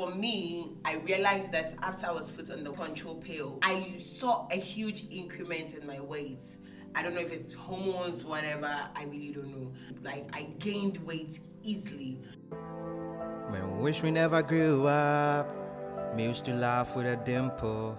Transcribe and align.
for 0.00 0.14
me, 0.14 0.70
I 0.82 0.94
realized 0.94 1.52
that 1.52 1.74
after 1.82 2.06
I 2.06 2.12
was 2.12 2.30
put 2.30 2.50
on 2.50 2.64
the 2.64 2.72
control 2.72 3.16
pill, 3.16 3.58
I 3.62 3.96
saw 3.98 4.48
a 4.50 4.54
huge 4.54 5.04
increment 5.10 5.74
in 5.74 5.86
my 5.86 6.00
weight. 6.00 6.56
I 6.94 7.02
don't 7.02 7.14
know 7.14 7.20
if 7.20 7.30
it's 7.30 7.52
hormones, 7.52 8.24
whatever, 8.24 8.66
I 8.66 9.04
really 9.04 9.32
don't 9.32 9.50
know. 9.50 9.70
Like, 10.02 10.34
I 10.34 10.44
gained 10.58 10.96
weight 11.06 11.40
easily. 11.62 12.18
Man, 13.52 13.78
wish 13.78 14.02
we 14.02 14.10
never 14.10 14.40
grew 14.40 14.86
up. 14.86 15.54
Me 16.16 16.28
used 16.28 16.46
to 16.46 16.54
laugh 16.54 16.96
with 16.96 17.04
a 17.04 17.16
dimple. 17.16 17.98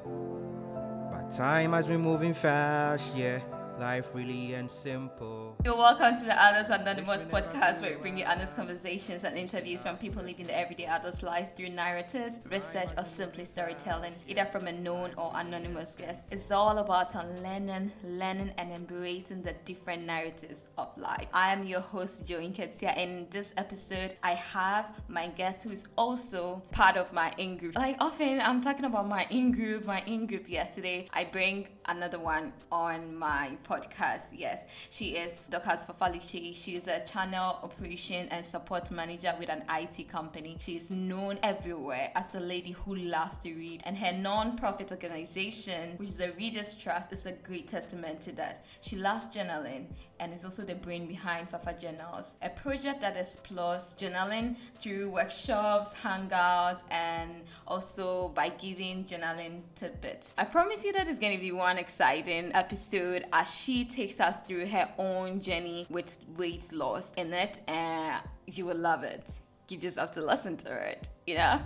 But 1.11 1.29
time 1.29 1.73
has 1.73 1.85
been 1.85 2.01
moving 2.01 2.33
fast, 2.33 3.15
yeah. 3.15 3.41
Life 3.81 4.13
really 4.13 4.53
and 4.53 4.69
simple. 4.69 5.55
You're 5.65 5.75
welcome 5.75 6.15
to 6.15 6.25
the 6.25 6.39
Adults 6.39 6.69
Anonymous 6.69 7.25
podcast, 7.25 7.81
where 7.81 7.95
we 7.95 7.97
bring 7.97 8.15
you 8.15 8.25
honest 8.25 8.55
conversations 8.55 9.23
and 9.23 9.35
interviews 9.35 9.81
from 9.81 9.97
people 9.97 10.21
living 10.21 10.45
the 10.45 10.55
everyday 10.55 10.85
adult's 10.85 11.23
life 11.23 11.57
through 11.57 11.69
narratives, 11.69 12.41
research, 12.51 12.89
or 12.95 13.03
simply 13.03 13.43
storytelling, 13.43 14.13
either 14.27 14.45
from 14.45 14.67
a 14.67 14.71
known 14.71 15.09
or 15.17 15.31
anonymous 15.33 15.95
guest. 15.95 16.25
It's 16.29 16.51
all 16.51 16.77
about 16.77 17.15
unlearning, 17.15 17.91
learning, 18.03 18.53
and 18.59 18.71
embracing 18.71 19.41
the 19.41 19.55
different 19.65 20.05
narratives 20.05 20.69
of 20.77 20.95
life. 20.95 21.25
I 21.33 21.51
am 21.51 21.63
your 21.63 21.81
host, 21.81 22.27
Joe 22.27 22.37
Nketia, 22.37 22.95
and 22.95 23.11
in 23.11 23.27
this 23.31 23.51
episode, 23.57 24.15
I 24.21 24.35
have 24.35 24.85
my 25.07 25.29
guest 25.29 25.63
who 25.63 25.71
is 25.71 25.87
also 25.97 26.61
part 26.69 26.97
of 26.97 27.11
my 27.13 27.33
in 27.39 27.57
group. 27.57 27.75
Like 27.75 27.97
often, 27.99 28.41
I'm 28.41 28.61
talking 28.61 28.85
about 28.85 29.07
my 29.07 29.25
in 29.31 29.51
group, 29.51 29.85
my 29.85 30.03
in 30.05 30.27
group 30.27 30.51
yesterday. 30.51 31.07
I 31.13 31.23
bring 31.23 31.67
another 31.85 32.19
one 32.19 32.53
on 32.71 33.15
my 33.15 33.51
podcast. 33.63 34.33
Yes, 34.33 34.65
she 34.89 35.17
is 35.17 35.47
Dorcas 35.47 35.85
Fafalichi. 35.85 36.55
She 36.55 36.75
is 36.75 36.87
a 36.87 36.99
channel 37.01 37.59
operation 37.63 38.27
and 38.29 38.45
support 38.45 38.91
manager 38.91 39.33
with 39.39 39.49
an 39.49 39.63
IT 39.69 40.09
company. 40.09 40.57
She 40.59 40.75
is 40.75 40.91
known 40.91 41.39
everywhere 41.43 42.11
as 42.15 42.27
the 42.27 42.39
lady 42.39 42.71
who 42.71 42.95
loves 42.95 43.37
to 43.39 43.53
read, 43.53 43.81
and 43.85 43.97
her 43.97 44.11
non-profit 44.13 44.91
organization, 44.91 45.97
which 45.97 46.09
is 46.09 46.17
the 46.17 46.31
Readers 46.33 46.73
Trust, 46.73 47.11
is 47.13 47.25
a 47.25 47.31
great 47.31 47.67
testament 47.67 48.21
to 48.21 48.31
that. 48.33 48.65
She 48.81 48.95
loves 48.95 49.25
journaling 49.27 49.87
and 50.21 50.33
is 50.33 50.45
also 50.45 50.63
the 50.63 50.75
brain 50.75 51.07
behind 51.07 51.49
Fafa 51.49 51.73
Journals, 51.73 52.37
a 52.43 52.49
project 52.49 53.01
that 53.01 53.17
explores 53.17 53.95
journaling 53.97 54.55
through 54.77 55.09
workshops, 55.09 55.93
hangouts, 55.93 56.83
and 56.91 57.31
also 57.67 58.29
by 58.29 58.49
giving 58.49 59.03
journaling 59.03 59.61
tidbits. 59.75 60.35
I 60.37 60.45
promise 60.45 60.85
you 60.85 60.93
that 60.93 61.07
it's 61.07 61.19
going 61.19 61.35
to 61.35 61.41
be 61.41 61.51
one 61.51 61.79
exciting 61.79 62.51
episode 62.53 63.25
as 63.33 63.53
she 63.53 63.83
takes 63.83 64.19
us 64.19 64.41
through 64.41 64.67
her 64.67 64.87
own 64.99 65.41
journey 65.41 65.87
with 65.89 66.19
weight 66.37 66.71
loss 66.71 67.11
in 67.17 67.33
it, 67.33 67.61
and 67.67 68.21
you 68.45 68.67
will 68.67 68.77
love 68.77 69.03
it. 69.03 69.39
You 69.69 69.77
just 69.77 69.97
have 69.97 70.11
to 70.11 70.21
listen 70.21 70.55
to 70.57 70.71
it, 70.71 71.09
you 71.25 71.35
know? 71.35 71.59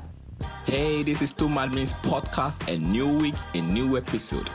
Hey, 0.66 1.04
this 1.04 1.22
is 1.22 1.32
Two 1.32 1.50
Madmen's 1.50 1.94
podcast, 1.96 2.72
a 2.74 2.78
new 2.78 3.18
week, 3.18 3.36
a 3.54 3.62
new 3.62 3.98
episode. 3.98 4.50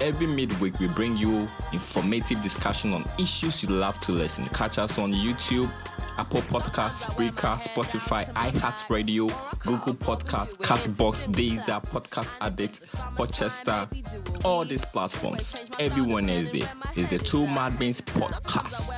Every 0.00 0.26
midweek, 0.26 0.78
we 0.80 0.88
bring 0.88 1.16
you 1.16 1.48
informative 1.72 2.42
discussion 2.42 2.92
on 2.92 3.08
issues 3.18 3.62
you 3.62 3.68
love 3.68 4.00
to 4.00 4.12
listen. 4.12 4.44
Catch 4.46 4.78
us 4.78 4.98
on 4.98 5.12
YouTube, 5.12 5.70
Apple 6.18 6.42
Podcasts, 6.42 7.06
Spreaker, 7.06 7.56
Spotify, 7.60 8.24
iHeartRadio, 8.32 9.28
Google 9.60 9.94
Podcasts, 9.94 10.56
Castbox, 10.56 11.32
Deezer, 11.32 11.84
Podcast 11.86 12.34
Addict, 12.40 12.82
Podchaser, 13.16 14.44
all 14.44 14.64
these 14.64 14.84
platforms. 14.84 15.54
Everyone 15.78 16.28
is. 16.28 16.50
It's 16.96 17.10
the 17.10 17.18
Two 17.18 17.46
Madmen's 17.46 18.00
podcast. 18.00 18.90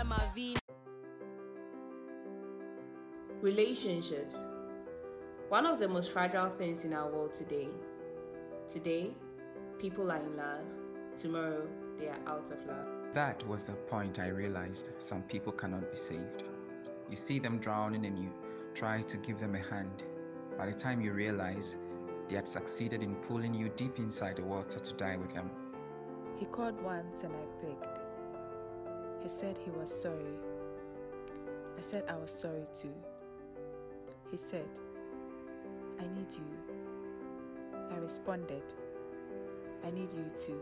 Relationships. 3.42 4.38
One 5.50 5.66
of 5.66 5.78
the 5.78 5.88
most 5.88 6.12
fragile 6.12 6.50
things 6.56 6.84
in 6.84 6.94
our 6.94 7.12
world 7.12 7.34
today. 7.34 7.68
Today, 8.70 9.10
people 9.78 10.10
are 10.10 10.16
in 10.16 10.36
love. 10.36 10.64
Tomorrow, 11.16 11.68
they 11.98 12.08
are 12.08 12.18
out 12.26 12.50
of 12.50 12.66
love. 12.66 12.86
That 13.12 13.46
was 13.46 13.66
the 13.66 13.72
point 13.72 14.18
I 14.18 14.28
realized 14.28 14.90
some 14.98 15.22
people 15.22 15.52
cannot 15.52 15.90
be 15.90 15.96
saved. 15.96 16.42
You 17.08 17.16
see 17.16 17.38
them 17.38 17.58
drowning 17.58 18.04
and 18.06 18.18
you 18.18 18.30
try 18.74 19.02
to 19.02 19.16
give 19.18 19.38
them 19.38 19.54
a 19.54 19.60
hand. 19.60 20.02
By 20.58 20.66
the 20.66 20.72
time 20.72 21.00
you 21.00 21.12
realize 21.12 21.76
they 22.28 22.34
had 22.34 22.48
succeeded 22.48 23.02
in 23.02 23.14
pulling 23.14 23.54
you 23.54 23.70
deep 23.76 23.98
inside 23.98 24.36
the 24.36 24.42
water 24.42 24.80
to 24.80 24.92
die 24.94 25.16
with 25.16 25.32
them. 25.32 25.50
He 26.36 26.46
called 26.46 26.80
once 26.82 27.22
and 27.22 27.32
I 27.32 27.64
begged. 27.64 27.98
He 29.22 29.28
said 29.28 29.56
he 29.64 29.70
was 29.70 29.90
sorry. 29.90 30.38
I 31.78 31.80
said 31.80 32.04
I 32.08 32.16
was 32.16 32.30
sorry 32.30 32.66
too. 32.74 32.92
He 34.30 34.36
said, 34.36 34.66
I 36.00 36.02
need 36.02 36.32
you. 36.32 36.74
I 37.92 37.96
responded, 37.98 38.64
I 39.86 39.90
need 39.90 40.12
you 40.12 40.24
too. 40.36 40.60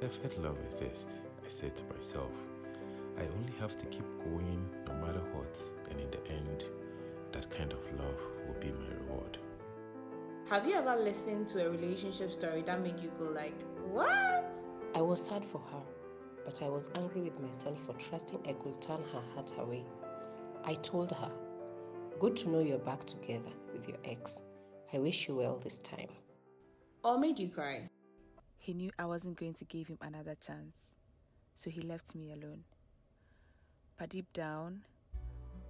Perfect 0.00 0.38
love 0.38 0.58
exists, 0.64 1.20
I 1.44 1.48
said 1.48 1.74
to 1.76 1.84
myself. 1.94 2.30
I 3.18 3.22
only 3.22 3.52
have 3.60 3.76
to 3.78 3.86
keep 3.86 4.04
going 4.24 4.68
no 4.86 4.92
matter 4.94 5.22
what, 5.32 5.58
and 5.90 5.98
in 5.98 6.10
the 6.10 6.30
end, 6.30 6.64
that 7.32 7.48
kind 7.50 7.72
of 7.72 7.78
love 7.98 8.20
will 8.46 8.60
be 8.60 8.72
my 8.72 8.88
reward. 9.00 9.38
Have 10.50 10.68
you 10.68 10.74
ever 10.74 10.96
listened 10.96 11.48
to 11.48 11.66
a 11.66 11.70
relationship 11.70 12.30
story 12.30 12.62
that 12.66 12.82
made 12.82 13.00
you 13.00 13.10
go 13.18 13.24
like, 13.24 13.58
"What?" 13.90 14.60
I 14.94 15.00
was 15.00 15.20
sad 15.24 15.44
for 15.46 15.62
her, 15.72 15.82
but 16.44 16.62
I 16.62 16.68
was 16.68 16.90
angry 16.94 17.22
with 17.22 17.40
myself 17.40 17.78
for 17.86 17.94
trusting 17.94 18.46
I 18.46 18.52
could 18.52 18.80
turn 18.82 19.02
her 19.14 19.22
heart 19.34 19.52
away. 19.58 19.84
I 20.62 20.74
told 20.74 21.10
her, 21.10 21.30
Good 22.20 22.36
to 22.36 22.50
know 22.50 22.60
you're 22.60 22.78
back 22.78 23.04
together 23.04 23.50
with 23.72 23.88
your 23.88 23.98
ex. 24.04 24.42
I 24.92 24.98
wish 24.98 25.26
you 25.26 25.36
well 25.36 25.58
this 25.58 25.78
time. 25.78 26.08
Or 27.02 27.18
made 27.18 27.38
you 27.38 27.48
cry? 27.48 27.88
He 28.66 28.74
knew 28.74 28.90
I 28.98 29.04
wasn't 29.04 29.38
going 29.38 29.54
to 29.54 29.64
give 29.64 29.86
him 29.86 29.98
another 30.02 30.34
chance, 30.44 30.96
so 31.54 31.70
he 31.70 31.82
left 31.82 32.16
me 32.16 32.32
alone. 32.32 32.64
But 33.96 34.08
deep 34.08 34.26
down, 34.32 34.82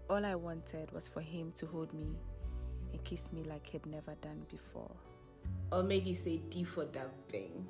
all 0.08 0.24
I 0.24 0.34
wanted 0.34 0.90
was 0.92 1.06
for 1.06 1.20
him 1.20 1.52
to 1.56 1.66
hold 1.66 1.92
me 1.92 2.16
and 2.94 3.04
kiss 3.04 3.30
me 3.34 3.42
like 3.44 3.66
he'd 3.66 3.84
never 3.84 4.14
done 4.22 4.46
before. 4.50 4.90
Or 5.70 5.82
made 5.82 6.06
you 6.06 6.14
say 6.14 6.38
D 6.48 6.64
for 6.64 6.86
that 6.86 7.10
thing? 7.28 7.68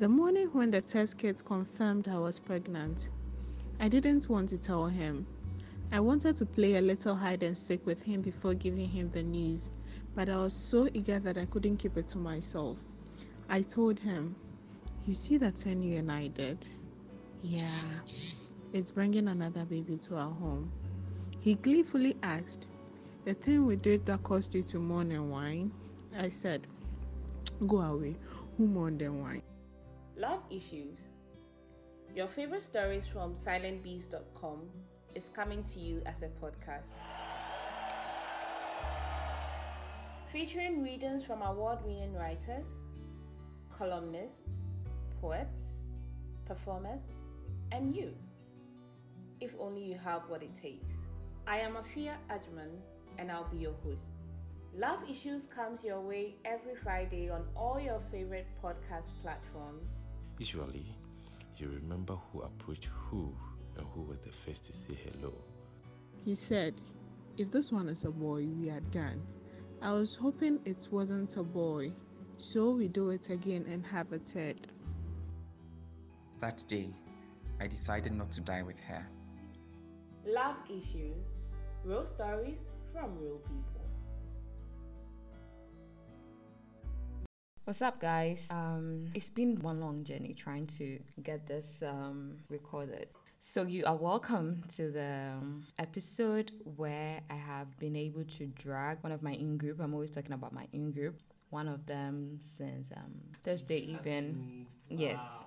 The 0.00 0.08
morning 0.10 0.50
when 0.52 0.70
the 0.70 0.82
test 0.82 1.16
kit 1.16 1.42
confirmed 1.42 2.06
I 2.06 2.18
was 2.18 2.38
pregnant, 2.38 3.08
I 3.80 3.88
didn't 3.88 4.28
want 4.28 4.50
to 4.50 4.58
tell 4.58 4.84
him. 4.84 5.26
I 5.92 6.00
wanted 6.00 6.36
to 6.36 6.44
play 6.44 6.74
a 6.74 6.82
little 6.82 7.14
hide 7.14 7.42
and 7.42 7.56
seek 7.56 7.86
with 7.86 8.02
him 8.02 8.20
before 8.20 8.52
giving 8.52 8.86
him 8.86 9.10
the 9.12 9.22
news, 9.22 9.70
but 10.14 10.28
I 10.28 10.36
was 10.36 10.52
so 10.52 10.90
eager 10.92 11.18
that 11.20 11.38
I 11.38 11.46
couldn't 11.46 11.78
keep 11.78 11.96
it 11.96 12.08
to 12.08 12.18
myself. 12.18 12.76
I 13.48 13.62
told 13.62 13.98
him, 13.98 14.34
You 15.06 15.14
see 15.14 15.38
that 15.38 15.56
thing 15.56 15.82
you 15.82 15.98
and 15.98 16.10
I 16.10 16.28
did? 16.28 16.68
Yeah, 17.42 17.80
it's 18.72 18.90
bringing 18.90 19.28
another 19.28 19.64
baby 19.64 19.96
to 19.98 20.16
our 20.16 20.30
home. 20.30 20.72
He 21.40 21.54
gleefully 21.54 22.16
asked, 22.22 22.66
The 23.24 23.34
thing 23.34 23.66
we 23.66 23.76
did 23.76 24.04
that 24.06 24.24
caused 24.24 24.54
you 24.54 24.62
to 24.64 24.78
mourn 24.78 25.12
and 25.12 25.30
whine? 25.30 25.70
I 26.18 26.28
said, 26.28 26.66
Go 27.66 27.80
away, 27.80 28.16
who 28.56 28.66
mourned 28.66 29.00
and 29.02 29.22
whine? 29.22 29.42
Love 30.16 30.42
issues. 30.50 31.08
Your 32.14 32.26
favorite 32.26 32.62
stories 32.62 33.06
from 33.06 33.34
silentbeast.com 33.34 34.60
is 35.14 35.30
coming 35.32 35.62
to 35.64 35.78
you 35.78 36.02
as 36.04 36.22
a 36.22 36.28
podcast. 36.28 36.92
Featuring 40.28 40.82
readings 40.82 41.24
from 41.24 41.42
award 41.42 41.78
winning 41.84 42.14
writers, 42.14 42.66
columnists, 43.78 44.44
poets, 45.20 45.82
performers, 46.46 47.00
and 47.72 47.94
you. 47.94 48.12
If 49.40 49.54
only 49.58 49.82
you 49.82 49.98
have 49.98 50.22
what 50.28 50.42
it 50.42 50.54
takes. 50.56 50.86
I 51.46 51.58
am 51.58 51.74
Afia 51.74 52.14
Ajman 52.30 52.78
and 53.18 53.30
I'll 53.30 53.48
be 53.48 53.58
your 53.58 53.74
host. 53.84 54.10
Love 54.74 54.98
Issues 55.08 55.46
comes 55.46 55.84
your 55.84 56.00
way 56.00 56.36
every 56.44 56.74
Friday 56.74 57.30
on 57.30 57.44
all 57.54 57.80
your 57.80 58.00
favorite 58.10 58.46
podcast 58.62 59.12
platforms. 59.22 59.94
Usually, 60.38 60.86
you 61.56 61.68
remember 61.68 62.16
who 62.30 62.42
approached 62.42 62.88
who 62.92 63.34
and 63.76 63.86
who 63.94 64.02
was 64.02 64.18
the 64.18 64.32
first 64.32 64.64
to 64.64 64.72
say 64.72 64.98
hello. 65.04 65.32
He 66.24 66.34
said, 66.34 66.74
If 67.38 67.50
this 67.50 67.72
one 67.72 67.88
is 67.88 68.04
a 68.04 68.10
boy, 68.10 68.46
we 68.46 68.70
are 68.70 68.80
done. 68.90 69.22
I 69.80 69.92
was 69.92 70.14
hoping 70.14 70.60
it 70.64 70.88
wasn't 70.90 71.36
a 71.36 71.42
boy, 71.42 71.92
so 72.38 72.70
we 72.70 72.88
do 72.88 73.10
it 73.10 73.30
again 73.30 73.64
and 73.70 73.84
have 73.86 74.12
a 74.12 74.18
third. 74.18 74.56
That 76.40 76.62
day, 76.68 76.90
I 77.60 77.66
decided 77.66 78.12
not 78.12 78.30
to 78.32 78.40
die 78.40 78.62
with 78.62 78.78
her. 78.80 79.06
Love 80.26 80.56
Issues, 80.68 81.24
real 81.84 82.04
stories 82.04 82.58
from 82.92 83.18
real 83.18 83.38
people. 83.38 83.76
What's 87.64 87.82
up, 87.82 88.00
guys? 88.00 88.42
Um, 88.50 89.06
it's 89.14 89.30
been 89.30 89.56
one 89.60 89.80
long 89.80 90.04
journey 90.04 90.34
trying 90.34 90.66
to 90.78 91.00
get 91.22 91.46
this 91.46 91.82
um, 91.82 92.36
recorded. 92.48 93.08
So, 93.40 93.62
you 93.62 93.84
are 93.86 93.96
welcome 93.96 94.62
to 94.76 94.90
the 94.90 95.32
um, 95.36 95.64
episode 95.78 96.52
where 96.76 97.20
I 97.30 97.34
have 97.34 97.78
been 97.78 97.96
able 97.96 98.24
to 98.24 98.46
drag 98.46 99.02
one 99.02 99.12
of 99.12 99.22
my 99.22 99.32
in 99.32 99.56
group. 99.56 99.80
I'm 99.80 99.94
always 99.94 100.10
talking 100.10 100.32
about 100.32 100.52
my 100.52 100.66
in 100.72 100.92
group. 100.92 101.20
One 101.50 101.68
of 101.68 101.86
them 101.86 102.38
since 102.40 102.90
um, 102.96 103.12
Thursday 103.44 103.78
evening. 103.78 104.66
Yes. 104.88 105.44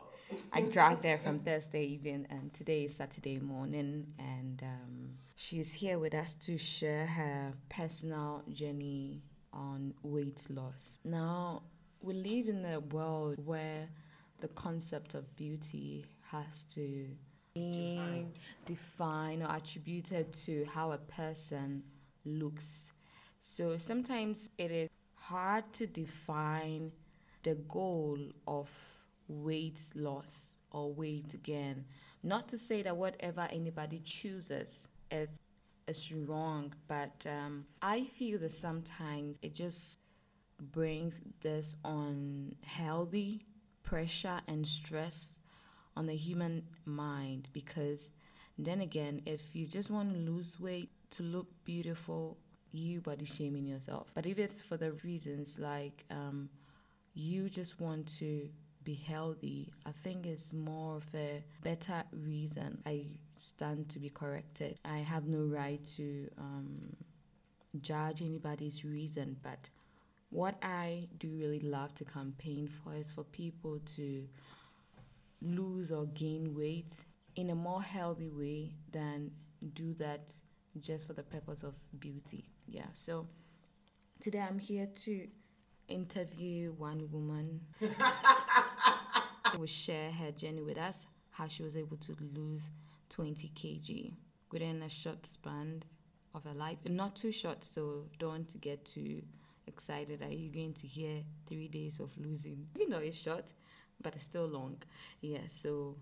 I 0.54 0.62
dragged 0.62 1.04
her 1.06 1.18
from 1.18 1.40
Thursday 1.46 1.86
evening, 1.86 2.28
and 2.30 2.54
today 2.54 2.84
is 2.84 2.96
Saturday 2.96 3.40
morning, 3.40 4.08
and 4.18 4.62
um, 4.64 5.10
she's 5.36 5.74
here 5.74 5.98
with 5.98 6.14
us 6.14 6.36
to 6.36 6.58
share 6.58 7.08
her 7.08 7.54
personal 7.70 8.44
journey 8.52 9.22
on 9.52 9.94
weight 10.04 10.46
loss. 10.50 11.00
Now, 11.04 11.64
we 12.02 12.14
live 12.14 12.48
in 12.48 12.66
a 12.66 12.80
world 12.80 13.36
where 13.46 13.90
the 14.40 14.48
concept 14.50 15.16
of 15.16 15.36
beauty 15.36 16.06
has 16.32 16.64
to 16.76 17.08
be 17.54 18.26
defined 18.66 19.44
or 19.44 19.56
attributed 19.56 20.32
to 20.32 20.66
how 20.74 20.92
a 20.92 20.98
person 20.98 21.84
looks. 22.24 22.94
So 23.42 23.78
sometimes 23.78 24.50
it 24.58 24.72
is 24.72 24.90
hard 25.30 25.72
to 25.74 25.86
define 25.86 26.92
the 27.44 27.54
goal 27.54 28.18
of 28.48 28.70
weight 29.28 29.80
loss 29.94 30.48
or 30.72 30.92
weight 30.92 31.44
gain. 31.44 31.86
Not 32.24 32.48
to 32.50 32.58
say 32.58 32.82
that 32.82 32.98
whatever 32.98 33.48
anybody 33.52 34.02
chooses 34.04 34.88
is, 35.12 35.30
is 35.88 36.12
wrong, 36.12 36.74
but 36.88 37.26
um, 37.28 37.66
I 37.80 38.06
feel 38.06 38.40
that 38.40 38.52
sometimes 38.52 39.38
it 39.44 39.54
just 39.54 40.00
brings 40.60 41.22
this 41.42 41.76
unhealthy 41.86 43.46
pressure 43.84 44.42
and 44.48 44.66
stress 44.66 45.34
on 45.96 46.08
the 46.08 46.16
human 46.16 46.64
mind 46.86 47.50
because 47.54 48.10
then 48.58 48.82
again, 48.82 49.22
if 49.28 49.56
you 49.56 49.68
just 49.68 49.92
want 49.92 50.12
to 50.12 50.20
lose 50.20 50.60
weight 50.60 50.90
to 51.12 51.24
look 51.24 51.48
beautiful, 51.66 52.38
you 52.72 53.02
body 53.02 53.26
shaming 53.26 53.66
yourself. 53.66 54.12
But 54.14 54.26
if 54.26 54.38
it's 54.38 54.62
for 54.62 54.78
the 54.78 54.92
reasons 55.04 55.60
like 55.60 56.06
um, 56.10 56.50
you 57.14 57.50
just 57.50 57.80
want 57.80 58.08
to 58.20 58.50
be 58.84 58.94
healthy, 58.94 59.72
I 59.86 59.92
think 59.92 60.26
it's 60.26 60.54
more 60.54 60.98
of 60.98 61.08
a 61.14 61.44
better 61.64 62.04
reason. 62.12 62.82
I 62.86 63.08
stand 63.36 63.90
to 63.90 64.00
be 64.00 64.10
corrected. 64.10 64.80
I 64.86 65.00
have 65.00 65.26
no 65.26 65.40
right 65.40 65.84
to 65.98 66.30
um, 66.38 66.96
judge 67.82 68.22
anybody's 68.22 68.86
reason, 68.86 69.38
but 69.44 69.70
what 70.30 70.56
I 70.62 71.08
do 71.18 71.30
really 71.38 71.60
love 71.60 71.96
to 71.96 72.06
campaign 72.06 72.68
for 72.68 72.94
is 72.94 73.10
for 73.10 73.24
people 73.24 73.80
to 73.96 74.28
lose 75.42 75.92
or 75.92 76.06
gain 76.08 76.56
weight 76.56 76.92
in 77.36 77.50
a 77.50 77.56
more 77.56 77.82
healthy 77.82 78.30
way 78.30 78.74
than 78.92 79.32
do 79.74 79.94
that 79.96 80.34
just 80.80 81.08
for 81.08 81.14
the 81.14 81.24
purpose 81.24 81.64
of 81.64 81.74
beauty. 82.00 82.46
Yeah, 82.72 82.86
so 82.94 83.28
today 84.20 84.42
I'm 84.48 84.60
here 84.60 84.88
to 85.06 85.28
interview 85.88 86.72
one 86.74 87.10
woman 87.12 87.62
who 87.80 87.90
will 89.58 89.66
share 89.66 90.12
her 90.12 90.32
journey 90.32 90.62
with 90.62 90.78
us, 90.78 91.08
how 91.32 91.48
she 91.48 91.64
was 91.64 91.76
able 91.76 91.98
to 91.98 92.16
lose 92.36 92.70
20 93.10 93.52
kg 93.56 94.14
within 94.52 94.84
a 94.84 94.90
short 94.90 95.26
span 95.26 95.82
of 96.36 96.44
her 96.44 96.54
life. 96.54 96.78
Not 96.88 97.16
too 97.16 97.32
short, 97.32 97.64
so 97.64 98.06
don't 98.20 98.62
get 98.62 98.86
too 98.86 99.24
excited. 99.66 100.22
Are 100.22 100.32
you 100.32 100.52
going 100.52 100.74
to 100.74 100.88
hear 100.88 101.24
three 101.48 101.70
days 101.70 102.00
of 102.00 102.12
losing? 102.18 102.68
You 102.78 102.88
know, 102.88 103.00
it's 103.00 103.18
short, 103.18 103.52
but 104.00 104.16
it's 104.16 104.26
still 104.26 104.46
long. 104.46 104.78
Yeah, 105.22 105.48
so 105.48 105.96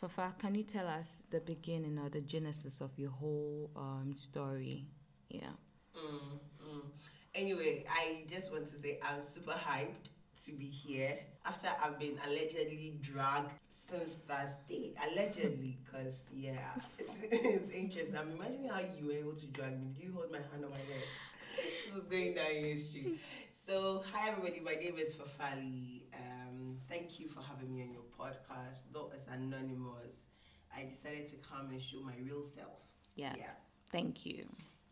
Fafa, 0.00 0.34
can 0.40 0.56
you 0.56 0.64
tell 0.64 0.88
us 0.88 1.22
the 1.30 1.38
beginning 1.38 2.00
or 2.00 2.08
the 2.08 2.20
genesis 2.20 2.80
of 2.80 2.90
your 2.98 3.10
whole 3.10 3.70
um, 3.76 4.14
story? 4.16 4.86
Yeah. 5.28 5.50
Mm, 5.96 6.38
mm. 6.66 6.82
Anyway, 7.34 7.84
I 7.90 8.24
just 8.28 8.52
want 8.52 8.66
to 8.68 8.76
say 8.76 8.98
I'm 9.02 9.20
super 9.20 9.52
hyped 9.52 10.10
to 10.44 10.52
be 10.52 10.64
here 10.66 11.18
after 11.46 11.68
I've 11.84 11.98
been 11.98 12.18
allegedly 12.26 12.98
dragged 13.00 13.52
since 13.68 14.16
Thursday. 14.16 14.94
Allegedly, 15.10 15.78
because 15.84 16.28
yeah, 16.32 16.74
it's, 16.98 17.24
it's 17.30 17.70
interesting. 17.70 18.16
I'm 18.16 18.30
imagining 18.32 18.68
how 18.68 18.80
you 18.80 19.06
were 19.06 19.12
able 19.12 19.34
to 19.34 19.46
drag 19.46 19.80
me. 19.80 19.92
Did 19.94 20.04
you 20.04 20.12
hold 20.14 20.30
my 20.30 20.38
hand 20.38 20.64
on 20.64 20.70
my 20.70 20.76
neck? 20.76 21.06
this 21.56 22.02
is 22.02 22.06
going 22.06 22.34
down 22.34 22.50
in 22.50 22.64
history. 22.64 23.18
So, 23.50 24.02
hi 24.12 24.30
everybody. 24.30 24.60
My 24.60 24.74
name 24.74 24.98
is 24.98 25.14
Fafali. 25.14 26.02
Um, 26.14 26.78
thank 26.88 27.20
you 27.20 27.28
for 27.28 27.40
having 27.40 27.74
me 27.74 27.82
on 27.82 27.92
your 27.92 28.02
podcast. 28.18 28.84
Though 28.92 29.10
it's 29.14 29.26
anonymous, 29.28 30.26
I 30.74 30.84
decided 30.84 31.26
to 31.28 31.36
come 31.36 31.70
and 31.70 31.80
show 31.80 32.00
my 32.00 32.14
real 32.24 32.42
self. 32.42 32.80
Yes. 33.14 33.36
Yeah. 33.38 33.52
Thank 33.92 34.24
you. 34.24 34.46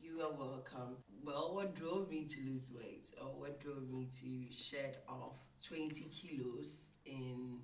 You 0.08 0.22
are 0.22 0.32
welcome. 0.32 0.96
Well, 1.22 1.54
what 1.54 1.74
drove 1.74 2.08
me 2.08 2.24
to 2.24 2.40
lose 2.40 2.70
weight, 2.74 3.04
or 3.20 3.28
what 3.38 3.60
drove 3.60 3.90
me 3.90 4.08
to 4.20 4.54
shed 4.56 4.96
off 5.06 5.36
20 5.66 6.04
kilos 6.04 6.92
in 7.04 7.58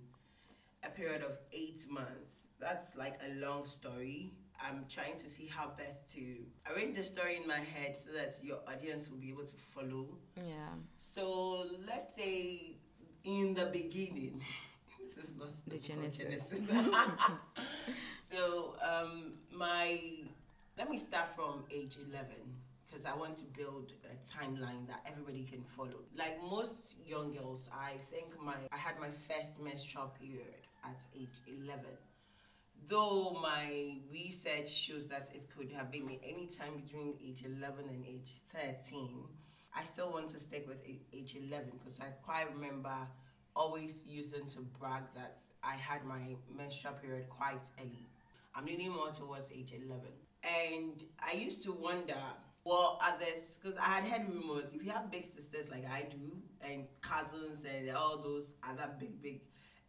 a 0.82 0.90
period 0.90 1.22
of 1.22 1.38
eight 1.52 1.86
months? 1.88 2.48
That's 2.60 2.96
like 2.96 3.14
a 3.26 3.34
long 3.40 3.64
story. 3.64 4.34
I'm 4.62 4.84
trying 4.90 5.16
to 5.16 5.28
see 5.28 5.46
how 5.46 5.72
best 5.78 6.06
to 6.14 6.20
arrange 6.70 6.96
the 6.96 7.02
story 7.02 7.36
in 7.36 7.48
my 7.48 7.60
head 7.60 7.96
so 7.96 8.10
that 8.12 8.34
your 8.42 8.58
audience 8.68 9.08
will 9.08 9.18
be 9.18 9.30
able 9.30 9.46
to 9.46 9.56
follow. 9.56 10.08
Yeah. 10.36 10.74
So 10.98 11.64
let's 11.86 12.14
say 12.14 12.76
in 13.24 13.54
the 13.54 13.66
beginning, 13.66 14.42
this 15.02 15.16
is 15.16 15.34
not 15.36 15.48
the 15.66 15.78
genesis. 15.78 16.18
genesis. 16.18 16.60
so 18.30 18.76
um, 18.82 19.32
my 19.50 19.98
let 20.76 20.90
me 20.90 20.98
start 20.98 21.28
from 21.34 21.64
age 21.70 21.96
11 22.10 22.26
because 22.84 23.04
I 23.04 23.14
want 23.14 23.36
to 23.36 23.44
build 23.44 23.92
a 24.10 24.14
timeline 24.26 24.86
that 24.88 25.06
everybody 25.06 25.44
can 25.44 25.62
follow. 25.62 26.02
Like 26.16 26.38
most 26.42 26.96
young 27.06 27.30
girls, 27.32 27.68
I 27.72 27.92
think 27.98 28.40
my 28.42 28.54
I 28.72 28.76
had 28.76 28.98
my 28.98 29.08
first 29.08 29.62
menstrual 29.62 30.12
period 30.20 30.66
at 30.84 31.04
age 31.16 31.40
11. 31.46 31.84
Though 32.88 33.38
my 33.40 33.98
research 34.12 34.68
shows 34.68 35.08
that 35.08 35.30
it 35.34 35.46
could 35.56 35.70
have 35.72 35.90
been 35.90 36.08
any 36.22 36.46
time 36.46 36.82
between 36.82 37.14
age 37.24 37.44
11 37.44 37.86
and 37.88 38.04
age 38.04 38.32
13, 38.48 39.08
I 39.76 39.84
still 39.84 40.12
want 40.12 40.28
to 40.30 40.40
stick 40.40 40.66
with 40.68 40.84
age 40.86 41.36
11 41.36 41.70
because 41.78 42.00
I 42.00 42.06
quite 42.22 42.52
remember 42.52 42.94
always 43.56 44.04
using 44.08 44.44
to 44.46 44.60
brag 44.78 45.04
that 45.14 45.40
I 45.62 45.74
had 45.74 46.04
my 46.04 46.34
menstrual 46.54 46.94
period 46.94 47.28
quite 47.28 47.70
early. 47.80 48.08
I'm 48.54 48.66
leaning 48.66 48.92
more 48.92 49.10
towards 49.10 49.50
age 49.52 49.72
11. 49.72 50.00
And 50.44 51.02
I 51.20 51.32
used 51.36 51.62
to 51.62 51.72
wonder 51.72 52.16
what 52.62 53.00
others, 53.02 53.58
because 53.60 53.78
I 53.78 54.00
had 54.00 54.04
heard 54.04 54.28
rumors, 54.32 54.72
if 54.72 54.82
you 54.84 54.90
have 54.90 55.10
big 55.10 55.24
sisters 55.24 55.70
like 55.70 55.84
I 55.90 56.02
do, 56.10 56.38
and 56.66 56.86
cousins 57.00 57.64
and 57.64 57.90
all 57.90 58.18
those 58.18 58.54
other 58.66 58.90
big, 58.98 59.20
big 59.22 59.42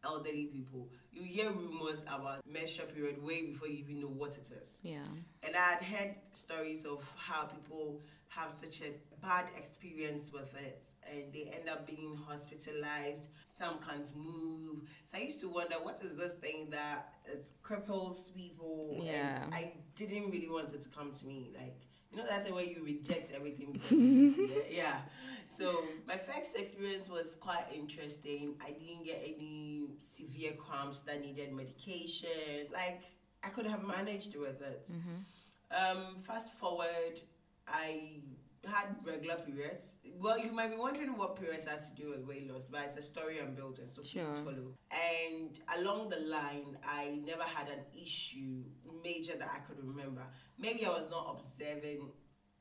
elderly 0.03 0.45
people, 0.45 0.89
you 1.11 1.23
hear 1.23 1.51
rumors 1.51 2.03
about 2.03 2.41
menstrual 2.45 2.87
period 2.89 3.23
way 3.23 3.45
before 3.45 3.67
you 3.67 3.77
even 3.77 4.01
know 4.01 4.07
what 4.07 4.37
it 4.37 4.51
is. 4.61 4.79
Yeah. 4.83 4.99
And 5.43 5.55
I 5.55 5.59
had 5.59 5.81
heard 5.83 6.15
stories 6.31 6.85
of 6.85 7.09
how 7.15 7.45
people 7.45 8.01
have 8.35 8.51
such 8.51 8.81
a 8.81 8.91
bad 9.25 9.45
experience 9.57 10.31
with 10.31 10.53
it 10.61 10.85
and 11.11 11.33
they 11.33 11.51
end 11.53 11.69
up 11.69 11.87
being 11.87 12.17
hospitalized 12.27 13.29
some 13.45 13.79
can't 13.79 14.11
move 14.15 14.81
so 15.03 15.17
i 15.17 15.21
used 15.21 15.39
to 15.39 15.49
wonder 15.49 15.75
what 15.81 15.99
is 16.03 16.15
this 16.15 16.33
thing 16.33 16.67
that 16.69 17.13
it 17.25 17.49
cripples 17.63 18.33
people 18.35 18.99
yeah. 19.01 19.43
and 19.43 19.53
i 19.53 19.73
didn't 19.95 20.29
really 20.29 20.49
want 20.49 20.71
it 20.73 20.81
to 20.81 20.89
come 20.89 21.11
to 21.11 21.25
me 21.25 21.49
like 21.59 21.75
you 22.11 22.17
know 22.17 22.27
that 22.27 22.45
thing 22.45 22.53
where 22.53 22.65
you 22.65 22.83
reject 22.83 23.31
everything 23.35 23.73
before 23.73 23.97
you 23.97 24.33
see 24.33 24.41
it? 24.41 24.67
yeah 24.71 24.99
so 25.47 25.83
my 26.07 26.17
first 26.17 26.55
experience 26.55 27.09
was 27.09 27.35
quite 27.39 27.65
interesting 27.73 28.55
i 28.63 28.71
didn't 28.71 29.03
get 29.03 29.21
any 29.23 29.87
severe 29.97 30.51
cramps 30.53 30.99
that 31.01 31.21
needed 31.21 31.53
medication 31.53 32.67
like 32.73 33.01
i 33.43 33.49
could 33.49 33.65
have 33.65 33.83
managed 33.83 34.35
with 34.35 34.61
it 34.61 34.91
mm-hmm. 34.91 35.97
um, 35.97 36.17
fast 36.17 36.53
forward 36.53 37.21
I 37.67 38.23
had 38.67 38.95
regular 39.03 39.35
periods. 39.35 39.95
Well, 40.19 40.39
you 40.39 40.51
might 40.51 40.71
be 40.71 40.77
wondering 40.77 41.17
what 41.17 41.35
periods 41.39 41.65
has 41.65 41.89
to 41.89 41.95
do 41.95 42.09
with 42.09 42.25
weight 42.25 42.51
loss, 42.51 42.65
but 42.65 42.81
it's 42.81 42.95
a 42.95 43.01
story 43.01 43.39
I'm 43.39 43.53
building, 43.53 43.87
so 43.87 44.03
sure. 44.03 44.25
please 44.25 44.37
follow. 44.39 44.73
And 44.91 45.59
along 45.77 46.09
the 46.09 46.19
line, 46.19 46.77
I 46.83 47.19
never 47.25 47.43
had 47.43 47.67
an 47.67 47.81
issue 47.99 48.63
major 49.03 49.33
that 49.37 49.49
I 49.53 49.59
could 49.59 49.85
remember. 49.85 50.23
Maybe 50.57 50.85
I 50.85 50.89
was 50.89 51.09
not 51.09 51.35
observing 51.37 52.09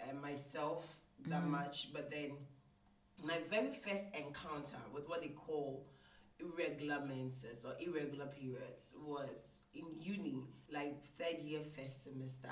uh, 0.00 0.14
myself 0.14 0.99
that 1.28 1.42
mm-hmm. 1.42 1.52
much, 1.52 1.92
but 1.92 2.11
then 2.11 2.32
my 3.23 3.38
very 3.50 3.73
first 3.73 4.04
encounter 4.14 4.76
with 4.92 5.08
what 5.08 5.23
they 5.23 5.28
call 5.28 5.87
irregular 6.40 7.00
menses 7.06 7.64
or 7.64 7.75
irregular 7.80 8.26
periods 8.26 8.92
was 9.00 9.62
in 9.73 9.84
uni, 9.99 10.49
like 10.70 11.02
third 11.04 11.40
year, 11.42 11.61
first 11.76 12.04
semester 12.04 12.50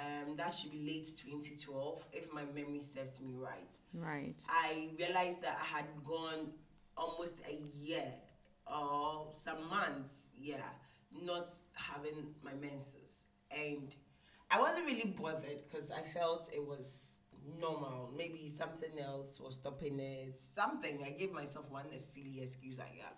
um, 0.00 0.36
that 0.36 0.52
should 0.52 0.70
be 0.70 0.84
late 0.86 1.06
2012, 1.16 2.04
if 2.12 2.32
my 2.32 2.44
memory 2.44 2.80
serves 2.80 3.20
me 3.20 3.34
right. 3.36 3.74
Right. 3.92 4.34
I 4.48 4.90
realized 4.98 5.42
that 5.42 5.58
I 5.60 5.76
had 5.76 5.86
gone 6.04 6.50
almost 6.96 7.40
a 7.48 7.62
year 7.76 8.12
or 8.66 9.28
some 9.32 9.68
months, 9.68 10.28
yeah, 10.38 10.68
not 11.22 11.50
having 11.74 12.34
my 12.42 12.52
menses. 12.54 13.28
And 13.50 13.94
I 14.50 14.60
wasn't 14.60 14.86
really 14.86 15.14
bothered 15.18 15.62
because 15.62 15.90
I 15.90 16.00
felt 16.00 16.50
it 16.52 16.64
was 16.64 17.20
normal. 17.60 18.12
Maybe 18.16 18.48
something 18.48 18.98
else 18.98 19.40
was 19.40 19.54
stopping 19.54 19.98
it. 19.98 20.34
Something. 20.34 21.02
I 21.04 21.10
gave 21.10 21.32
myself 21.32 21.66
one 21.70 21.86
silly 21.98 22.40
excuse 22.40 22.78
like 22.78 22.98
that. 23.00 23.16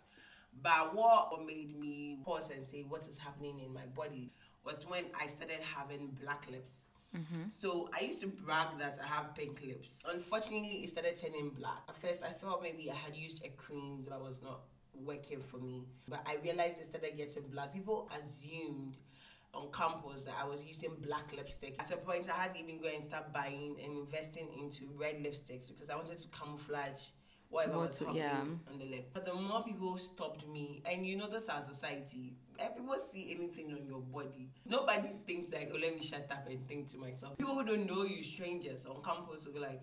But 0.62 0.94
what 0.94 1.44
made 1.46 1.78
me 1.78 2.18
pause 2.24 2.50
and 2.50 2.62
say 2.62 2.82
what 2.82 3.06
is 3.06 3.18
happening 3.18 3.60
in 3.60 3.72
my 3.72 3.86
body 3.94 4.32
was 4.66 4.84
when 4.86 5.04
I 5.20 5.26
started 5.26 5.60
having 5.60 6.16
black 6.20 6.46
lips. 6.50 6.86
Mm-hmm. 7.16 7.48
So 7.50 7.88
I 7.98 8.04
used 8.04 8.20
to 8.20 8.26
brag 8.26 8.78
that 8.78 8.98
I 9.02 9.06
have 9.06 9.34
pink 9.34 9.62
lips. 9.64 10.02
Unfortunately, 10.12 10.82
it 10.82 10.88
started 10.90 11.16
turning 11.16 11.50
black. 11.50 11.82
At 11.88 11.96
first, 11.96 12.24
I 12.24 12.28
thought 12.28 12.62
maybe 12.62 12.90
I 12.90 12.94
had 12.94 13.16
used 13.16 13.44
a 13.44 13.48
cream 13.50 14.04
that 14.08 14.20
was 14.20 14.42
not 14.42 14.60
working 14.94 15.40
for 15.40 15.58
me, 15.58 15.86
but 16.08 16.26
I 16.26 16.36
realized 16.42 16.80
it 16.80 16.86
started 16.86 17.16
getting 17.16 17.44
black. 17.44 17.72
People 17.72 18.10
assumed 18.18 18.96
on 19.54 19.70
campus 19.72 20.24
that 20.24 20.34
I 20.40 20.46
was 20.46 20.62
using 20.64 20.90
black 21.00 21.32
lipstick. 21.34 21.76
At 21.78 21.90
a 21.90 21.96
point, 21.96 22.28
I 22.28 22.42
had 22.42 22.54
to 22.54 22.60
even 22.60 22.80
go 22.80 22.88
and 22.92 23.02
start 23.02 23.32
buying 23.32 23.76
and 23.82 23.96
investing 23.96 24.48
into 24.58 24.84
red 24.96 25.16
lipsticks 25.16 25.68
because 25.68 25.88
I 25.88 25.96
wanted 25.96 26.18
to 26.18 26.28
camouflage 26.28 27.08
whatever 27.48 27.78
What 27.78 27.88
was 27.88 27.98
happening 27.98 28.16
yeah. 28.18 28.40
on 28.70 28.78
the 28.78 28.84
lip. 28.84 29.10
But 29.14 29.24
the 29.24 29.34
more 29.34 29.62
people 29.62 29.96
stopped 29.98 30.46
me, 30.48 30.82
and 30.84 31.06
you 31.06 31.16
know 31.16 31.28
this 31.28 31.48
our 31.48 31.62
society, 31.62 32.34
if 32.58 32.76
people 32.76 32.96
see 32.98 33.34
anything 33.36 33.72
on 33.72 33.86
your 33.86 34.00
body. 34.00 34.48
Nobody 34.64 35.08
thinks 35.26 35.52
like, 35.52 35.70
oh, 35.74 35.78
let 35.80 35.94
me 35.94 36.00
shut 36.00 36.26
up 36.30 36.46
and 36.48 36.66
think 36.66 36.88
to 36.88 36.98
myself. 36.98 37.38
People 37.38 37.54
who 37.54 37.64
don't 37.64 37.86
know 37.86 38.04
you, 38.04 38.22
strangers 38.22 38.86
on 38.86 39.02
campus, 39.02 39.46
will 39.46 39.52
be 39.54 39.60
like, 39.60 39.80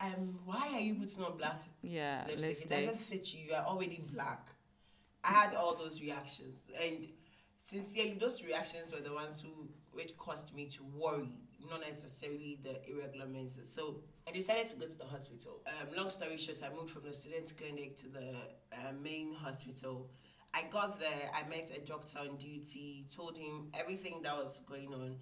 um, 0.00 0.38
why 0.44 0.70
are 0.74 0.80
you 0.80 0.94
putting 0.94 1.22
on 1.24 1.36
black 1.36 1.62
Yeah, 1.82 2.24
lipstick? 2.26 2.48
lipstick. 2.48 2.70
It 2.70 2.86
doesn't 2.86 2.98
fit 3.00 3.34
you. 3.34 3.40
You 3.48 3.54
are 3.54 3.64
already 3.64 4.04
black. 4.12 4.48
I 5.22 5.28
had 5.32 5.54
all 5.54 5.74
those 5.76 6.00
reactions, 6.02 6.68
and 6.82 7.08
sincerely, 7.58 8.18
those 8.20 8.42
reactions 8.42 8.92
were 8.92 9.00
the 9.00 9.12
ones 9.14 9.40
who 9.40 9.68
which 9.92 10.16
caused 10.16 10.54
me 10.54 10.66
to 10.66 10.82
worry, 10.96 11.30
not 11.70 11.80
necessarily 11.80 12.58
the 12.62 12.80
irregular 12.90 13.26
menses. 13.26 13.72
So 13.72 14.00
I 14.28 14.32
decided 14.32 14.66
to 14.66 14.76
go 14.76 14.86
to 14.86 14.98
the 14.98 15.04
hospital. 15.04 15.60
Um, 15.66 15.96
long 15.96 16.10
story 16.10 16.36
short, 16.36 16.60
I 16.62 16.74
moved 16.74 16.90
from 16.90 17.04
the 17.04 17.14
student 17.14 17.52
clinic 17.56 17.96
to 17.98 18.08
the 18.08 18.34
uh, 18.72 18.92
main 19.02 19.32
hospital. 19.34 20.08
I 20.54 20.64
got 20.70 21.00
there, 21.00 21.30
I 21.34 21.48
met 21.48 21.70
a 21.76 21.80
doctor 21.80 22.20
on 22.20 22.36
duty, 22.36 23.06
told 23.14 23.36
him 23.36 23.68
everything 23.74 24.20
that 24.22 24.36
was 24.36 24.60
going 24.66 24.94
on. 24.94 25.16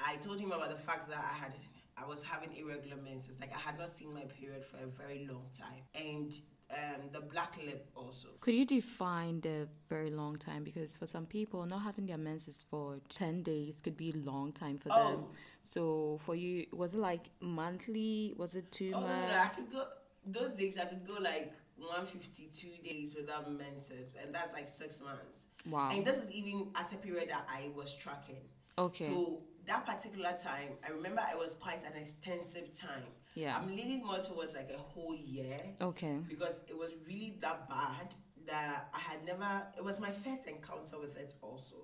I 0.00 0.16
told 0.16 0.40
him 0.40 0.50
about 0.50 0.70
the 0.70 0.76
fact 0.76 1.08
that 1.10 1.24
I 1.24 1.38
had 1.38 1.52
I 1.96 2.06
was 2.06 2.22
having 2.22 2.56
irregular 2.56 2.96
menses, 2.96 3.38
like 3.38 3.54
I 3.54 3.58
had 3.58 3.78
not 3.78 3.90
seen 3.90 4.12
my 4.12 4.22
period 4.22 4.64
for 4.64 4.78
a 4.78 4.86
very 4.86 5.28
long 5.30 5.44
time, 5.56 5.82
and 5.94 6.34
um, 6.72 7.08
the 7.12 7.20
black 7.20 7.56
lip 7.64 7.90
also. 7.94 8.28
Could 8.40 8.54
you 8.54 8.64
define 8.64 9.40
the 9.40 9.68
very 9.88 10.10
long 10.10 10.36
time? 10.36 10.64
Because 10.64 10.96
for 10.96 11.06
some 11.06 11.26
people, 11.26 11.64
not 11.66 11.82
having 11.82 12.06
their 12.06 12.18
menses 12.18 12.64
for 12.68 12.98
10 13.10 13.42
days 13.42 13.80
could 13.80 13.96
be 13.96 14.10
a 14.10 14.16
long 14.28 14.52
time 14.52 14.78
for 14.78 14.88
them. 14.88 14.96
Oh. 14.98 15.28
So 15.62 16.18
for 16.20 16.34
you, 16.34 16.66
was 16.72 16.94
it 16.94 17.00
like 17.00 17.28
monthly? 17.40 18.34
Was 18.36 18.56
it 18.56 18.70
two 18.72 18.92
Oh 18.94 19.00
no, 19.00 19.06
no, 19.06 19.28
no, 19.28 19.38
I 19.38 19.48
could 19.48 19.70
go 19.70 19.84
those 20.26 20.52
days. 20.52 20.78
I 20.78 20.86
could 20.86 21.06
go 21.06 21.18
like 21.20 21.52
152 21.82 22.68
days 22.82 23.14
without 23.14 23.50
menses, 23.52 24.14
and 24.20 24.34
that's 24.34 24.52
like 24.52 24.68
six 24.68 25.00
months. 25.00 25.46
Wow. 25.68 25.90
And 25.92 26.04
this 26.04 26.18
is 26.18 26.30
even 26.30 26.68
at 26.74 26.92
a 26.92 26.96
period 26.96 27.30
that 27.30 27.46
I 27.50 27.70
was 27.74 27.94
tracking. 27.94 28.42
Okay. 28.78 29.06
So 29.06 29.42
that 29.66 29.86
particular 29.86 30.34
time, 30.42 30.70
I 30.86 30.90
remember 30.90 31.22
it 31.30 31.38
was 31.38 31.54
quite 31.54 31.84
an 31.84 31.92
extensive 32.00 32.72
time. 32.72 33.02
Yeah. 33.34 33.56
I'm 33.56 33.68
leaning 33.68 34.04
more 34.04 34.18
towards 34.18 34.54
like 34.54 34.70
a 34.74 34.78
whole 34.78 35.14
year. 35.14 35.60
Okay. 35.80 36.18
Because 36.28 36.62
it 36.68 36.76
was 36.76 36.90
really 37.06 37.36
that 37.40 37.68
bad 37.68 38.14
that 38.46 38.88
I 38.92 38.98
had 38.98 39.24
never. 39.24 39.62
It 39.76 39.84
was 39.84 40.00
my 40.00 40.10
first 40.10 40.46
encounter 40.46 40.98
with 40.98 41.16
it 41.16 41.34
also. 41.42 41.76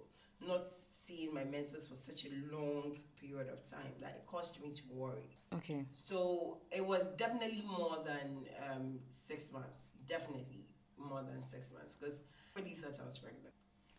Not 0.46 0.66
seeing 0.66 1.34
my 1.34 1.44
menses 1.44 1.86
for 1.86 1.94
such 1.94 2.26
a 2.26 2.54
long 2.54 2.96
period 3.20 3.48
of 3.48 3.68
time 3.68 3.92
that 4.00 4.10
it 4.10 4.26
caused 4.26 4.62
me 4.62 4.70
to 4.70 4.82
worry. 4.92 5.36
Okay. 5.54 5.84
So 5.92 6.58
it 6.70 6.84
was 6.84 7.06
definitely 7.16 7.64
more 7.66 7.98
than 8.04 8.46
um, 8.70 9.00
six 9.10 9.52
months. 9.52 9.92
Definitely 10.06 10.66
more 10.96 11.22
than 11.22 11.42
six 11.46 11.72
months 11.72 11.96
because 11.96 12.22
really 12.56 12.74
thought 12.74 12.98
I 13.00 13.06
was 13.06 13.18
pregnant. 13.18 13.54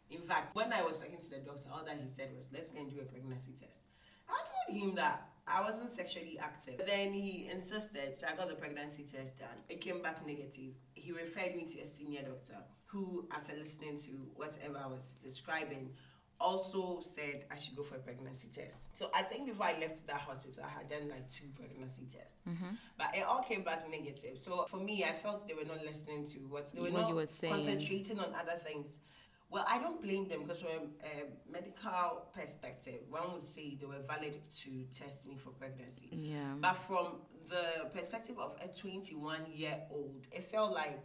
In 0.10 0.22
fact, 0.22 0.56
when 0.56 0.74
I 0.74 0.82
was 0.82 0.98
talking 0.98 1.20
to 1.20 1.30
the 1.30 1.38
doctor, 1.38 1.68
all 1.72 1.84
that 1.86 1.98
he 2.02 2.08
said 2.08 2.30
was, 2.36 2.50
let's 2.52 2.70
go 2.70 2.80
and 2.80 2.90
do 2.90 3.00
a 3.00 3.04
pregnancy 3.04 3.52
test. 3.52 3.80
I 4.28 4.42
told 4.72 4.82
him 4.82 4.96
that 4.96 5.30
I 5.48 5.62
wasn't 5.62 5.90
sexually 5.90 6.38
active. 6.40 6.78
But 6.78 6.88
then 6.88 7.14
he 7.14 7.50
insisted, 7.52 8.18
so 8.18 8.28
I 8.32 8.36
got 8.36 8.50
the 8.50 8.56
pregnancy 8.56 9.04
test 9.04 9.38
done. 9.38 9.58
It 9.68 9.82
came 9.82 10.02
back 10.02 10.26
negative. 10.26 10.74
He 10.94 11.12
referred 11.12 11.56
me 11.56 11.66
to 11.66 11.80
a 11.80 11.86
senior 11.86 12.22
doctor 12.22 12.58
who, 12.86 13.28
after 13.32 13.56
listening 13.56 13.98
to 13.98 14.12
whatever 14.36 14.80
I 14.84 14.88
was 14.88 15.16
describing, 15.24 15.92
also 16.40 17.00
said 17.02 17.46
I 17.52 17.56
should 17.56 17.76
go 17.76 17.84
for 17.84 17.96
a 17.96 18.00
pregnancy 18.00 18.48
test. 18.52 18.96
So 18.98 19.10
I 19.14 19.22
think 19.24 19.48
before 19.48 19.66
I 19.68 19.80
left 19.80 20.08
that 20.08 20.22
hospital, 20.22 20.64
I 20.66 20.70
had 20.80 20.90
done 20.90 21.10
like 21.10 21.28
two 21.30 21.48
pregnancy 21.56 22.08
tests. 22.12 22.38
Mm-hmm. 22.48 22.76
But 22.98 23.08
it 23.14 23.26
all 23.28 23.42
came 23.42 23.64
back 23.64 23.90
negative. 23.90 24.38
So 24.38 24.66
for 24.70 24.78
me, 24.78 25.04
I 25.04 25.12
felt 25.12 25.48
they 25.48 25.54
were 25.54 25.66
not 25.66 25.84
listening 25.86 26.26
to 26.28 26.40
what 26.40 26.72
they 26.74 26.82
were 26.82 26.90
What 26.92 27.02
not 27.02 27.10
you 27.10 27.16
were 27.16 27.26
saying. 27.26 27.54
concentrating 27.54 28.20
on 28.20 28.34
other 28.36 28.58
things. 28.58 29.00
Well, 29.52 29.66
I 29.68 29.80
don't 29.80 30.00
blame 30.02 30.28
them 30.28 30.44
because 30.44 30.60
from 30.62 30.92
a 31.04 31.52
medical 31.52 32.28
perspective, 32.34 33.00
one 33.10 33.34
would 33.34 33.42
say 33.42 33.76
they 33.80 33.88
were 33.88 34.02
valid 34.08 34.38
to 34.62 34.84
test 34.94 35.28
me 35.28 35.38
for 35.38 35.50
pregnancy. 35.50 36.10
Yeah. 36.12 36.54
But 36.62 36.74
from 36.74 37.22
the 37.48 37.90
perspective 37.92 38.38
of 38.38 38.56
a 38.64 38.68
21 38.68 39.48
year 39.52 39.82
old, 39.92 40.28
it 40.32 40.44
felt 40.44 40.72
like 40.74 41.00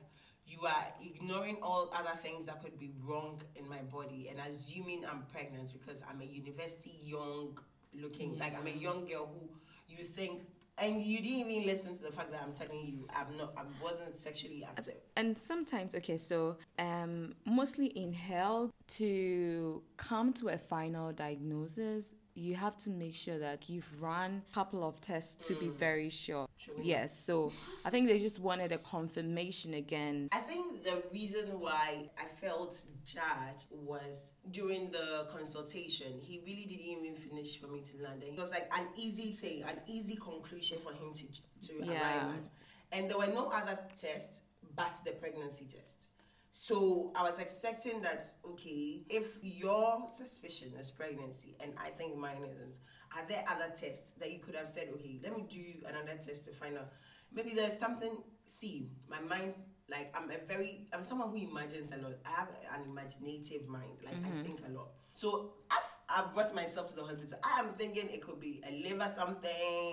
you 0.47 0.67
are 0.67 0.85
ignoring 1.03 1.57
all 1.63 1.91
other 1.97 2.17
things 2.17 2.47
that 2.47 2.63
could 2.63 2.79
be 2.79 2.93
wrong 3.03 3.41
in 3.57 3.69
my 3.69 3.79
body 3.93 4.31
and 4.31 4.39
assuming 4.49 5.05
I'm 5.05 5.25
pregnant 5.33 5.73
because 5.73 6.03
I'm 6.09 6.21
a 6.21 6.25
university 6.25 6.99
young 7.03 7.59
looking, 7.95 8.39
like 8.39 8.59
I'm 8.59 8.67
a 8.67 8.71
young 8.71 9.07
girl 9.07 9.27
who 9.27 9.49
you 9.89 10.05
think, 10.05 10.43
and 10.79 11.01
you 11.01 11.19
didn't 11.19 11.51
even 11.51 11.67
listen 11.67 11.95
to 11.95 12.03
the 12.03 12.11
fact 12.11 12.33
that 12.33 12.43
I'm 12.43 12.53
telling 12.53 12.85
you 12.85 13.07
I'm 13.15 13.37
not, 13.37 13.55
I 13.57 13.63
wasn't 13.83 14.19
sexually 14.19 14.65
active. 14.65 14.97
And 15.17 15.39
sometimes, 15.39 15.95
okay, 15.95 16.17
so 16.17 16.57
um, 16.79 17.35
mostly 17.45 17.87
in 17.87 18.13
health, 18.13 18.73
to 18.87 19.83
come 19.97 20.33
to 20.35 20.49
a 20.49 20.59
final 20.59 21.13
diagnosis, 21.13 22.13
you 22.35 22.57
have 22.57 22.77
to 22.77 22.91
make 22.91 23.15
sure 23.15 23.39
that 23.39 23.69
you've 23.69 24.03
run 24.03 24.43
a 24.51 24.55
couple 24.55 24.87
of 24.87 25.01
tests 25.01 25.47
to 25.47 25.55
be 25.55 25.67
mm. 25.67 25.75
very 25.75 26.11
sure. 26.11 26.47
Sure. 26.57 26.75
Yes, 26.83 27.17
so 27.17 27.53
I 27.85 27.91
think 27.91 28.09
they 28.09 28.19
just 28.19 28.41
wanted 28.41 28.73
a 28.73 28.79
confirmation 28.79 29.75
again. 29.75 30.29
I 30.33 30.39
think 30.39 30.83
the 30.83 31.03
reason 31.13 31.61
why 31.61 32.11
I 32.19 32.27
felt 32.27 32.83
judged 33.05 33.69
was 33.71 34.33
during 34.51 34.91
the 34.91 35.27
consultation. 35.31 36.19
He 36.21 36.41
really 36.45 36.65
didn't 36.65 37.05
even 37.05 37.15
finish 37.15 37.61
for 37.61 37.69
me 37.69 37.83
to 37.83 38.03
land. 38.03 38.25
It 38.25 38.39
was 38.39 38.51
like 38.51 38.69
an 38.77 38.87
easy 38.97 39.33
thing, 39.33 39.63
an 39.63 39.79
easy 39.87 40.17
conclusion 40.17 40.79
for 40.83 40.93
him 40.93 41.13
to 41.13 41.25
to 41.69 41.85
Yeah. 41.85 41.93
arrive 41.93 42.39
at. 42.39 42.49
And 42.91 43.11
there 43.11 43.19
were 43.19 43.29
no 43.29 43.49
other 43.49 43.79
tests 43.97 44.43
but 44.75 44.95
the 45.05 45.13
pregnancy 45.13 45.67
test. 45.67 46.09
So 46.57 47.13
I 47.17 47.23
was 47.25 47.41
expecting 47.41 48.01
that 48.03 48.27
okay, 48.47 49.03
if 49.11 49.39
your 49.43 50.07
suspicion 50.07 50.73
is 50.79 50.91
pregnancy 50.91 51.57
and 51.61 51.73
I 51.77 51.89
think 51.89 52.17
mine 52.17 52.45
isn't, 52.45 52.77
are 53.17 53.27
there 53.29 53.45
other 53.51 53.73
tests 53.75 54.13
that 54.13 54.31
you 54.33 54.39
could 54.39 54.55
have 54.55 54.69
said, 54.69 54.89
okay, 54.95 55.19
let 55.23 55.35
me 55.35 55.45
do 55.51 55.65
another 55.89 56.17
test 56.17 56.45
to 56.45 56.53
find 56.53 56.79
out? 56.79 56.93
Maybe 57.33 57.51
there's 57.55 57.77
something. 57.77 58.19
See, 58.47 58.91
my 59.09 59.21
mind, 59.21 59.55
like 59.91 60.15
I'm 60.17 60.31
a 60.31 60.37
very, 60.47 60.87
I'm 60.93 61.03
someone 61.03 61.31
who 61.31 61.37
imagines 61.51 61.91
a 61.91 61.97
lot. 61.97 62.13
I 62.25 62.31
have 62.41 62.49
an 62.73 62.89
imaginative 62.89 63.67
mind. 63.67 63.99
Like 64.05 64.23
I 64.25 64.31
Mhm. 64.31 64.43
think 64.43 64.61
a 64.67 64.71
lot. 64.71 64.91
So 65.13 65.55
as 65.73 65.94
I 66.09 66.25
brought 66.35 66.55
myself 66.55 66.89
to 66.91 66.97
the 66.97 67.03
hospital, 67.03 67.39
I 67.43 67.61
am 67.61 67.75
thinking 67.75 68.09
it 68.11 68.21
could 68.21 68.41
be 68.41 68.63
a 68.69 68.73
liver 68.73 69.09
something. 69.15 69.51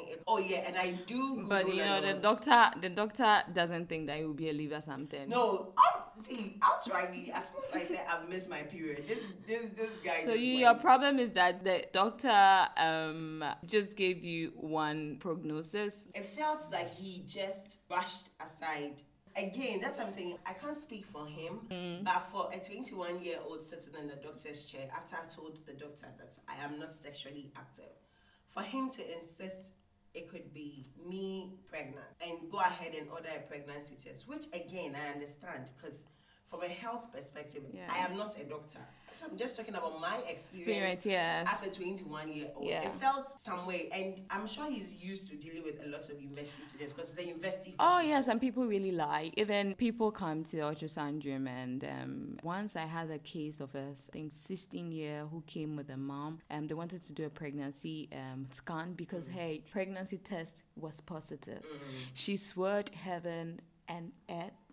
It- 0.10 0.24
oh 0.28 0.38
yeah, 0.40 0.64
and 0.68 0.78
I 0.78 0.92
do. 1.06 1.36
Google 1.36 1.50
But 1.50 1.68
you 1.74 1.84
know, 1.86 2.02
the 2.02 2.14
doctor, 2.14 2.80
the 2.82 2.90
doctor 2.90 3.44
doesn't 3.54 3.88
think 3.88 4.08
that 4.08 4.20
it 4.20 4.26
will 4.26 4.34
be 4.34 4.50
a 4.50 4.54
liver 4.54 4.82
something. 4.82 5.30
No, 5.30 5.74
I'm, 5.78 6.24
see, 6.24 6.58
outrightly, 6.60 7.30
as 7.30 7.50
soon 7.50 7.62
as 7.74 7.76
I 7.82 7.86
said 7.86 8.06
I've 8.10 8.30
missed 8.30 8.50
my 8.50 8.64
period, 8.64 9.06
this 9.08 9.20
this 9.46 9.70
this 9.70 9.92
guy. 10.04 10.26
So 10.26 10.34
you, 10.34 10.54
your 10.54 10.76
problem 10.76 11.20
is 11.20 11.32
that 11.32 11.64
the 11.64 11.86
doctor 11.94 12.68
um 12.78 13.44
just 13.66 13.96
gave 13.96 14.24
you 14.24 14.52
one 14.56 15.18
prognosis. 15.20 16.08
It 16.14 16.26
felt 16.26 16.68
like 16.72 16.94
he 16.96 17.24
just 17.26 17.88
brushed 17.88 18.30
aside. 18.44 19.02
Again, 19.36 19.80
that's 19.82 19.98
what 19.98 20.08
I'm 20.08 20.12
saying. 20.12 20.38
I 20.46 20.54
can't 20.54 20.76
speak 20.76 21.06
for 21.06 21.26
him, 21.26 21.62
Mm. 21.70 22.04
but 22.04 22.20
for 22.32 22.50
a 22.54 22.60
21 22.60 23.22
year 23.24 23.38
old 23.46 23.60
sitting 23.62 23.94
in 24.00 24.08
the 24.08 24.16
doctor's 24.16 24.66
chair 24.66 24.88
after 24.94 25.16
I've 25.16 25.34
told 25.34 25.66
the 25.66 25.74
doctor 25.74 26.08
that 26.18 26.38
I 26.48 26.56
am 26.64 26.80
not 26.80 26.94
sexually 26.94 27.52
active, 27.56 27.92
for 28.50 28.62
him 28.64 28.90
to 28.92 29.14
insist 29.16 29.74
it 30.14 30.28
could 30.30 30.54
be 30.54 30.86
me 31.08 31.54
pregnant 31.70 32.06
and 32.26 32.52
go 32.52 32.58
ahead 32.60 32.94
and 32.94 33.10
order 33.10 33.30
a 33.34 33.40
pregnancy 33.48 33.96
test, 33.96 34.28
which 34.28 34.46
again 34.54 34.94
I 34.96 35.10
understand 35.14 35.66
because 35.78 36.04
from 36.50 36.64
a 36.64 36.68
health 36.68 37.14
perspective, 37.14 37.64
Yeah. 37.74 37.88
I 37.90 38.00
am 38.00 38.18
not 38.18 38.38
a 38.38 38.44
doctor. 38.44 38.86
I'm 39.24 39.38
just 39.38 39.56
talking 39.56 39.76
about 39.76 40.00
my 40.00 40.18
Experience, 40.28 41.06
experience, 41.06 41.06
yeah. 41.06 41.44
as 41.48 41.66
a 41.66 41.72
21 41.72 42.32
year 42.32 42.48
old. 42.56 42.68
Yeah. 42.68 42.84
It 42.84 42.94
felt 43.00 43.28
some 43.40 43.66
way, 43.66 43.90
and 43.94 44.22
I'm 44.30 44.48
sure 44.48 44.70
he's 44.72 44.92
used 45.02 45.28
to 45.30 45.36
dealing 45.36 45.64
with 45.64 45.84
a 45.86 45.90
lot 45.90 46.10
of 46.10 46.22
university 46.22 46.64
students 46.64 46.94
because 46.94 47.12
it's 47.12 47.20
a 47.22 47.26
university. 47.28 47.76
Oh 47.80 47.84
hospital. 47.86 48.10
yes, 48.10 48.28
and 48.28 48.40
people 48.42 48.66
really 48.66 48.92
lie. 48.92 49.32
Even 49.38 49.76
people 49.76 50.12
come 50.12 50.44
to 50.46 50.52
the 50.58 50.62
ultrasound 50.64 51.24
room, 51.26 51.48
and 51.48 51.84
um, 51.84 52.38
once 52.44 52.76
I 52.76 52.86
had 52.86 53.10
a 53.12 53.20
case 53.20 53.60
of 53.60 53.74
a 53.76 53.88
I 53.92 54.12
think 54.12 54.32
16 54.34 54.92
year 54.92 55.26
who 55.32 55.44
came 55.48 55.76
with 55.76 55.90
a 55.90 55.98
mom, 55.98 56.40
and 56.50 56.68
they 56.70 56.74
wanted 56.74 57.02
to 57.04 57.14
do 57.14 57.26
a 57.26 57.30
pregnancy 57.30 58.10
um, 58.14 58.48
scan 58.52 58.94
because 58.94 59.26
Mm. 59.28 59.34
hey, 59.34 59.62
pregnancy 59.72 60.18
test 60.18 60.64
was 60.76 61.00
positive. 61.02 61.62
She 62.14 62.38
swore 62.38 62.84
heaven 62.94 63.60
and 63.94 64.12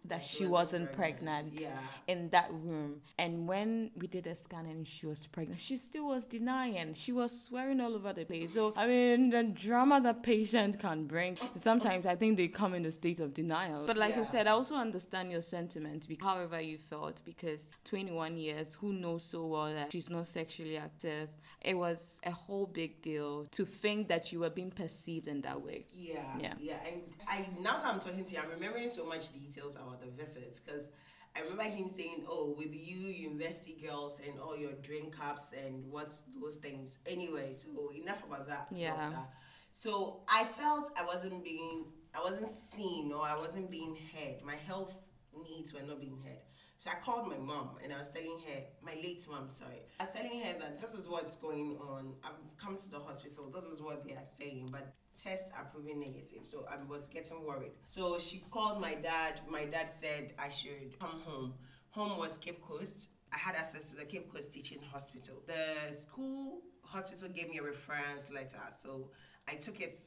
that 0.05 0.23
she 0.25 0.39
she 0.39 0.47
wasn't 0.47 0.83
wasn't 0.85 0.93
pregnant. 1.01 1.47
pregnant, 1.55 1.61
Yeah. 1.61 2.13
in 2.15 2.21
that 2.31 2.49
room. 2.67 2.91
And 3.19 3.33
when 3.53 3.91
we 4.01 4.07
did 4.07 4.27
a 4.27 4.35
scan 4.45 4.65
and 4.67 4.87
she 4.95 5.05
was 5.07 5.27
pregnant, 5.27 5.61
she 5.61 5.77
still 5.77 6.07
was 6.15 6.25
denying. 6.25 6.95
She 6.95 7.13
was 7.13 7.31
swearing 7.47 7.79
all 7.85 7.95
over 7.95 8.13
the 8.19 8.25
place. 8.25 8.55
So 8.55 8.73
I 8.77 8.87
mean, 8.87 9.31
the 9.37 9.43
drama 9.67 9.97
that 10.07 10.23
patient 10.23 10.79
can 10.79 10.99
bring. 11.15 11.37
Sometimes 11.57 12.07
I 12.07 12.15
think 12.21 12.37
they 12.41 12.49
come 12.49 12.73
in 12.79 12.85
a 12.87 12.93
state 12.93 13.21
of 13.21 13.35
denial. 13.35 13.81
But 13.87 13.99
like 14.05 14.17
I 14.17 14.25
said, 14.25 14.47
I 14.47 14.53
also 14.53 14.77
understand 14.77 15.27
your 15.31 15.43
sentiment. 15.43 16.01
However 16.21 16.59
you 16.61 16.79
felt, 16.79 17.17
because 17.25 17.63
21 17.85 18.37
years, 18.37 18.69
who 18.81 18.93
knows 18.93 19.25
so 19.25 19.41
well 19.47 19.71
that 19.75 19.93
she's 19.93 20.11
not 20.11 20.27
sexually 20.27 20.77
active? 20.79 21.29
It 21.61 21.75
was 21.77 22.21
a 22.25 22.31
whole 22.31 22.67
big 22.67 23.03
deal 23.03 23.47
to 23.53 23.65
think 23.65 24.09
that 24.09 24.33
you 24.33 24.41
were 24.41 24.51
being 24.51 24.71
perceived 24.71 25.27
in 25.27 25.41
that 25.43 25.61
way. 25.61 25.87
Yeah, 25.93 26.23
Yeah. 26.39 26.55
yeah, 26.61 26.77
And 26.87 27.03
I 27.27 27.47
now 27.61 27.79
that 27.79 27.87
I'm 27.87 28.01
talking 28.01 28.25
to 28.25 28.33
you, 28.33 28.41
I'm 28.41 28.51
remembering 28.51 28.89
so 28.89 29.05
much 29.07 29.33
details 29.33 29.75
about 29.77 30.01
the 30.01 30.07
visits 30.09 30.61
because 30.61 30.89
I 31.37 31.41
remember 31.41 31.65
him 31.65 31.89
saying, 31.89 32.25
"Oh, 32.29 32.55
with 32.57 32.73
you, 32.75 32.97
university 33.09 33.77
girls, 33.85 34.21
and 34.21 34.39
all 34.41 34.57
your 34.57 34.73
drink 34.83 35.17
cups 35.17 35.53
and 35.53 35.91
what's 35.91 36.23
those 36.41 36.57
things." 36.57 36.99
Anyway, 37.07 37.53
so 37.53 37.91
enough 37.93 38.25
about 38.25 38.47
that, 38.49 38.69
Yeah. 38.73 38.95
doctor. 38.95 39.27
So 39.73 40.23
I 40.29 40.45
felt 40.45 40.91
I 40.97 41.05
wasn't 41.05 41.45
being, 41.45 41.93
I 42.15 42.21
wasn't 42.23 42.49
seen, 42.49 43.13
or 43.13 43.23
I 43.27 43.37
wasn't 43.37 43.71
being 43.71 43.97
heard. 44.13 44.43
My 44.43 44.57
health 44.57 44.99
needs 45.45 45.73
were 45.73 45.83
not 45.83 46.01
being 46.01 46.21
heard. 46.23 46.43
So 46.79 46.91
I 46.91 46.95
called 46.95 47.29
my 47.29 47.37
mom 47.37 47.71
and 47.83 47.93
I 47.93 47.99
was 47.99 48.09
telling 48.09 48.39
her, 48.47 48.63
my 48.83 48.95
late 48.95 49.27
mom, 49.29 49.51
sorry. 49.51 49.83
I 49.99 50.05
was 50.05 50.13
telling 50.13 50.41
her 50.43 50.59
that 50.61 50.81
this 50.81 50.95
is 50.95 51.09
what's 51.09 51.35
going 51.35 51.77
on. 51.81 52.15
I've 52.23 52.57
come 52.57 52.77
to 52.77 52.91
the 52.91 53.01
hospital. 53.01 53.51
This 53.53 53.65
is 53.65 53.83
what 53.83 54.07
they 54.07 54.15
are 54.15 54.23
saying, 54.23 54.69
but 54.71 54.95
tests 55.21 55.51
are 55.59 55.65
proving 55.65 55.99
negative. 55.99 56.43
So 56.45 56.65
I 56.71 56.77
was 56.89 57.09
getting 57.09 57.45
worried. 57.45 57.73
So 57.87 58.17
she 58.21 58.45
called 58.51 58.81
my 58.81 58.95
dad. 58.95 59.41
My 59.51 59.65
dad 59.65 59.93
said 59.93 60.35
I 60.39 60.51
should 60.51 60.97
come 61.01 61.21
home. 61.25 61.55
Home 61.91 62.17
was 62.17 62.37
Cape 62.37 62.61
Coast. 62.61 63.09
I 63.33 63.39
had 63.39 63.57
access 63.57 63.91
to 63.91 63.97
the 63.97 64.05
Cape 64.05 64.33
Coast 64.33 64.53
Teaching 64.53 64.79
Hospital. 64.93 65.43
The 65.49 65.93
school 65.93 66.61
hospital 66.85 67.29
gave 67.35 67.49
me 67.49 67.59
a 67.59 67.63
reference 67.65 68.31
letter. 68.31 68.63
So 68.71 69.11
I 69.49 69.55
took 69.57 69.81
it 69.81 69.99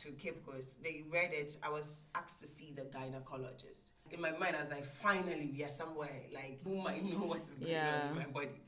to 0.00 0.10
Cape 0.12 0.44
Coast. 0.44 0.82
They 0.82 1.04
read 1.12 1.30
it. 1.32 1.56
I 1.62 1.70
was 1.70 2.06
asked 2.16 2.40
to 2.40 2.46
see 2.48 2.74
the 2.74 2.82
gynecologist. 2.82 3.92
In 4.12 4.20
my 4.20 4.30
mind, 4.32 4.56
I 4.56 4.60
was 4.60 4.70
like, 4.70 4.84
finally, 4.84 5.50
we 5.52 5.64
are 5.64 5.68
somewhere. 5.68 6.22
Like, 6.34 6.60
who 6.64 6.76
might 6.82 7.04
know 7.10 7.26
what 7.26 7.40
is 7.40 7.50
going 7.60 7.72
Yeah. 7.72 8.00
on 8.04 8.10
in 8.10 8.16
my 8.16 8.26
body? 8.26 8.60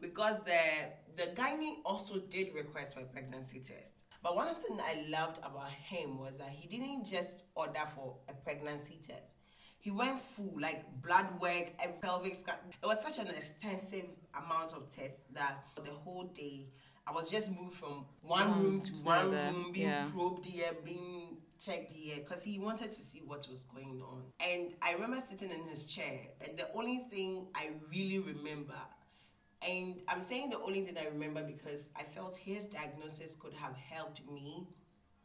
Because 0.00 0.36
the 0.44 0.60
the 1.16 1.30
gynae 1.34 1.76
also 1.84 2.18
did 2.18 2.54
request 2.54 2.94
for 2.94 3.00
a 3.00 3.04
pregnancy 3.04 3.60
test. 3.60 3.94
But 4.22 4.34
one 4.36 4.54
thing 4.54 4.78
I 4.80 5.04
loved 5.08 5.38
about 5.38 5.70
him 5.70 6.18
was 6.18 6.38
that 6.38 6.48
he 6.48 6.66
didn't 6.66 7.04
just 7.04 7.44
order 7.54 7.84
for 7.94 8.16
a 8.28 8.32
pregnancy 8.32 8.98
test. 9.00 9.36
He 9.78 9.90
went 9.90 10.18
full, 10.18 10.54
like 10.58 10.82
blood 11.02 11.26
work 11.40 11.70
and 11.82 12.00
pelvic 12.00 12.34
scan. 12.34 12.56
It 12.82 12.86
was 12.86 13.02
such 13.02 13.18
an 13.18 13.28
extensive 13.28 14.06
amount 14.34 14.72
of 14.72 14.88
tests 14.88 15.26
that 15.34 15.62
the 15.84 15.90
whole 15.90 16.24
day 16.24 16.68
I 17.06 17.12
was 17.12 17.30
just 17.30 17.50
moved 17.50 17.74
from 17.74 18.06
one 18.22 18.62
room 18.62 18.80
to 18.80 18.92
to 18.92 18.98
one 19.04 19.30
room, 19.30 19.72
being 19.72 19.88
yeah. 19.88 20.06
probed 20.10 20.46
here, 20.46 20.72
being 20.84 21.23
checked 21.60 21.92
air, 21.92 22.18
because 22.18 22.42
he 22.42 22.58
wanted 22.58 22.90
to 22.90 23.00
see 23.00 23.22
what 23.24 23.46
was 23.50 23.64
going 23.64 24.02
on. 24.02 24.22
And 24.40 24.74
I 24.82 24.92
remember 24.92 25.20
sitting 25.20 25.50
in 25.50 25.64
his 25.68 25.84
chair, 25.84 26.20
and 26.46 26.58
the 26.58 26.70
only 26.74 27.06
thing 27.10 27.48
I 27.54 27.70
really 27.90 28.18
remember 28.18 28.74
and 29.66 30.02
I'm 30.08 30.20
saying 30.20 30.50
the 30.50 30.60
only 30.60 30.82
thing 30.82 30.96
I 30.98 31.06
remember 31.06 31.42
because 31.42 31.90
I 31.98 32.02
felt 32.02 32.36
his 32.36 32.66
diagnosis 32.66 33.34
could 33.34 33.54
have 33.54 33.74
helped 33.76 34.20
me 34.30 34.66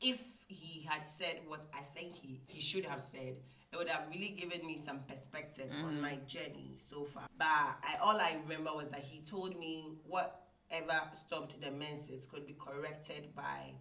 if 0.02 0.24
he 0.48 0.86
had 0.90 1.06
said 1.08 1.40
what 1.48 1.66
I 1.74 1.82
think 1.96 2.16
he, 2.16 2.42
he 2.48 2.62
should 2.62 2.86
have 2.86 3.02
said. 3.02 3.36
It 3.72 3.78
would 3.78 3.90
have 3.90 4.06
really 4.12 4.30
given 4.30 4.66
me 4.66 4.78
some 4.78 5.02
perspective 5.08 5.70
on 5.84 5.98
mm. 5.98 6.02
my 6.02 6.16
journey 6.26 6.74
so 6.78 7.04
far. 7.04 7.28
But 7.38 7.46
I, 7.48 7.98
all 8.02 8.20
I 8.20 8.38
remember 8.44 8.72
was 8.74 8.90
that 8.90 9.02
he 9.02 9.22
told 9.22 9.60
me 9.60 9.92
whatever 10.08 11.02
stopped 11.12 11.62
the 11.62 11.70
menses 11.70 12.26
could 12.26 12.48
be 12.48 12.56
corrected 12.58 13.36
by 13.36 13.74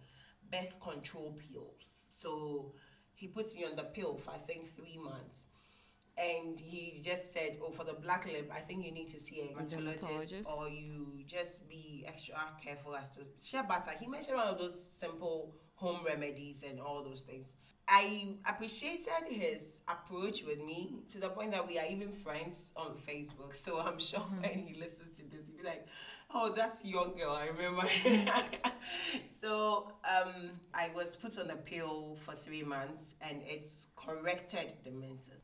birth 0.51 0.79
control 0.81 1.37
pills. 1.51 2.07
So 2.09 2.73
he 3.13 3.27
puts 3.27 3.55
me 3.55 3.65
on 3.65 3.75
the 3.75 3.83
pill 3.83 4.17
for 4.17 4.31
I 4.31 4.37
think 4.37 4.65
three 4.65 4.97
months 4.97 5.43
and 6.19 6.59
he 6.59 6.99
just 7.01 7.31
said, 7.31 7.57
"Oh, 7.63 7.71
for 7.71 7.83
the 7.83 7.93
black 7.93 8.25
lip, 8.25 8.51
I 8.53 8.59
think 8.59 8.85
you 8.85 8.91
need 8.91 9.07
to 9.09 9.19
see 9.19 9.51
a 9.57 9.63
dermatologist? 9.63 10.49
or 10.49 10.67
you 10.67 11.23
just 11.25 11.67
be 11.69 12.03
extra 12.07 12.35
careful 12.61 12.95
as 12.95 13.15
to 13.15 13.21
share 13.41 13.63
butter." 13.63 13.91
He 13.99 14.07
mentioned 14.07 14.35
one 14.35 14.47
of 14.47 14.57
those 14.57 14.79
simple 14.79 15.55
home 15.75 16.03
remedies 16.05 16.63
and 16.63 16.79
all 16.79 17.03
those 17.03 17.21
things. 17.21 17.55
I 17.87 18.35
appreciated 18.47 19.29
his 19.29 19.81
approach 19.87 20.43
with 20.43 20.59
me 20.63 20.93
to 21.09 21.19
the 21.19 21.29
point 21.29 21.51
that 21.51 21.67
we 21.67 21.79
are 21.79 21.85
even 21.89 22.11
friends 22.11 22.71
on 22.75 22.95
Facebook. 22.97 23.55
So 23.55 23.79
I'm 23.79 23.97
sure 23.97 24.19
mm-hmm. 24.19 24.41
when 24.41 24.59
he 24.59 24.79
listens 24.79 25.17
to 25.17 25.23
this, 25.23 25.47
he'll 25.47 25.57
be 25.57 25.63
like, 25.63 25.87
"Oh, 26.33 26.53
that's 26.55 26.83
young 26.83 27.15
girl. 27.15 27.31
I 27.31 27.47
remember." 27.47 27.87
so 29.41 29.93
um, 30.03 30.51
I 30.73 30.89
was 30.95 31.15
put 31.15 31.37
on 31.37 31.47
the 31.47 31.55
pill 31.55 32.17
for 32.25 32.35
three 32.35 32.63
months, 32.63 33.15
and 33.21 33.41
it's 33.45 33.87
corrected 33.95 34.73
the 34.83 34.91
menses. 34.91 35.43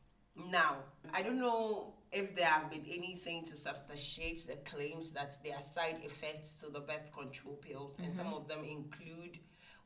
Now, 0.50 0.76
I 1.14 1.22
don't 1.22 1.38
know 1.38 1.94
if 2.12 2.36
there 2.36 2.46
have 2.46 2.70
been 2.70 2.84
anything 2.86 3.44
to 3.44 3.56
substantiate 3.56 4.46
the 4.46 4.56
claims 4.70 5.10
that 5.12 5.32
there 5.42 5.54
are 5.54 5.60
side 5.60 5.98
effects 6.02 6.60
to 6.60 6.70
the 6.70 6.80
birth 6.80 7.10
control 7.12 7.54
pills, 7.56 7.98
and 7.98 8.12
some 8.14 8.34
of 8.34 8.46
them 8.46 8.64
include 8.64 9.38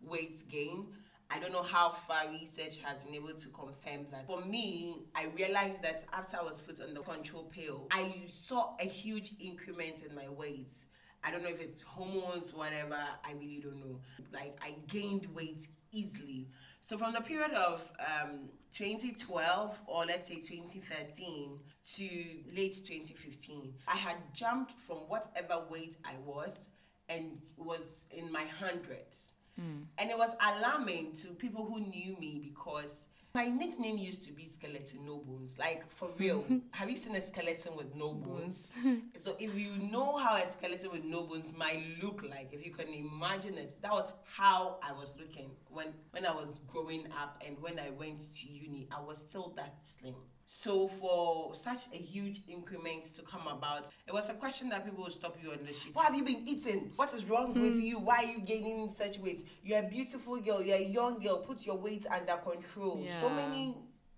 weight 0.03 0.43
gain. 0.49 0.89
I 1.31 1.39
don't 1.39 1.53
know 1.53 1.63
how 1.63 1.91
far 1.91 2.29
research 2.33 2.79
has 2.79 3.03
been 3.03 3.15
able 3.15 3.35
to 3.35 3.49
confirm 3.51 4.07
that. 4.11 4.27
For 4.27 4.41
me, 4.45 5.03
I 5.15 5.27
realized 5.37 5.83
that 5.83 6.05
after 6.13 6.39
I 6.39 6.43
was 6.43 6.61
put 6.61 6.81
on 6.81 6.93
the 6.93 7.03
control 7.03 7.45
pill, 7.45 7.87
I 7.93 8.23
saw 8.27 8.75
a 8.81 8.85
huge 8.85 9.33
increment 9.39 10.03
in 10.09 10.15
my 10.15 10.29
weight. 10.29 10.75
I 11.23 11.31
don't 11.31 11.43
know 11.43 11.51
if 11.51 11.61
it's 11.61 11.83
hormones, 11.83 12.53
whatever, 12.53 12.97
I 12.97 13.33
really 13.33 13.61
don't 13.63 13.79
know. 13.79 14.01
Like, 14.33 14.59
I 14.63 14.75
gained 14.89 15.27
weight 15.35 15.69
easily. 15.93 16.49
So, 16.81 16.97
from 16.99 17.13
the 17.13 17.21
period 17.21 17.53
of 17.53 17.93
um, 18.01 18.49
2012 18.75 19.81
or 19.87 20.07
let's 20.07 20.29
say 20.29 20.37
2013 20.37 21.59
to 21.97 22.09
late 22.57 22.75
2015, 22.85 23.75
I 23.87 23.97
had 23.97 24.17
jumped 24.33 24.73
from 24.81 24.97
whatever 25.09 25.63
weight 25.71 25.97
I 26.05 26.15
was 26.25 26.71
and 27.09 27.39
was 27.57 28.07
in 28.11 28.33
my 28.33 28.45
hundreds. 28.45 29.35
Mm. 29.61 29.85
And 29.99 30.11
it 30.11 30.17
was 30.17 30.35
alarming 30.57 31.13
to 31.23 31.29
people 31.29 31.65
who 31.65 31.81
knew 31.81 32.17
me 32.19 32.41
because 32.43 33.07
my 33.35 33.47
nickname 33.47 33.97
used 33.97 34.25
to 34.25 34.33
be 34.33 34.45
Skeleton 34.45 35.07
No 35.07 35.19
Bones. 35.19 35.57
Like, 35.59 35.89
for 35.89 36.09
real. 36.19 36.45
Have 36.73 36.91
you 36.91 36.97
seen 36.97 37.15
a 37.15 37.21
skeleton 37.21 37.77
with 37.77 37.95
no 37.95 38.13
bones? 38.13 38.69
so, 39.15 39.37
if 39.39 39.57
you 39.57 39.91
know 39.91 40.17
how 40.17 40.37
a 40.37 40.47
skeleton 40.47 40.91
with 40.91 41.05
no 41.05 41.23
bones 41.23 41.53
might 41.57 41.83
look 42.03 42.25
like, 42.29 42.49
if 42.53 42.65
you 42.65 42.73
can 42.73 42.89
imagine 42.89 43.55
it, 43.55 43.81
that 43.83 43.93
was 43.93 44.11
how 44.25 44.79
I 44.83 44.93
was 44.93 45.15
looking 45.19 45.51
when, 45.69 45.89
when 46.11 46.27
I 46.27 46.33
was 46.33 46.61
growing 46.67 47.07
up 47.21 47.41
and 47.47 47.57
when 47.61 47.79
I 47.79 47.91
went 47.91 48.33
to 48.33 48.49
uni. 48.49 48.89
I 48.91 49.01
was 49.01 49.19
still 49.19 49.53
that 49.57 49.77
slim. 49.83 50.15
So 50.53 50.89
for 50.89 51.55
such 51.55 51.87
a 51.95 51.97
huge 51.97 52.41
increment 52.49 53.05
to 53.15 53.23
come 53.23 53.47
about, 53.47 53.89
it 54.09 54.13
was 54.13 54.31
a 54.31 54.35
question 54.35 54.69
that 54.71 54.85
people 54.85 55.05
would 55.05 55.13
stop 55.13 55.39
you 55.41 55.53
on 55.53 55.59
the 55.65 55.73
street. 55.73 55.95
What 55.95 56.07
have 56.07 56.17
you 56.17 56.25
been 56.25 56.43
eating? 56.47 56.91
What 56.97 57.15
is 57.15 57.25
wrong 57.27 57.55
with 57.55 57.81
you? 57.81 58.01
Why 58.01 58.17
are 58.17 58.25
you 58.25 58.41
gaining 58.41 58.91
such 58.91 59.21
weight? 59.21 59.45
You're 59.63 59.79
a 59.79 59.89
beautiful 59.89 60.41
girl. 60.41 60.61
You're 60.61 60.77
a 60.77 60.83
young 60.83 61.21
girl. 61.21 61.39
Put 61.39 61.65
your 61.65 61.77
weight 61.77 62.05
under 62.13 62.37
control. 62.37 63.07
So 63.21 63.31
many 63.31 63.77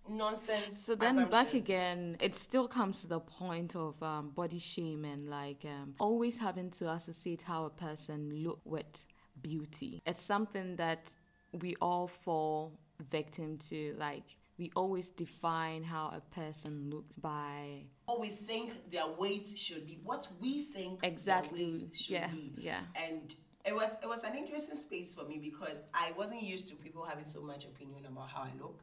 nonsense. 0.08 0.82
So 0.82 0.94
then 0.94 1.22
back 1.28 1.52
again, 1.52 2.16
it 2.18 2.34
still 2.34 2.66
comes 2.66 3.02
to 3.02 3.08
the 3.08 3.20
point 3.20 3.76
of 3.76 4.02
um, 4.02 4.30
body 4.30 4.58
shame 4.58 5.04
and 5.04 5.28
like 5.28 5.66
um, 5.66 5.94
always 6.00 6.38
having 6.38 6.70
to 6.70 6.90
associate 6.92 7.42
how 7.42 7.66
a 7.66 7.70
person 7.70 8.42
look 8.42 8.60
with 8.64 9.04
beauty. 9.42 10.00
It's 10.06 10.22
something 10.22 10.76
that 10.76 11.14
we 11.52 11.76
all 11.82 12.08
fall 12.08 12.72
victim 13.10 13.58
to. 13.68 13.94
Like 13.98 14.24
we 14.62 14.70
always 14.76 15.08
define 15.08 15.82
how 15.82 16.04
a 16.14 16.20
person 16.34 16.88
looks 16.88 17.18
by 17.18 17.82
What 18.04 18.20
we 18.20 18.28
think 18.28 18.90
their 18.92 19.08
weight 19.18 19.48
should 19.56 19.84
be. 19.88 19.98
What 20.04 20.28
we 20.40 20.60
think 20.60 21.00
Exactly. 21.02 21.64
their 21.64 21.72
weight 21.88 21.96
should 21.96 22.10
Yeah, 22.10 22.28
be. 22.28 22.52
yeah. 22.58 22.82
And 22.94 23.34
it 23.64 23.74
was 23.74 23.90
it 24.04 24.08
was 24.14 24.22
an 24.22 24.34
interesting 24.36 24.76
space 24.76 25.12
for 25.12 25.24
me 25.24 25.36
because 25.38 25.78
I 25.92 26.12
wasn't 26.16 26.42
used 26.54 26.68
to 26.68 26.74
people 26.76 27.02
having 27.04 27.24
so 27.24 27.40
much 27.42 27.64
opinion 27.64 28.06
about 28.06 28.28
how 28.34 28.42
I 28.42 28.52
look. 28.64 28.78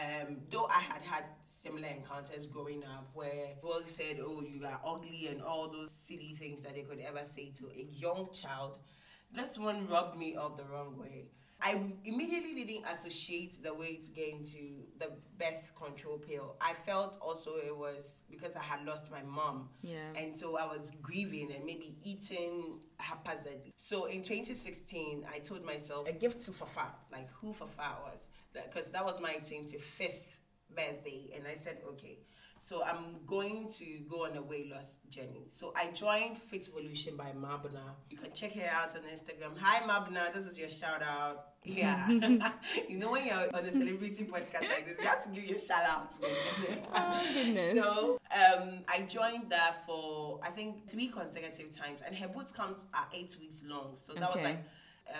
Um, 0.00 0.38
though 0.50 0.66
I 0.66 0.80
had 0.92 1.02
had 1.02 1.24
similar 1.44 1.86
encounters 1.98 2.44
growing 2.46 2.82
up 2.84 3.06
where 3.14 3.46
people 3.54 3.80
said, 3.86 4.16
oh, 4.20 4.42
you 4.42 4.66
are 4.66 4.80
ugly 4.84 5.28
and 5.30 5.40
all 5.40 5.68
those 5.70 5.92
silly 5.92 6.32
things 6.40 6.64
that 6.64 6.74
they 6.74 6.82
could 6.82 6.98
ever 7.10 7.22
say 7.36 7.52
to 7.58 7.64
a 7.68 7.82
young 8.04 8.28
child, 8.32 8.78
this 9.30 9.56
one 9.56 9.86
rubbed 9.88 10.18
me 10.18 10.34
up 10.34 10.56
the 10.56 10.64
wrong 10.64 10.98
way. 10.98 11.26
I 11.60 11.80
immediately 12.04 12.64
didn't 12.64 12.84
associate 12.86 13.58
the 13.62 13.72
weight 13.72 14.08
gain 14.14 14.44
to 14.44 14.58
the 14.98 15.10
birth 15.38 15.72
control 15.74 16.18
pill. 16.18 16.56
I 16.60 16.74
felt 16.74 17.16
also 17.20 17.56
it 17.56 17.76
was 17.76 18.24
because 18.30 18.56
I 18.56 18.62
had 18.62 18.84
lost 18.84 19.10
my 19.10 19.22
mom. 19.22 19.70
Yeah. 19.82 19.98
And 20.16 20.36
so 20.36 20.58
I 20.58 20.66
was 20.66 20.92
grieving 21.00 21.52
and 21.52 21.64
maybe 21.64 21.96
eating 22.04 22.80
haphazardly. 22.98 23.72
So 23.78 24.04
in 24.04 24.22
2016, 24.22 25.24
I 25.32 25.38
told 25.38 25.64
myself 25.64 26.08
a 26.08 26.12
gift 26.12 26.44
to 26.44 26.52
Fafa, 26.52 26.92
like 27.10 27.30
who 27.40 27.52
Fafa 27.52 27.96
was, 28.04 28.28
because 28.52 28.90
that 28.90 29.04
was 29.04 29.20
my 29.20 29.36
25th 29.40 30.36
birthday. 30.74 31.30
And 31.34 31.46
I 31.46 31.54
said, 31.54 31.78
okay. 31.88 32.18
So 32.58 32.82
I'm 32.82 33.16
going 33.26 33.68
to 33.78 33.84
go 34.08 34.24
on 34.24 34.36
a 34.36 34.42
weight 34.42 34.70
loss 34.72 34.96
journey. 35.08 35.44
So 35.46 35.72
I 35.76 35.90
joined 35.92 36.38
Fit 36.38 36.66
Evolution 36.68 37.16
by 37.16 37.32
Mabna. 37.38 37.82
You 38.10 38.16
can 38.16 38.32
check 38.32 38.52
her 38.54 38.68
out 38.72 38.94
on 38.96 39.02
Instagram. 39.02 39.56
Hi 39.60 39.86
Mabna, 39.86 40.32
this 40.32 40.46
is 40.46 40.58
your 40.58 40.68
shout 40.68 41.02
out. 41.02 41.46
Yeah. 41.64 42.08
you 42.88 42.98
know 42.98 43.12
when 43.12 43.26
you're 43.26 43.36
on 43.56 43.64
a 43.64 43.72
celebrity 43.72 44.24
podcast 44.24 44.68
like 44.68 44.86
this, 44.86 44.98
you 45.00 45.04
have 45.06 45.22
to 45.24 45.28
give 45.30 45.48
your 45.48 45.58
shout 45.58 45.82
out. 45.88 46.12
oh 46.94 47.30
goodness. 47.34 47.76
So 47.76 48.18
um, 48.34 48.70
I 48.88 49.02
joined 49.02 49.50
that 49.50 49.84
for 49.86 50.40
I 50.42 50.48
think 50.48 50.88
three 50.88 51.08
consecutive 51.08 51.70
times, 51.76 52.02
and 52.02 52.16
her 52.16 52.28
boot 52.28 52.52
camps 52.56 52.86
are 52.94 53.06
eight 53.14 53.36
weeks 53.40 53.62
long. 53.66 53.92
So 53.94 54.12
that 54.14 54.30
Okay. 54.30 54.40
was 54.42 54.50
like 54.50 54.64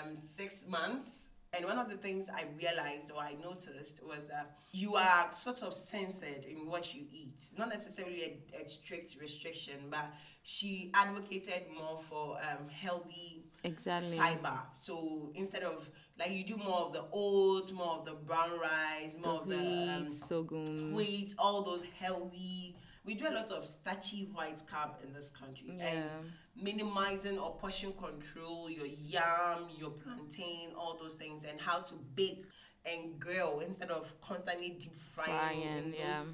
um, 0.05 0.17
six 0.17 0.67
months. 0.67 1.29
And 1.53 1.65
one 1.65 1.79
of 1.79 1.89
the 1.89 1.97
things 1.97 2.29
I 2.29 2.45
realized 2.57 3.11
or 3.11 3.21
I 3.21 3.35
noticed 3.43 4.01
was 4.07 4.29
that 4.29 4.59
you 4.73 4.97
are 4.97 5.33
sort 5.33 5.63
of 5.63 5.73
censored 5.73 6.45
in 6.45 6.67
what 6.69 6.95
you 6.95 7.05
eat. 7.13 7.49
Not 7.57 7.69
necessarily 7.71 8.23
a, 8.53 8.63
a 8.63 8.69
strict 8.69 9.17
restriction, 9.21 9.75
but 9.91 10.13
she 10.43 10.91
advocated 10.95 11.65
more 11.77 11.99
for 11.99 12.37
um, 12.37 12.69
healthy 12.69 13.45
Exactly. 13.65 14.17
fiber. 14.17 14.59
So 14.75 15.31
instead 15.35 15.63
of 15.63 15.89
like 16.19 16.31
you 16.31 16.45
do 16.45 16.57
more 16.57 16.83
of 16.83 16.93
the 16.93 17.05
oats, 17.13 17.73
more 17.73 17.97
of 17.99 18.05
the 18.05 18.13
brown 18.13 18.51
rice, 18.61 19.17
more 19.23 19.41
of 19.41 19.49
the 19.49 19.57
um, 19.57 20.03
wheat, 20.05 20.13
sorghum. 20.13 20.93
wheat, 20.93 21.35
all 21.39 21.63
those 21.63 21.85
healthy. 21.99 22.77
We 23.07 23.15
do 23.15 23.29
a 23.29 23.31
lot 23.31 23.51
of 23.53 23.65
starchy 23.69 24.29
white 24.35 24.61
carb 24.67 25.03
in 25.05 25.13
this 25.15 25.31
country, 25.31 25.75
Yeah. 25.79 25.87
and 25.87 26.33
minimizing 26.57 27.39
or 27.39 27.55
portion 27.57 27.93
control 27.93 28.69
your 28.69 28.87
yam, 28.87 29.69
your 29.79 29.91
plantain, 29.91 30.71
all 30.77 30.99
those 31.01 31.15
things, 31.15 31.45
and 31.45 31.61
how 31.61 31.81
to 31.81 31.95
bake 32.17 32.45
and 32.85 33.19
grill 33.21 33.61
instead 33.61 33.91
of 33.91 34.21
constantly 34.21 34.71
deep 34.71 34.97
frying. 34.99 35.31
Frying, 35.63 35.63
in 35.87 35.95
yeah. 35.95 36.15
those- 36.15 36.33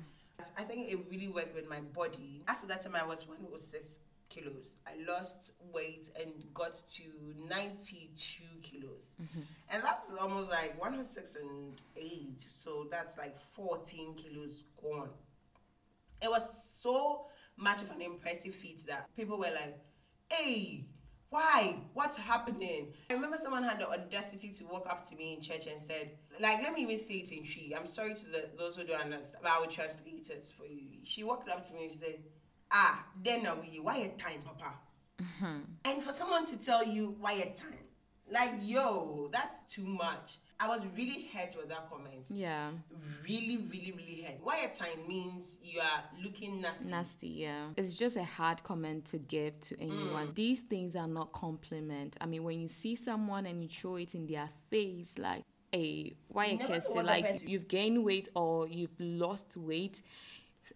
I 0.56 0.64
think 0.64 0.90
it 0.90 0.98
really 1.10 1.28
worked 1.28 1.54
with 1.54 1.68
my 1.68 1.80
body. 1.80 2.42
After 2.48 2.66
that 2.68 2.80
time, 2.80 2.96
I 2.96 3.04
was 3.04 3.28
106 3.28 3.98
kilos. 4.28 4.76
I 4.86 4.96
lost 5.06 5.52
weight 5.72 6.10
and 6.18 6.32
got 6.54 6.74
to 6.74 7.02
92 7.48 8.42
kilos. 8.62 9.14
Mm-hmm. 9.22 9.40
And 9.68 9.84
that's 9.84 10.10
almost 10.20 10.50
like 10.50 10.80
106 10.80 11.36
and 11.36 11.80
8. 11.96 12.40
So 12.40 12.88
that's 12.90 13.16
like 13.18 13.38
14 13.38 14.14
kilos 14.14 14.64
gone. 14.82 15.10
It 16.22 16.30
was 16.30 16.78
so 16.80 17.26
much 17.56 17.82
of 17.82 17.90
an 17.90 18.00
impressive 18.00 18.54
feat 18.54 18.84
that 18.88 19.14
people 19.16 19.38
were 19.38 19.50
like, 19.54 19.78
hey, 20.30 20.86
why? 21.28 21.76
What's 21.94 22.16
happening? 22.16 22.92
I 23.10 23.14
remember 23.14 23.36
someone 23.38 23.62
had 23.62 23.80
the 23.80 23.88
audacity 23.88 24.50
to 24.50 24.64
walk 24.64 24.86
up 24.88 25.06
to 25.08 25.16
me 25.16 25.34
in 25.34 25.40
church 25.40 25.66
and 25.66 25.80
said, 25.80 26.10
like, 26.40 26.62
let 26.62 26.74
me 26.74 26.82
even 26.82 26.98
say 26.98 27.14
it 27.14 27.32
in 27.32 27.44
Twi. 27.44 27.76
I'm 27.76 27.86
sorry 27.86 28.14
to 28.14 28.26
the, 28.26 28.50
those 28.56 28.76
who 28.76 28.84
don't 28.84 29.00
understand, 29.00 29.42
but 29.42 29.50
I 29.50 29.58
will 29.58 29.66
translate 29.66 30.28
it 30.30 30.52
for 30.56 30.66
you. 30.66 31.00
She 31.04 31.24
walked 31.24 31.48
up 31.48 31.66
to 31.66 31.72
me 31.72 31.84
and 31.84 31.90
she 31.90 31.98
said, 31.98 32.18
ah, 32.70 33.04
then 33.22 33.46
are 33.46 33.56
we? 33.56 33.80
Why 33.80 33.96
a 33.98 34.08
time, 34.08 34.42
Papa? 34.44 34.74
And 35.84 36.02
for 36.02 36.12
someone 36.12 36.44
to 36.46 36.56
tell 36.56 36.84
you 36.84 37.16
why 37.18 37.32
a 37.32 37.46
time, 37.54 37.78
like, 38.30 38.52
yo, 38.60 39.28
that's 39.32 39.62
too 39.72 39.86
much. 39.86 40.36
I 40.62 40.68
was 40.68 40.84
really 40.96 41.26
hurt 41.34 41.56
with 41.56 41.68
that 41.70 41.90
comment. 41.90 42.26
Yeah. 42.30 42.70
Really, 43.24 43.56
really, 43.56 43.92
really 43.92 44.22
hurt. 44.22 44.38
Why 44.42 44.60
a 44.64 44.72
time 44.72 45.08
means 45.08 45.58
you 45.62 45.80
are 45.80 46.04
looking 46.22 46.60
nasty. 46.60 46.90
Nasty, 46.90 47.28
yeah. 47.28 47.66
It's 47.76 47.96
just 47.96 48.16
a 48.16 48.22
hard 48.22 48.62
comment 48.62 49.06
to 49.06 49.18
give 49.18 49.58
to 49.60 49.80
anyone. 49.80 50.28
Mm. 50.28 50.34
These 50.36 50.60
things 50.60 50.94
are 50.94 51.08
not 51.08 51.32
compliment. 51.32 52.16
I 52.20 52.26
mean, 52.26 52.44
when 52.44 52.60
you 52.60 52.68
see 52.68 52.94
someone 52.94 53.46
and 53.46 53.60
you 53.62 53.68
throw 53.68 53.96
it 53.96 54.14
in 54.14 54.26
their 54.26 54.48
face, 54.70 55.14
like, 55.18 55.42
hey, 55.72 56.14
why 56.28 56.46
You 56.46 56.52
you 56.52 56.58
can 56.58 56.80
say 56.80 57.02
like 57.02 57.48
you've 57.48 57.66
gained 57.66 58.04
weight 58.04 58.28
or 58.34 58.68
you've 58.68 58.98
lost 59.00 59.56
weight. 59.56 60.00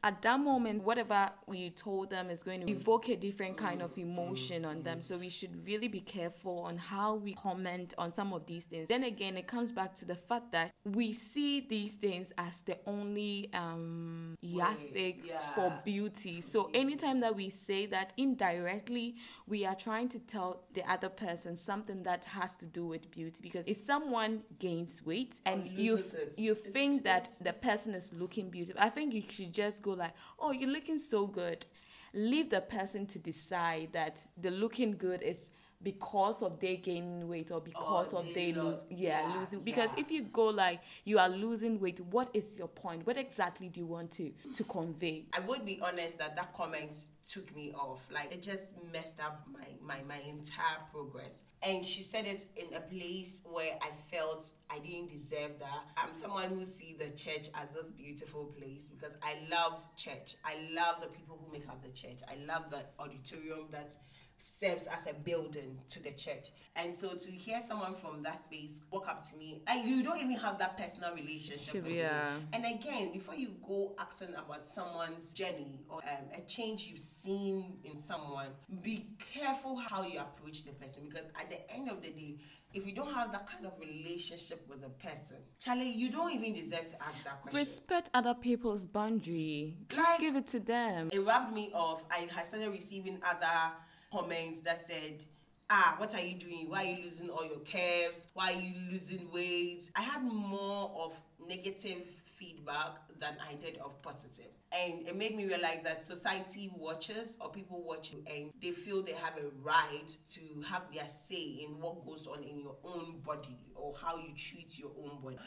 At 0.02 0.22
that 0.22 0.40
moment, 0.40 0.82
whatever 0.82 1.30
you 1.50 1.70
told 1.70 2.10
them 2.10 2.30
is 2.30 2.42
going 2.42 2.66
to 2.66 2.70
evoke 2.70 3.08
a 3.08 3.16
different 3.16 3.56
kind 3.56 3.82
of 3.82 3.96
emotion 3.98 4.64
on 4.64 4.82
them. 4.82 5.02
So 5.02 5.16
we 5.16 5.28
should 5.28 5.66
really 5.66 5.88
be 5.88 6.00
careful 6.00 6.60
on 6.60 6.76
how 6.76 7.14
we 7.14 7.34
comment 7.34 7.94
on 7.98 8.12
some 8.12 8.32
of 8.32 8.46
these 8.46 8.64
things. 8.64 8.88
Then 8.88 9.04
again, 9.04 9.36
it 9.36 9.46
comes 9.46 9.72
back 9.72 9.94
to 9.96 10.04
the 10.04 10.16
fact 10.16 10.52
that 10.52 10.72
we 10.84 11.12
see 11.12 11.60
these 11.60 11.96
things 11.96 12.32
as 12.38 12.62
the 12.62 12.78
only 12.86 13.50
um 13.54 14.36
yardstick 14.40 15.24
for 15.54 15.72
beauty. 15.84 16.40
So 16.40 16.70
anytime 16.74 17.20
that 17.20 17.34
we 17.36 17.50
say 17.50 17.86
that 17.86 18.12
indirectly, 18.16 19.16
we 19.46 19.64
are 19.64 19.74
trying 19.74 20.08
to 20.10 20.18
tell 20.18 20.64
the 20.74 20.88
other 20.90 21.08
person 21.08 21.56
something 21.56 22.02
that 22.02 22.24
has 22.26 22.54
to 22.56 22.66
do 22.66 22.86
with 22.86 23.10
beauty. 23.10 23.40
Because 23.42 23.64
if 23.66 23.76
someone 23.76 24.42
gains 24.58 25.04
weight 25.04 25.40
and 25.44 25.68
you 25.68 25.98
you 26.36 26.54
think 26.54 27.04
that 27.04 27.28
the 27.40 27.52
person 27.52 27.94
is 27.94 28.12
looking 28.12 28.50
beautiful, 28.50 28.80
I 28.80 28.90
think 28.90 29.14
you 29.14 29.22
should 29.28 29.52
just 29.52 29.75
go 29.80 29.92
like, 29.92 30.14
"Oh, 30.38 30.52
you're 30.52 30.70
looking 30.70 30.98
so 30.98 31.26
good." 31.26 31.66
Leave 32.14 32.50
the 32.50 32.60
person 32.60 33.06
to 33.06 33.18
decide 33.18 33.92
that 33.92 34.26
the 34.40 34.50
looking 34.50 34.96
good 34.96 35.22
is 35.22 35.50
because 35.82 36.42
of 36.42 36.58
they 36.60 36.76
gaining 36.76 37.28
weight 37.28 37.50
or 37.50 37.60
because 37.60 38.12
Or 38.12 38.20
of 38.20 38.26
they 38.26 38.52
they 38.52 38.52
lose 38.52 38.84
yeah, 38.90 39.28
yeah, 39.28 39.40
losing 39.40 39.60
because 39.60 39.90
yeah. 39.94 40.00
if 40.00 40.10
you 40.10 40.22
go 40.22 40.46
like 40.46 40.80
you 41.04 41.18
are 41.18 41.28
losing 41.28 41.78
weight 41.80 42.00
what 42.00 42.30
is 42.34 42.56
your 42.56 42.68
point 42.68 43.06
what 43.06 43.16
exactly 43.16 43.68
do 43.68 43.80
you 43.80 43.86
want 43.86 44.10
to 44.12 44.32
to 44.54 44.64
convey 44.64 45.24
I 45.36 45.40
would 45.40 45.64
be 45.64 45.80
honest 45.82 46.18
that 46.18 46.36
that 46.36 46.52
comment 46.54 46.96
took 47.26 47.54
me 47.54 47.72
off. 47.72 48.06
Like 48.12 48.32
it 48.32 48.42
just 48.42 48.72
messed 48.92 49.20
up 49.20 49.46
my, 49.52 49.66
my, 49.82 50.02
my 50.08 50.20
entire 50.28 50.78
progress. 50.92 51.42
And 51.62 51.84
she 51.84 52.02
said 52.02 52.26
it 52.26 52.44
in 52.56 52.74
a 52.74 52.80
place 52.80 53.40
where 53.44 53.76
I 53.82 53.90
felt 53.90 54.52
I 54.70 54.78
didn't 54.78 55.08
deserve 55.08 55.58
that. 55.58 55.84
I'm 55.96 56.14
someone 56.14 56.50
who 56.50 56.64
see 56.64 56.96
the 56.98 57.10
church 57.10 57.48
as 57.60 57.70
this 57.70 57.90
beautiful 57.90 58.44
place 58.58 58.88
because 58.88 59.16
I 59.22 59.36
love 59.50 59.82
church. 59.96 60.36
I 60.44 60.56
love 60.74 61.00
the 61.00 61.08
people 61.08 61.40
who 61.44 61.52
make 61.52 61.68
up 61.68 61.82
the 61.82 61.90
church. 61.90 62.20
I 62.28 62.36
love 62.46 62.70
the 62.70 62.84
auditorium 63.00 63.66
that 63.72 63.96
serves 64.38 64.86
as 64.86 65.06
a 65.06 65.14
building 65.14 65.78
to 65.88 66.02
the 66.02 66.10
church. 66.12 66.50
And 66.74 66.94
so 66.94 67.14
to 67.14 67.30
hear 67.30 67.60
someone 67.60 67.94
from 67.94 68.22
that 68.22 68.42
space 68.42 68.82
walk 68.90 69.08
up 69.08 69.22
to 69.30 69.36
me, 69.36 69.62
and 69.66 69.88
you 69.88 70.02
don't 70.02 70.18
even 70.18 70.36
have 70.36 70.58
that 70.58 70.76
personal 70.76 71.14
relationship 71.14 71.74
with 71.74 71.86
me. 71.86 71.98
Yeah. 71.98 72.32
And 72.52 72.64
again, 72.64 73.12
before 73.12 73.34
you 73.34 73.52
go 73.66 73.94
asking 73.98 74.34
about 74.34 74.64
someone's 74.64 75.32
journey 75.32 75.80
or 75.88 75.98
um, 76.04 76.26
a 76.36 76.40
change 76.42 76.86
you've 76.86 76.98
seen 76.98 77.78
in 77.84 78.02
someone, 78.02 78.48
be 78.82 79.06
careful 79.32 79.76
how 79.76 80.02
you 80.02 80.20
approach 80.20 80.64
the 80.64 80.72
person 80.72 81.04
because 81.08 81.24
at 81.40 81.48
the 81.48 81.70
end 81.72 81.88
of 81.88 82.02
the 82.02 82.10
day, 82.10 82.36
if 82.74 82.86
you 82.86 82.92
don't 82.92 83.14
have 83.14 83.32
that 83.32 83.46
kind 83.48 83.64
of 83.64 83.72
relationship 83.80 84.66
with 84.68 84.82
the 84.82 84.90
person, 84.90 85.38
Charlie, 85.58 85.88
you 85.88 86.10
don't 86.10 86.30
even 86.32 86.52
deserve 86.52 86.84
to 86.86 87.02
ask 87.02 87.24
that 87.24 87.40
question. 87.40 87.58
respect 87.58 88.10
other 88.12 88.34
people's 88.34 88.84
boundary 88.84 89.78
just 89.88 89.98
Like- 89.98 90.20
give 90.20 90.36
it 90.36 90.46
to 90.48 90.60
them 90.60 91.08
it 91.10 91.20
rubbed 91.20 91.54
me 91.54 91.70
off. 91.72 92.04
I 92.10 92.28
had 92.30 92.44
started 92.44 92.68
receiving 92.70 93.18
other 93.26 93.72
comments 94.12 94.60
that 94.60 94.78
said, 94.78 95.24
Ah, 95.68 95.96
what 95.98 96.14
are 96.14 96.20
you 96.20 96.34
doing? 96.34 96.70
Why 96.70 96.84
are 96.84 96.94
you 96.96 97.04
losing 97.04 97.28
all 97.28 97.44
your 97.44 97.58
curves? 97.58 98.28
Why 98.34 98.52
are 98.52 98.60
you 98.60 98.74
losing 98.90 99.30
weight? 99.32 99.90
I 99.96 100.02
had 100.02 100.22
more 100.22 100.92
of 100.96 101.20
negative 101.48 102.06
feedback 102.38 102.98
than 103.18 103.36
I 103.48 103.54
did 103.54 103.78
of 103.78 104.00
positive. 104.02 104.46
And 104.72 105.06
it 105.06 105.16
made 105.16 105.36
me 105.36 105.46
realize 105.46 105.82
that 105.84 106.04
society 106.04 106.70
watches 106.76 107.36
or 107.40 107.50
people 107.50 107.82
watch 107.82 108.12
you 108.12 108.22
and 108.32 108.50
they 108.60 108.70
feel 108.70 109.02
they 109.02 109.12
have 109.12 109.36
a 109.38 109.48
right 109.62 110.06
to 110.32 110.40
have 110.68 110.82
their 110.94 111.06
say 111.06 111.64
in 111.64 111.80
what 111.80 112.04
goes 112.04 112.26
on 112.26 112.42
in 112.44 112.60
your 112.60 112.76
own 112.84 113.20
body 113.24 113.58
or 113.74 113.94
how 114.00 114.16
you 114.18 114.34
treat 114.36 114.78
your 114.78 114.90
own 115.02 115.20
body. 115.22 115.38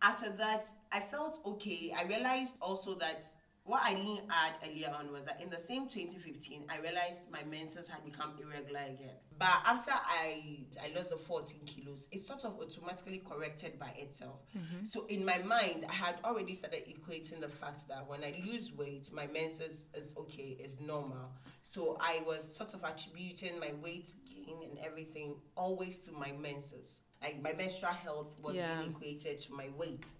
After 0.00 0.30
that, 0.30 0.64
I 0.92 1.00
felt 1.00 1.38
okay. 1.44 1.92
I 1.96 2.04
realized 2.04 2.56
also 2.62 2.94
that 2.96 3.22
what 3.68 3.82
I 3.84 3.92
didn't 3.92 4.22
add 4.30 4.54
earlier 4.66 4.90
on 4.98 5.12
was 5.12 5.26
that 5.26 5.42
in 5.42 5.50
the 5.50 5.58
same 5.58 5.88
2015, 5.88 6.64
I 6.70 6.78
realized 6.78 7.30
my 7.30 7.42
menses 7.50 7.86
had 7.86 8.02
become 8.02 8.32
irregular 8.42 8.80
again. 8.80 9.14
But 9.38 9.60
after 9.66 9.90
I 9.92 10.64
I 10.82 10.90
lost 10.96 11.10
the 11.10 11.16
14 11.18 11.60
kilos, 11.66 12.08
it 12.10 12.22
sort 12.22 12.44
of 12.46 12.58
automatically 12.58 13.18
corrected 13.28 13.78
by 13.78 13.92
itself. 13.98 14.40
Mm-hmm. 14.56 14.86
So 14.86 15.04
in 15.08 15.22
my 15.24 15.38
mind, 15.38 15.84
I 15.88 15.92
had 15.92 16.14
already 16.24 16.54
started 16.54 16.84
equating 16.86 17.40
the 17.40 17.48
fact 17.48 17.86
that 17.88 18.08
when 18.08 18.24
I 18.24 18.40
lose 18.44 18.72
weight, 18.72 19.10
my 19.12 19.26
menses 19.26 19.90
is 19.94 20.14
okay, 20.18 20.56
is 20.58 20.80
normal. 20.80 21.30
So 21.62 21.98
I 22.00 22.22
was 22.26 22.42
sort 22.56 22.72
of 22.72 22.82
attributing 22.84 23.60
my 23.60 23.72
weight 23.82 24.14
gain 24.26 24.56
and 24.70 24.78
everything 24.78 25.36
always 25.56 25.98
to 26.06 26.12
my 26.12 26.32
menses. 26.32 27.02
Like 27.22 27.42
my 27.42 27.52
menstrual 27.52 27.92
health 27.92 28.28
was 28.40 28.56
Yeah. 28.56 28.78
being 28.78 28.92
equated 28.92 29.38
to 29.40 29.52
my 29.52 29.68
weight. 29.76 30.10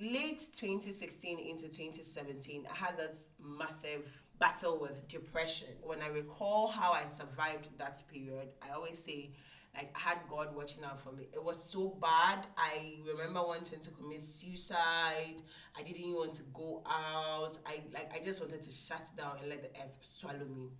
Late 0.00 0.38
2016 0.56 1.38
into 1.38 1.64
2017, 1.64 2.66
I 2.70 2.74
had 2.74 2.96
this 2.96 3.30
massive 3.42 4.06
battle 4.38 4.78
with 4.78 5.06
depression. 5.08 5.68
When 5.82 6.02
I 6.02 6.08
recall 6.08 6.68
how 6.68 6.92
I 6.92 7.04
survived 7.04 7.68
that 7.78 8.00
period, 8.12 8.48
I 8.62 8.74
always 8.74 8.98
say, 8.98 9.30
like 9.74 9.94
I 9.96 10.10
had 10.10 10.18
God 10.28 10.54
watching 10.54 10.84
out 10.84 11.00
for 11.00 11.12
me. 11.12 11.28
It 11.32 11.42
was 11.42 11.62
so 11.62 11.96
bad. 12.00 12.46
I 12.56 12.96
remember 13.06 13.42
wanting 13.42 13.80
to 13.80 13.90
commit 13.90 14.22
suicide. 14.22 15.42
I 15.76 15.82
didn't 15.82 15.98
even 15.98 16.14
want 16.14 16.32
to 16.34 16.42
go 16.54 16.82
out. 16.88 17.58
I 17.66 17.80
like 17.92 18.12
I 18.14 18.24
just 18.24 18.40
wanted 18.40 18.62
to 18.62 18.70
shut 18.70 19.08
down 19.16 19.36
and 19.40 19.48
let 19.48 19.62
the 19.62 19.80
earth 19.82 19.96
swallow 20.00 20.46
me. 20.46 20.70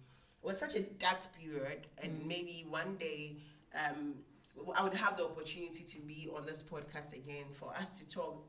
It 0.42 0.46
was 0.46 0.58
such 0.58 0.76
a 0.76 0.80
dark 0.80 1.18
period, 1.38 1.86
and 2.02 2.12
mm. 2.12 2.26
maybe 2.26 2.64
one 2.68 2.96
day 2.96 3.38
um, 3.74 4.14
I 4.76 4.82
would 4.82 4.94
have 4.94 5.16
the 5.16 5.24
opportunity 5.24 5.84
to 5.84 6.00
be 6.00 6.28
on 6.34 6.46
this 6.46 6.62
podcast 6.62 7.12
again 7.12 7.46
for 7.52 7.74
us 7.76 7.98
to 7.98 8.08
talk 8.08 8.46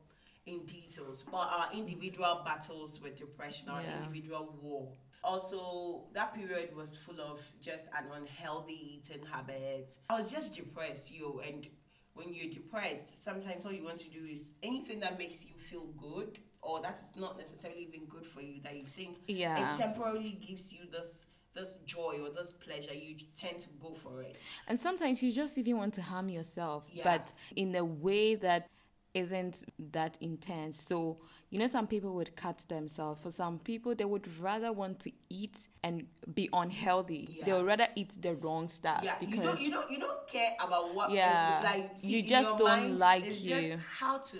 in 0.50 0.64
details 0.64 1.24
about 1.26 1.52
our 1.52 1.68
individual 1.72 2.42
battles 2.44 3.00
with 3.00 3.16
depression, 3.16 3.68
our 3.68 3.82
yeah. 3.82 3.96
individual 3.98 4.58
war. 4.60 4.88
Also, 5.22 6.04
that 6.12 6.34
period 6.34 6.74
was 6.74 6.96
full 6.96 7.20
of 7.20 7.40
just 7.60 7.88
an 7.98 8.06
unhealthy 8.14 8.98
eating 8.98 9.24
habit. 9.26 9.96
I 10.08 10.18
was 10.18 10.32
just 10.32 10.56
depressed, 10.56 11.12
yo, 11.12 11.40
and 11.46 11.66
when 12.14 12.32
you're 12.32 12.50
depressed, 12.50 13.22
sometimes 13.22 13.64
all 13.64 13.72
you 13.72 13.84
want 13.84 13.98
to 13.98 14.08
do 14.08 14.24
is 14.24 14.52
anything 14.62 15.00
that 15.00 15.18
makes 15.18 15.44
you 15.44 15.54
feel 15.56 15.86
good 15.98 16.38
or 16.62 16.80
that 16.80 16.94
is 16.94 17.12
not 17.16 17.38
necessarily 17.38 17.82
even 17.82 18.06
good 18.06 18.26
for 18.26 18.40
you 18.40 18.60
that 18.62 18.76
you 18.76 18.84
think 18.84 19.18
yeah. 19.26 19.72
it 19.72 19.78
temporarily 19.78 20.38
gives 20.46 20.72
you 20.72 20.80
this 20.90 21.26
this 21.52 21.78
joy 21.84 22.18
or 22.22 22.30
this 22.30 22.52
pleasure, 22.52 22.94
you 22.94 23.16
tend 23.34 23.58
to 23.58 23.68
go 23.82 23.92
for 23.92 24.22
it. 24.22 24.38
And 24.68 24.78
sometimes 24.78 25.20
you 25.20 25.32
just 25.32 25.58
even 25.58 25.78
want 25.78 25.94
to 25.94 26.02
harm 26.02 26.28
yourself, 26.28 26.84
yeah. 26.92 27.02
but 27.02 27.32
in 27.56 27.74
a 27.74 27.84
way 27.84 28.36
that 28.36 28.68
isn't 29.12 29.64
that 29.92 30.16
intense. 30.20 30.82
So, 30.82 31.18
you 31.50 31.58
know, 31.58 31.66
some 31.66 31.86
people 31.86 32.14
would 32.14 32.36
cut 32.36 32.58
themselves. 32.68 33.20
For 33.20 33.30
some 33.30 33.58
people, 33.58 33.94
they 33.94 34.04
would 34.04 34.28
rather 34.38 34.72
want 34.72 35.00
to 35.00 35.12
eat 35.28 35.66
and 35.82 36.06
be 36.32 36.48
unhealthy. 36.52 37.28
Yeah. 37.30 37.44
They 37.44 37.52
would 37.52 37.66
rather 37.66 37.88
eat 37.96 38.20
the 38.20 38.34
wrong 38.34 38.68
stuff. 38.68 39.02
Yeah, 39.02 39.16
because 39.18 39.36
you 39.36 39.42
don't, 39.42 39.60
you 39.60 39.70
don't, 39.70 39.90
you 39.90 39.98
don't 39.98 40.26
care 40.28 40.50
about 40.64 40.94
what 40.94 41.10
yeah, 41.10 41.58
is 41.58 41.64
like. 41.64 41.98
See, 41.98 42.08
you 42.08 42.22
just 42.22 42.56
don't 42.56 42.68
mind, 42.68 42.98
like 42.98 43.24
it's 43.24 43.40
you. 43.40 43.60
Just 43.72 43.80
how 43.98 44.18
to, 44.18 44.38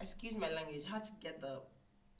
excuse 0.00 0.38
my 0.38 0.50
language, 0.52 0.84
how 0.84 0.98
to 0.98 1.10
get 1.20 1.40
the 1.40 1.60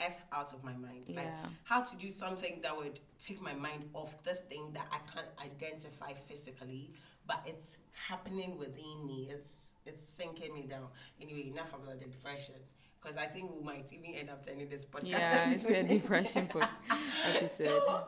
F 0.01 0.25
out 0.33 0.53
of 0.53 0.65
my 0.65 0.73
mind. 0.73 1.05
Yeah. 1.07 1.17
Like 1.17 1.31
how 1.63 1.83
to 1.83 1.97
do 1.97 2.11
something 2.11 2.59
that 2.63 2.77
would 2.77 2.99
take 3.21 3.41
my 3.41 3.55
mind 3.55 3.85
off 3.93 4.21
this 4.25 4.41
thing 4.41 4.73
that 4.73 4.89
I 4.91 4.99
can't 5.13 5.29
identify 5.41 6.13
physically, 6.29 6.91
but 7.27 7.41
it's 7.47 7.77
happening 8.09 8.59
within 8.59 9.07
me. 9.07 9.29
It's 9.31 9.73
it's 9.87 10.07
sinking 10.07 10.55
me 10.55 10.67
down. 10.67 10.89
Anyway, 11.21 11.49
enough 11.49 11.73
about 11.75 12.01
the 12.01 12.07
depression. 12.07 12.57
Because 13.01 13.19
I 13.19 13.27
think 13.27 13.51
we 13.51 13.61
might 13.61 13.93
even 13.93 14.15
end 14.15 14.31
up 14.31 14.47
turning 14.47 14.69
this 14.71 14.87
podcast. 14.87 15.09
Yeah, 15.09 15.51
it's 15.51 15.65
a 15.67 15.83
depression 15.83 16.49
episode. 16.51 17.49
So, 17.51 18.07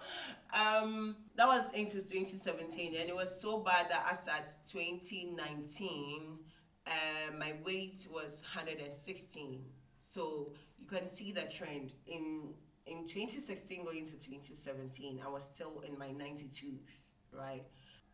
um, 0.54 1.16
that 1.36 1.46
was 1.46 1.70
into 1.72 1.96
2017, 1.96 2.94
and 2.98 3.08
it 3.08 3.14
was 3.14 3.38
so 3.38 3.58
bad 3.58 3.90
that 3.90 4.06
as 4.10 4.26
at 4.26 4.54
2019, 4.70 6.38
uh, 6.86 6.90
my 7.38 7.54
weight 7.62 8.06
was 8.10 8.42
116. 8.54 9.60
So 9.98 10.52
you 10.78 10.86
can 10.86 11.08
see 11.10 11.32
the 11.32 11.42
trend 11.42 11.92
in 12.06 12.54
in 12.86 13.04
2016 13.04 13.84
going 13.84 13.98
into 13.98 14.12
2017 14.12 15.20
i 15.24 15.28
was 15.28 15.42
still 15.52 15.82
in 15.84 15.98
my 15.98 16.08
92s 16.08 17.14
right 17.32 17.64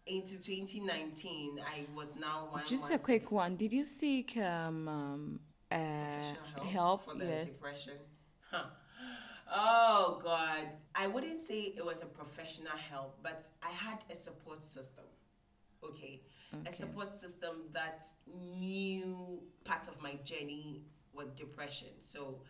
into 0.07 0.35
2019 0.41 1.61
i 1.67 1.85
was 1.95 2.15
now 2.19 2.49
one 2.51 2.65
just 2.67 2.91
a 2.91 2.99
quick 2.99 3.31
one. 3.31 3.57
Did 3.57 3.73
you 3.73 3.85
seek 3.85 4.37
um, 4.37 4.89
um 4.89 5.41
uh, 5.71 5.75
help, 5.75 6.67
help, 6.67 7.05
for 7.05 7.15
the 7.15 7.25
yes. 7.25 7.45
depression? 7.45 7.95
Huh. 8.51 8.65
Oh 9.55 10.21
god. 10.23 10.69
I 10.95 11.07
wouldn't 11.07 11.41
say 11.41 11.75
it 11.77 11.85
was 11.85 12.03
a 12.03 12.07
professional 12.07 12.77
help 12.91 13.19
but 13.23 13.49
i 13.63 13.71
had 13.71 13.99
a 14.11 14.15
support 14.15 14.63
system 14.65 15.05
okay, 15.85 16.21
okay. 16.55 16.69
a 16.69 16.73
support 16.73 17.11
system 17.11 17.63
that 17.73 18.05
knew 18.59 19.43
parts 19.65 19.89
of 19.89 20.01
my 20.03 20.15
journey 20.25 20.83
with 21.13 21.35
depression. 21.37 21.89
So 22.01 22.41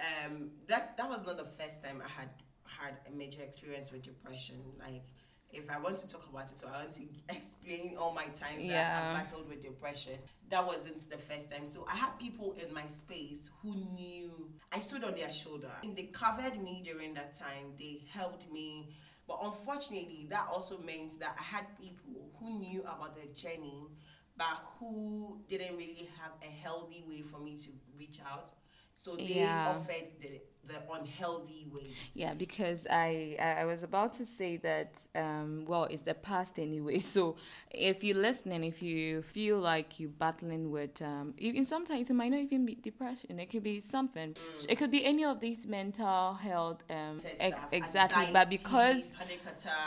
um, 0.00 0.50
that's 0.66 0.90
that 0.92 1.08
was 1.08 1.24
not 1.24 1.36
the 1.36 1.44
first 1.44 1.82
time 1.82 2.02
I 2.04 2.08
had 2.08 2.30
had 2.66 2.96
a 3.08 3.16
major 3.16 3.42
experience 3.42 3.90
with 3.92 4.02
depression. 4.02 4.56
Like, 4.78 5.04
if 5.54 5.70
I 5.70 5.78
want 5.78 5.96
to 5.98 6.08
talk 6.08 6.26
about 6.30 6.50
it, 6.50 6.58
so 6.58 6.68
I 6.68 6.80
want 6.80 6.92
to 6.92 7.02
explain 7.34 7.96
all 7.98 8.12
my 8.12 8.24
times 8.24 8.64
yeah. 8.64 9.00
that 9.00 9.10
I 9.10 9.20
battled 9.20 9.48
with 9.48 9.62
depression. 9.62 10.14
That 10.50 10.66
wasn't 10.66 10.98
the 11.10 11.16
first 11.16 11.50
time. 11.50 11.66
So 11.66 11.86
I 11.90 11.96
had 11.96 12.18
people 12.18 12.54
in 12.62 12.72
my 12.74 12.86
space 12.86 13.50
who 13.62 13.74
knew 13.94 14.50
I 14.72 14.78
stood 14.78 15.04
on 15.04 15.14
their 15.14 15.30
shoulder. 15.30 15.72
And 15.82 15.96
they 15.96 16.04
covered 16.04 16.60
me 16.62 16.82
during 16.84 17.14
that 17.14 17.36
time. 17.36 17.72
They 17.78 18.02
helped 18.12 18.50
me. 18.52 18.90
But 19.26 19.38
unfortunately, 19.42 20.26
that 20.30 20.46
also 20.52 20.78
meant 20.78 21.18
that 21.20 21.36
I 21.38 21.42
had 21.42 21.78
people 21.80 22.30
who 22.38 22.58
knew 22.58 22.82
about 22.82 23.16
the 23.16 23.26
journey, 23.34 23.86
but 24.36 24.60
who 24.78 25.40
didn't 25.48 25.76
really 25.76 26.10
have 26.20 26.32
a 26.42 26.52
healthy 26.62 27.02
way 27.08 27.22
for 27.22 27.38
me 27.38 27.56
to 27.56 27.70
reach 27.98 28.18
out 28.30 28.50
so 28.94 29.16
they 29.16 29.24
yeah. 29.24 29.68
offered 29.68 30.08
the, 30.20 30.40
the 30.66 30.80
unhealthy 30.92 31.66
ways. 31.72 32.12
Yeah, 32.14 32.34
because 32.34 32.86
I 32.90 33.36
I 33.40 33.64
was 33.64 33.82
about 33.82 34.12
to 34.14 34.26
say 34.26 34.56
that 34.58 35.06
um, 35.14 35.64
well, 35.66 35.84
it's 35.84 36.02
the 36.02 36.14
past 36.14 36.58
anyway. 36.58 36.98
So 37.14 37.36
if 37.70 38.02
you're 38.04 38.16
listening, 38.16 38.64
if 38.64 38.82
you 38.82 39.22
feel 39.22 39.58
like 39.58 40.00
you're 40.00 40.10
battling 40.10 40.70
with, 40.70 41.00
um, 41.02 41.34
even 41.38 41.64
sometimes 41.64 42.10
it 42.10 42.14
might 42.14 42.30
not 42.30 42.40
even 42.40 42.66
be 42.66 42.74
depression. 42.74 43.38
It 43.38 43.46
could 43.50 43.62
be 43.62 43.80
something. 43.80 44.30
Mm. 44.34 44.66
It 44.68 44.76
could 44.78 44.90
be 44.90 45.04
any 45.04 45.24
of 45.24 45.40
these 45.40 45.66
mental 45.66 46.34
health. 46.34 46.82
Um, 46.90 47.22
ex- 47.40 47.62
exactly, 47.72 48.22
Anxiety, 48.26 48.32
but 48.32 48.48
because 48.48 49.12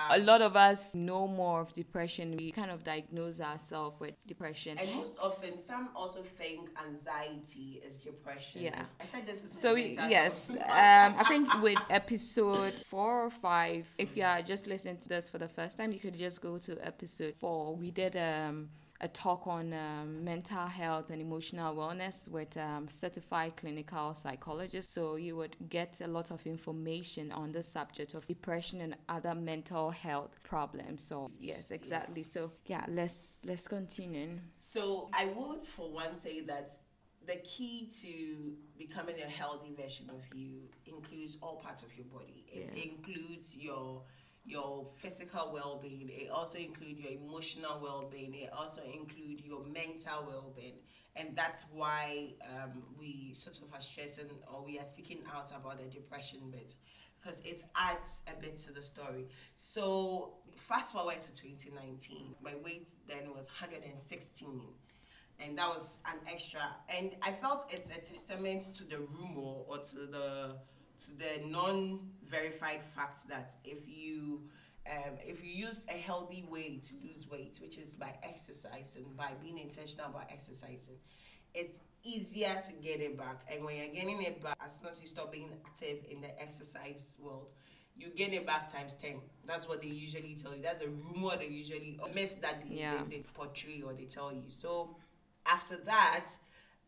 a 0.10 0.18
lot 0.20 0.42
of 0.42 0.56
us 0.56 0.94
know 0.94 1.28
more 1.28 1.60
of 1.62 1.74
depression, 1.74 2.36
we 2.38 2.52
kind 2.52 2.72
of 2.72 2.84
diagnose 2.84 3.42
ourselves 3.42 4.00
with 4.00 4.14
depression. 4.26 4.78
And 4.80 4.96
most 4.96 5.18
often, 5.22 5.58
some 5.58 5.90
also 5.96 6.22
think 6.22 6.70
anxiety 6.88 7.82
is 7.86 7.98
depression. 7.98 8.62
Yeah, 8.62 8.86
I 9.02 9.06
said 9.06 9.26
this 9.26 9.44
is 9.44 9.52
so. 9.60 9.76
yes, 9.76 10.52
um, 10.70 11.16
I 11.18 11.24
think 11.28 11.62
with 11.62 11.80
episode 11.90 12.74
four 12.86 13.24
or 13.26 13.30
five, 13.30 13.88
if 13.98 14.18
you 14.18 14.24
are 14.24 14.42
just 14.42 14.68
listening 14.68 14.98
to 14.98 15.10
this 15.10 15.30
for 15.30 15.38
the 15.38 15.48
first 15.48 15.78
time, 15.78 15.92
you 15.92 16.00
could 16.00 16.18
just 16.18 16.42
go 16.42 16.58
to 16.58 16.78
episode 16.86 17.36
four 17.36 17.76
we 17.76 17.92
did 17.92 18.16
um, 18.16 18.70
a 19.02 19.08
talk 19.08 19.46
on 19.46 19.74
um, 19.74 20.24
mental 20.24 20.66
health 20.66 21.10
and 21.12 21.22
emotional 21.22 21.76
wellness 21.76 22.28
with 22.28 22.58
um, 22.58 22.88
certified 22.88 23.56
clinical 23.56 24.14
psychologists. 24.14 24.92
So 24.94 25.16
you 25.16 25.36
would 25.36 25.56
get 25.70 26.02
a 26.04 26.08
lot 26.08 26.32
of 26.32 26.46
information 26.48 27.32
on 27.32 27.52
the 27.52 27.62
subject 27.62 28.16
of 28.16 28.26
depression 28.28 28.82
and 28.82 28.96
other 29.08 29.36
mental 29.36 29.92
health 29.92 30.32
problems. 30.44 31.04
So 31.04 31.30
yes, 31.40 31.70
exactly. 31.72 32.24
So 32.24 32.52
yeah, 32.66 32.86
let's 32.90 33.40
let's 33.46 33.68
continue. 33.68 34.40
So 34.60 35.10
I 35.14 35.26
would, 35.26 35.66
for 35.66 35.92
one, 35.92 36.18
say 36.20 36.42
that 36.42 36.72
the 37.28 37.36
key 37.38 37.90
to 38.02 38.54
becoming 38.78 39.16
a 39.20 39.30
healthy 39.30 39.74
version 39.80 40.10
of 40.10 40.24
you 40.34 40.62
includes 40.86 41.38
all 41.42 41.58
parts 41.58 41.84
of 41.84 41.96
your 41.96 42.06
body. 42.06 42.46
It 42.52 42.72
yeah. 42.74 42.84
includes 42.84 43.56
your 43.56 44.04
your 44.46 44.86
physical 44.96 45.52
well-being. 45.54 46.10
It 46.10 46.30
also 46.32 46.58
includes 46.58 47.02
your 47.02 47.12
emotional 47.12 47.82
well-being. 47.84 48.34
It 48.34 48.50
also 48.58 48.82
includes 48.82 49.44
your 49.44 49.66
mental 49.66 50.26
well-being. 50.26 50.78
And 51.18 51.36
that's 51.36 51.66
why 51.74 52.30
um, 52.56 52.84
we 52.98 53.34
sort 53.34 53.58
of 53.58 53.74
are 53.74 53.80
stressing 53.80 54.30
or 54.50 54.64
we 54.64 54.80
are 54.80 54.86
speaking 54.86 55.20
out 55.36 55.52
about 55.52 55.80
the 55.80 55.90
depression 55.90 56.40
bit 56.50 56.76
because 57.20 57.42
it 57.42 57.62
adds 57.76 58.24
a 58.28 58.42
bit 58.42 58.56
to 58.56 58.72
the 58.72 58.82
story. 58.82 59.26
So 59.56 60.36
fast 60.56 60.94
forward 60.94 61.20
to 61.20 61.34
2019 61.34 62.36
my 62.42 62.54
weight 62.64 62.90
then 63.08 63.30
was 63.36 63.48
116 63.48 64.62
and 65.40 65.58
that 65.58 65.68
was 65.70 66.02
an 66.08 66.18
extra 66.32 66.62
and 66.96 67.12
i 67.22 67.32
felt 67.32 67.66
it's 67.72 67.90
a 67.90 68.00
testament 68.00 68.62
to 68.62 68.84
the 68.86 68.98
rumor 68.98 69.62
or 69.68 69.78
to 69.80 70.08
the 70.12 70.56
to 71.00 71.12
the 71.18 71.48
non-verified 71.48 72.82
fact 72.96 73.28
that 73.30 73.56
if 73.64 73.88
you 73.88 74.42
um, 74.90 75.14
if 75.26 75.44
you 75.44 75.52
use 75.52 75.86
a 75.90 75.98
healthy 75.98 76.46
way 76.50 76.78
to 76.78 76.94
lose 77.04 77.30
weight, 77.30 77.60
which 77.62 77.78
is 77.78 77.96
by 77.96 78.14
exercising, 78.24 79.06
by 79.18 79.32
being 79.42 79.58
intentional 79.60 80.10
about 80.10 80.32
exercising, 80.32 80.96
it's 81.54 81.82
easier 82.04 82.56
to 82.68 82.74
get 82.82 83.02
it 83.02 83.18
back. 83.18 83.42
And 83.52 83.66
when 83.66 83.76
you're 83.76 83.94
getting 83.94 84.22
it 84.22 84.42
back, 84.42 84.58
as 84.64 84.78
soon 84.78 84.88
as 84.88 85.02
you 85.02 85.08
stop 85.08 85.32
being 85.32 85.50
active 85.66 86.06
in 86.10 86.22
the 86.22 86.42
exercise 86.42 87.18
world, 87.20 87.48
you 87.96 88.10
get 88.16 88.32
it 88.32 88.46
back 88.46 88.72
times 88.72 88.94
10. 88.94 89.20
That's 89.46 89.68
what 89.68 89.82
they 89.82 89.88
usually 89.88 90.36
tell 90.36 90.56
you. 90.56 90.62
That's 90.62 90.82
a 90.82 90.88
rumor 90.88 91.36
they 91.38 91.48
usually, 91.48 92.00
a 92.04 92.14
myth 92.14 92.40
that 92.42 92.62
they, 92.62 92.76
yeah. 92.76 93.02
they, 93.10 93.18
they 93.18 93.24
portray 93.34 93.82
or 93.86 93.94
they 93.94 94.06
tell 94.06 94.32
you. 94.32 94.44
So 94.50 94.96
after 95.52 95.78
that, 95.78 96.26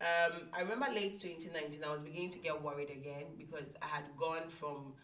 um, 0.00 0.48
I 0.52 0.62
remember 0.62 0.86
late 0.92 1.20
2019, 1.20 1.84
I 1.84 1.92
was 1.92 2.02
beginning 2.02 2.30
to 2.30 2.38
get 2.38 2.62
worried 2.62 2.90
again 2.90 3.26
because 3.36 3.76
I 3.82 3.86
had 3.86 4.04
gone 4.16 4.48
from 4.48 4.94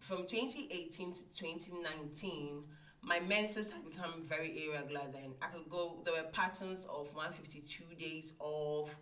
from 0.00 0.26
2018 0.26 1.12
to 1.12 1.22
2019. 1.34 2.62
My 3.02 3.20
menses 3.20 3.70
had 3.70 3.84
become 3.84 4.22
very 4.22 4.66
irregular. 4.66 5.02
Then 5.12 5.34
I 5.42 5.46
could 5.46 5.68
go. 5.68 5.98
There 6.04 6.14
were 6.14 6.28
patterns 6.30 6.86
of 6.86 7.14
152 7.14 7.84
days 7.98 8.32
off. 8.40 8.96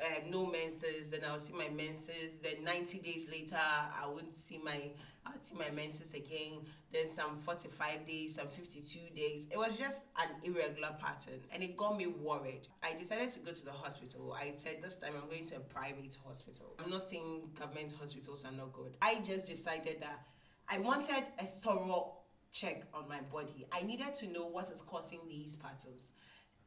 uh, 0.00 0.04
no 0.30 0.46
menses, 0.46 1.10
then 1.10 1.20
I 1.26 1.32
would 1.32 1.40
see 1.40 1.54
my 1.54 1.68
menses. 1.68 2.38
Then 2.42 2.64
90 2.64 2.98
days 2.98 3.28
later, 3.30 3.56
I 3.56 4.06
wouldn't 4.06 4.36
see 4.36 4.58
my, 4.62 4.90
I'd 5.26 5.44
see 5.44 5.54
my 5.54 5.70
menses 5.70 6.14
again. 6.14 6.60
Then 6.92 7.08
some 7.08 7.36
45 7.36 8.06
days, 8.06 8.34
some 8.34 8.48
52 8.48 9.14
days. 9.14 9.46
It 9.50 9.58
was 9.58 9.78
just 9.78 10.04
an 10.18 10.28
irregular 10.42 10.94
pattern, 10.98 11.40
and 11.52 11.62
it 11.62 11.76
got 11.76 11.96
me 11.96 12.06
worried. 12.06 12.68
I 12.82 12.94
decided 12.94 13.30
to 13.30 13.40
go 13.40 13.52
to 13.52 13.64
the 13.64 13.72
hospital. 13.72 14.34
I 14.38 14.52
said 14.54 14.76
this 14.82 14.96
time 14.96 15.12
I'm 15.20 15.28
going 15.28 15.44
to 15.46 15.56
a 15.56 15.60
private 15.60 16.16
hospital. 16.24 16.74
I'm 16.82 16.90
not 16.90 17.08
saying 17.08 17.50
government 17.58 17.94
hospitals 17.98 18.44
are 18.44 18.52
not 18.52 18.72
good. 18.72 18.96
I 19.02 19.20
just 19.24 19.48
decided 19.48 20.00
that 20.00 20.22
I 20.68 20.78
wanted 20.78 21.24
a 21.38 21.44
thorough 21.44 22.14
check 22.52 22.84
on 22.94 23.08
my 23.08 23.20
body. 23.20 23.66
I 23.72 23.82
needed 23.82 24.14
to 24.14 24.26
know 24.32 24.46
what 24.48 24.70
is 24.70 24.80
causing 24.82 25.20
these 25.28 25.56
patterns 25.56 26.10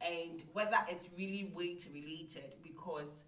and 0.00 0.42
whether 0.52 0.76
it's 0.88 1.08
really 1.16 1.52
weight 1.54 1.86
related 1.92 2.54
because 2.62 3.22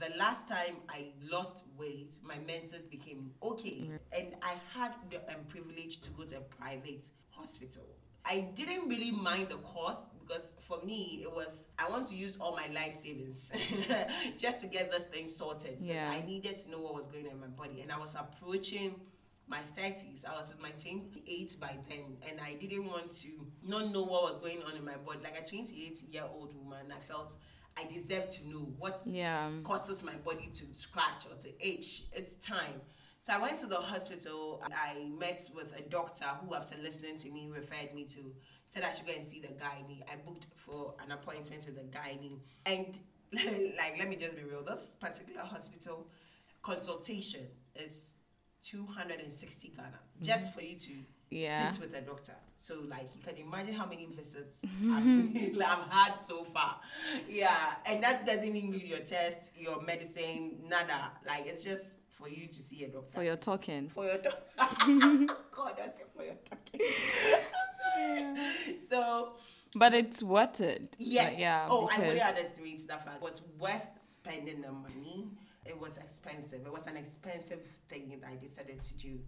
the 0.00 0.16
last 0.16 0.48
time 0.48 0.76
I 0.88 1.08
lost 1.30 1.64
weight, 1.78 2.18
my 2.24 2.38
menses 2.46 2.88
became 2.88 3.32
okay, 3.42 3.82
mm-hmm. 3.82 3.96
and 4.16 4.34
I 4.42 4.54
had 4.74 4.94
the 5.10 5.18
um, 5.32 5.44
privilege 5.48 6.00
to 6.00 6.10
go 6.10 6.24
to 6.24 6.38
a 6.38 6.40
private 6.40 7.08
hospital. 7.28 7.84
I 8.24 8.48
didn't 8.54 8.88
really 8.88 9.12
mind 9.12 9.48
the 9.48 9.56
cost 9.56 10.08
because 10.20 10.54
for 10.60 10.78
me 10.84 11.20
it 11.22 11.34
was 11.34 11.68
I 11.78 11.88
want 11.88 12.06
to 12.06 12.16
use 12.16 12.36
all 12.40 12.54
my 12.54 12.66
life 12.72 12.94
savings 12.94 13.50
just 14.38 14.60
to 14.60 14.66
get 14.66 14.90
this 14.90 15.06
thing 15.06 15.26
sorted. 15.26 15.78
Yeah. 15.80 16.10
I 16.10 16.24
needed 16.26 16.56
to 16.56 16.70
know 16.70 16.80
what 16.80 16.94
was 16.94 17.06
going 17.06 17.26
on 17.26 17.32
in 17.32 17.40
my 17.40 17.46
body, 17.46 17.80
and 17.82 17.92
I 17.92 17.98
was 17.98 18.14
approaching 18.14 18.94
my 19.48 19.60
30s. 19.76 20.24
I 20.24 20.32
was 20.32 20.52
in 20.52 20.62
my 20.62 20.70
28 20.70 21.56
by 21.60 21.76
then, 21.88 22.16
and 22.28 22.40
I 22.40 22.54
didn't 22.54 22.86
want 22.86 23.10
to 23.22 23.28
not 23.66 23.92
know 23.92 24.04
what 24.04 24.22
was 24.22 24.38
going 24.38 24.62
on 24.62 24.76
in 24.76 24.84
my 24.84 24.96
body. 24.96 25.18
Like 25.22 25.38
a 25.38 25.44
28 25.44 26.02
year 26.10 26.24
old 26.32 26.54
woman, 26.56 26.92
I 26.96 27.00
felt 27.00 27.34
I 27.78 27.84
deserve 27.84 28.28
to 28.28 28.48
know 28.48 28.72
what 28.78 29.00
yeah. 29.06 29.50
causes 29.62 30.02
my 30.02 30.14
body 30.24 30.48
to 30.52 30.64
scratch 30.72 31.26
or 31.30 31.36
to 31.38 31.48
itch. 31.66 32.02
It's 32.12 32.34
time. 32.34 32.80
So 33.20 33.34
I 33.34 33.38
went 33.38 33.58
to 33.58 33.66
the 33.66 33.76
hospital. 33.76 34.62
I 34.74 35.08
met 35.18 35.48
with 35.54 35.78
a 35.78 35.82
doctor 35.82 36.24
who, 36.24 36.54
after 36.54 36.76
listening 36.82 37.16
to 37.18 37.30
me, 37.30 37.50
referred 37.54 37.94
me 37.94 38.04
to, 38.04 38.32
said 38.64 38.82
I 38.82 38.90
should 38.90 39.06
go 39.06 39.12
and 39.12 39.22
see 39.22 39.40
the 39.40 39.48
gynae. 39.48 40.00
I 40.10 40.16
booked 40.24 40.46
for 40.56 40.94
an 41.04 41.12
appointment 41.12 41.66
with 41.66 41.76
the 41.76 41.98
gynae. 41.98 42.38
And, 42.64 42.98
like, 43.76 43.96
let 43.98 44.08
me 44.08 44.16
just 44.16 44.36
be 44.36 44.42
real 44.42 44.62
this 44.62 44.92
particular 44.98 45.42
hospital 45.42 46.08
consultation 46.62 47.46
is 47.74 48.16
260 48.62 49.68
Ghana 49.68 49.88
mm-hmm. 49.88 50.24
just 50.24 50.52
for 50.54 50.62
you 50.62 50.78
to 50.78 50.92
yeah. 51.30 51.68
sits 51.68 51.80
with 51.80 51.96
a 51.96 52.00
doctor. 52.00 52.34
So 52.56 52.74
like 52.88 53.08
you 53.14 53.22
can 53.22 53.36
imagine 53.36 53.74
how 53.74 53.86
many 53.86 54.06
visits 54.06 54.60
I've, 54.90 55.60
I've, 55.62 55.90
had 55.90 56.22
so 56.22 56.44
far. 56.44 56.76
Yeah, 57.28 57.74
and 57.86 58.02
that 58.02 58.26
doesn't 58.26 58.44
even 58.44 58.72
include 58.72 58.88
your 58.88 58.98
test, 58.98 59.50
your 59.56 59.80
medicine, 59.82 60.56
nada. 60.68 61.12
Like 61.26 61.46
it's 61.46 61.64
just 61.64 61.92
for 62.10 62.28
you 62.28 62.46
to 62.46 62.62
see 62.62 62.84
a 62.84 62.88
doctor. 62.88 63.14
For 63.14 63.22
your 63.22 63.36
talking. 63.36 63.88
For 63.88 64.04
your 64.04 64.18
talking. 64.18 65.26
God, 65.50 65.74
that's 65.78 66.00
it 66.00 66.08
for 66.14 66.24
your 66.24 66.36
talking. 66.48 66.80
I'm 67.96 68.34
sorry. 68.34 68.78
So. 68.78 69.32
But 69.74 69.94
it's 69.94 70.22
worth 70.22 70.60
it. 70.60 70.94
Yes. 70.98 71.38
yeah. 71.38 71.68
Oh, 71.70 71.86
because... 71.86 72.02
I 72.02 72.08
really 72.08 72.20
underestimate 72.20 72.88
that 72.88 73.04
fact. 73.04 73.18
It 73.18 73.22
was 73.22 73.40
worth 73.58 73.88
spending 74.02 74.62
the 74.62 74.72
money 74.72 75.28
it 75.70 75.78
was 75.78 75.98
expensive. 75.98 76.60
It 76.66 76.72
was 76.72 76.86
an 76.86 76.96
expensive 76.96 77.60
thing 77.88 78.08
that 78.20 78.28
I 78.28 78.36
decided 78.36 78.82
to 78.82 78.94
do. 78.94 79.20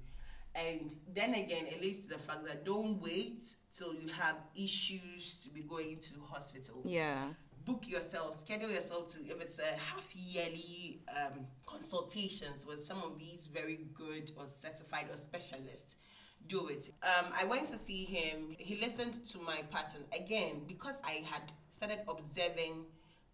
And 0.54 0.94
then 1.14 1.34
again, 1.34 1.66
it 1.66 1.80
leads 1.80 2.06
to 2.06 2.10
the 2.10 2.18
fact 2.18 2.44
that 2.46 2.64
don't 2.64 3.00
wait 3.00 3.54
till 3.72 3.94
you 3.94 4.08
have 4.08 4.36
issues 4.54 5.42
to 5.44 5.50
be 5.50 5.62
going 5.62 5.98
to 5.98 6.14
hospital. 6.30 6.82
Yeah. 6.84 7.28
Book 7.64 7.88
yourself, 7.88 8.36
schedule 8.38 8.70
yourself 8.70 9.06
to 9.14 9.20
if 9.24 9.40
it's 9.40 9.58
a 9.58 9.78
half 9.78 10.14
yearly 10.14 11.00
um, 11.16 11.46
consultations 11.64 12.66
with 12.66 12.84
some 12.84 12.98
of 12.98 13.18
these 13.18 13.46
very 13.46 13.78
good 13.94 14.32
or 14.36 14.46
certified 14.46 15.06
or 15.10 15.16
specialists. 15.16 15.96
Do 16.48 16.68
it. 16.68 16.90
Um, 17.04 17.26
I 17.40 17.44
went 17.44 17.68
to 17.68 17.76
see 17.76 18.04
him. 18.04 18.56
He 18.58 18.74
listened 18.80 19.24
to 19.26 19.38
my 19.38 19.60
pattern 19.70 20.02
again 20.14 20.62
because 20.66 21.00
I 21.04 21.24
had 21.30 21.52
started 21.70 22.00
observing 22.08 22.84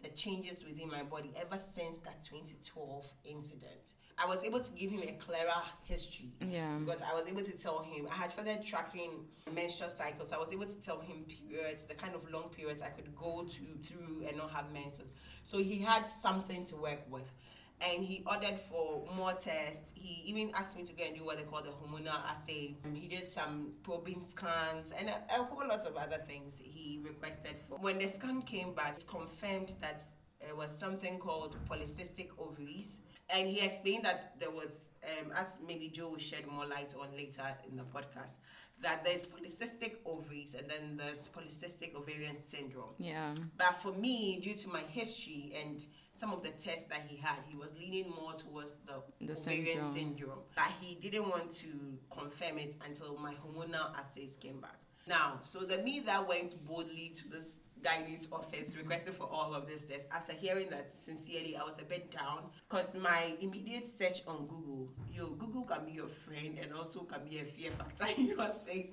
the 0.02 0.11
changes 0.11 0.64
within 0.64 0.88
my 0.88 1.02
body 1.02 1.33
ever 1.40 1.57
since 1.57 1.98
that 1.98 2.22
2012 2.22 3.12
incident. 3.24 3.94
I 4.22 4.26
was 4.26 4.44
able 4.44 4.61
to 4.61 4.72
give 4.72 4.90
him 4.90 5.02
a 5.02 5.12
clearer 5.12 5.62
history. 5.85 6.33
Yeah. 6.40 6.76
Because 6.78 7.02
I 7.02 7.14
was 7.14 7.26
able 7.26 7.42
to 7.42 7.57
tell 7.57 7.81
him, 7.81 8.07
I 8.11 8.16
had 8.16 8.31
started 8.31 8.64
tracking 8.64 9.26
menstrual 9.54 9.90
cycles. 9.90 10.33
I 10.33 10.38
was 10.38 10.52
able 10.52 10.66
to 10.66 10.81
tell 10.81 11.00
him 11.00 11.24
periods, 11.26 11.85
the 11.85 11.94
kind 11.94 12.14
of 12.14 12.28
long 12.31 12.48
periods 12.50 12.83
I 12.83 12.88
could 12.88 13.14
go 13.14 13.44
to 13.44 13.62
through 13.85 14.24
and 14.26 14.37
not 14.37 14.50
have 14.50 14.72
menses. 14.72 15.12
So 15.44 15.59
he 15.59 15.78
had 15.81 16.07
something 16.07 16.64
to 16.66 16.76
work 16.76 17.04
with 17.11 17.33
and 17.81 18.02
he 18.02 18.24
ordered 18.26 18.59
for 18.59 19.07
more 19.14 19.33
tests. 19.33 19.92
He 19.94 20.22
even 20.28 20.50
asked 20.54 20.76
me 20.76 20.85
to 20.85 20.92
go 20.92 21.04
and 21.04 21.16
do 21.16 21.24
what 21.24 21.37
they 21.37 21.44
call 21.44 21.62
the 21.62 21.70
hormonal 21.70 22.24
assay. 22.26 22.76
Um, 22.85 22.94
he 22.94 23.07
did 23.07 23.28
some 23.28 23.72
probing 23.83 24.24
scans 24.26 24.92
and 24.98 25.09
a, 25.09 25.22
a 25.38 25.44
whole 25.44 25.66
lot 25.68 25.87
of 25.87 25.96
other 25.96 26.16
things 26.16 26.61
he 26.62 27.00
requested 27.02 27.54
for. 27.68 27.78
When 27.78 27.98
the 27.98 28.09
scan 28.09 28.42
came 28.42 28.74
back, 28.74 28.98
it 28.98 29.07
confirmed 29.07 29.74
that 29.81 30.02
it 30.40 30.57
was 30.57 30.76
something 30.76 31.18
called 31.18 31.57
polycystic 31.68 32.28
ovaries. 32.38 33.00
And 33.31 33.49
he 33.49 33.61
explained 33.61 34.05
that 34.05 34.38
there 34.38 34.51
was, 34.51 34.95
um, 35.05 35.33
as 35.37 35.59
maybe 35.67 35.88
Joe 35.88 36.11
will 36.11 36.19
shed 36.19 36.47
more 36.47 36.67
light 36.67 36.95
on 36.99 37.09
later 37.17 37.57
in 37.71 37.77
the 37.77 37.83
podcast, 37.85 38.37
that 38.81 39.05
there's 39.05 39.27
polycystic 39.27 39.97
ovaries 40.07 40.55
and 40.55 40.69
then 40.71 40.97
there's 40.97 41.29
polycystic 41.29 41.95
ovarian 41.95 42.37
syndrome. 42.37 42.95
Yeah. 42.99 43.35
But 43.57 43.75
for 43.75 43.93
me, 43.93 44.38
due 44.41 44.55
to 44.55 44.69
my 44.69 44.81
history 44.81 45.53
and 45.61 45.83
some 46.12 46.33
of 46.33 46.43
the 46.43 46.51
tests 46.51 46.85
that 46.87 47.03
he 47.09 47.17
had, 47.17 47.37
he 47.49 47.57
was 47.57 47.75
leaning 47.79 48.11
more 48.11 48.33
towards 48.33 48.79
the, 48.79 49.03
the 49.21 49.33
ovarian 49.33 49.83
syndrome. 49.83 49.91
syndrome. 49.91 50.38
But 50.55 50.73
he 50.81 50.95
didn't 50.95 51.29
want 51.29 51.51
to 51.57 51.69
confirm 52.11 52.59
it 52.59 52.77
until 52.87 53.17
my 53.19 53.35
hormonal 53.35 53.97
assays 53.97 54.37
came 54.37 54.61
back. 54.61 54.79
Now, 55.09 55.38
so 55.40 55.61
the 55.61 55.79
me 55.79 56.01
that 56.01 56.29
went 56.29 56.62
boldly 56.66 57.11
to 57.14 57.29
this 57.31 57.71
guy's 57.83 58.29
office 58.31 58.77
requesting 58.77 59.14
for 59.14 59.27
all 59.33 59.55
of 59.55 59.66
this 59.66 59.85
test 59.85 60.07
after 60.12 60.35
hearing 60.35 60.68
that 60.68 60.90
sincerely 60.90 61.57
I 61.57 61.62
was 61.62 61.79
a 61.79 61.85
bit 61.85 62.11
down 62.11 62.51
because 62.68 62.94
my 62.94 63.35
immediate 63.40 63.87
search 63.87 64.21
on 64.27 64.47
Google, 64.47 64.90
yo, 65.11 65.31
Google 65.31 65.62
can 65.62 65.87
be 65.87 65.92
your 65.92 66.09
friend 66.09 66.59
and 66.62 66.75
also 66.75 67.01
can 67.05 67.25
be 67.27 67.38
a 67.38 67.44
fear 67.44 67.71
factor 67.71 68.05
in 68.18 68.27
your 68.27 68.53
space. 68.53 68.92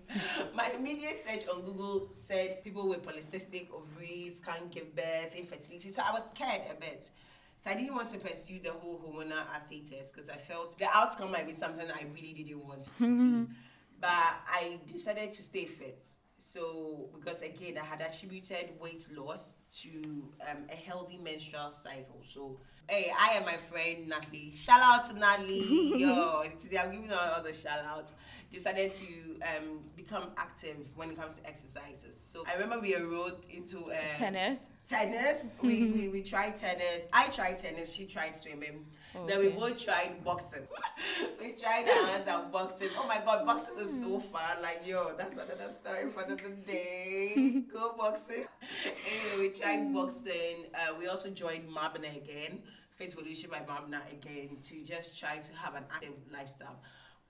my 0.56 0.69
immediate 0.69 1.17
search 1.17 1.49
on 1.54 1.62
Google 1.63 2.08
said 2.13 2.63
people 2.63 2.88
with 2.88 3.04
polycystic 3.04 3.67
ovaries 3.73 4.39
can't 4.39 4.71
give 4.71 4.95
birth, 4.95 5.36
infertility. 5.36 5.91
So 5.91 6.01
I 6.08 6.13
was 6.13 6.28
scared 6.30 6.62
a 6.71 6.75
bit. 6.75 7.10
So 7.58 7.71
I 7.71 7.73
didn't 7.73 7.95
want 7.95 8.10
to 8.10 8.19
pursue 8.19 8.60
the 8.60 8.71
whole 8.71 8.99
hormonal 8.99 9.43
assay 9.54 9.82
test 9.82 10.13
because 10.13 10.30
I 10.30 10.36
felt 10.36 10.78
the 10.78 10.88
outcome 10.93 11.32
might 11.32 11.47
be 11.47 11.54
something 11.54 11.88
I 11.89 12.06
really 12.13 12.43
didn't 12.43 12.65
want 12.65 12.84
to 12.84 13.04
mm-hmm. 13.04 13.43
see. 13.45 13.51
But 13.99 14.10
I 14.10 14.79
decided 14.86 15.31
to 15.34 15.43
stay 15.43 15.65
fit. 15.65 16.05
So, 16.38 17.10
because 17.13 17.41
again, 17.41 17.77
I 17.81 17.86
had 17.86 18.01
attributed 18.01 18.71
weight 18.79 19.08
loss 19.15 19.55
to 19.81 20.23
um, 20.49 20.57
a 20.71 20.75
healthy 20.75 21.17
menstrual 21.17 21.71
cycle. 21.71 22.21
So, 22.27 22.57
hey, 22.88 23.11
I 23.19 23.33
am 23.33 23.45
my 23.45 23.57
friend 23.57 24.07
Natalie. 24.07 24.51
Shout 24.53 24.79
out 24.81 25.03
to 25.05 25.19
Natalie. 25.19 25.93
Yo, 25.99 26.43
today 26.59 26.77
I'm 26.77 26.91
giving 26.91 27.09
her 27.09 27.43
the 27.43 27.53
shout 27.53 27.83
out. 27.85 28.13
Decided 28.51 28.93
to 28.93 29.05
um, 29.41 29.79
become 29.95 30.29
active 30.38 30.77
when 30.95 31.09
it 31.09 31.17
comes 31.19 31.38
to 31.39 31.47
exercises. 31.47 32.15
So, 32.15 32.43
I 32.47 32.53
remember 32.53 32.79
we 32.79 32.95
enrolled 32.95 33.45
into 33.49 33.91
uh, 33.91 33.95
tennis. 34.15 34.59
Tennis. 34.88 35.53
we, 35.61 35.88
we, 35.91 36.09
we 36.09 36.21
tried 36.21 36.55
tennis. 36.55 37.07
I 37.11 37.27
tried 37.29 37.57
tennis. 37.57 37.93
She 37.93 38.05
tried 38.05 38.35
swimming. 38.35 38.85
Okay. 39.15 39.27
Then 39.27 39.39
we 39.39 39.49
both 39.49 39.77
tried 39.83 40.23
boxing. 40.25 40.67
we 41.39 41.53
tried 41.53 41.88
our 41.88 42.07
hands 42.07 42.27
at 42.27 42.51
boxing. 42.51 42.89
Oh 42.97 43.07
my 43.07 43.19
god, 43.25 43.45
boxing 43.45 43.75
is 43.79 44.01
so 44.01 44.19
fun. 44.19 44.61
Like, 44.61 44.81
yo, 44.85 45.13
that's 45.17 45.31
another 45.31 45.71
story 45.71 46.11
for 46.11 46.23
the 46.29 46.35
day. 46.65 47.63
Go 47.73 47.95
boxing. 47.97 48.45
anyway, 48.83 49.47
we 49.47 49.49
tried 49.49 49.64
boxing. 49.93 50.65
Uh, 50.73 50.93
we 50.97 51.08
also 51.08 51.30
joined 51.30 51.69
Mabna 51.69 52.15
again, 52.15 52.60
Faith 52.95 53.15
Leadership 53.17 53.51
by 53.51 53.60
Mabna 53.60 53.99
again, 54.12 54.58
to 54.63 54.84
just 54.84 55.19
try 55.19 55.38
to 55.38 55.54
have 55.56 55.75
an 55.75 55.84
active 55.91 56.13
lifestyle. 56.32 56.80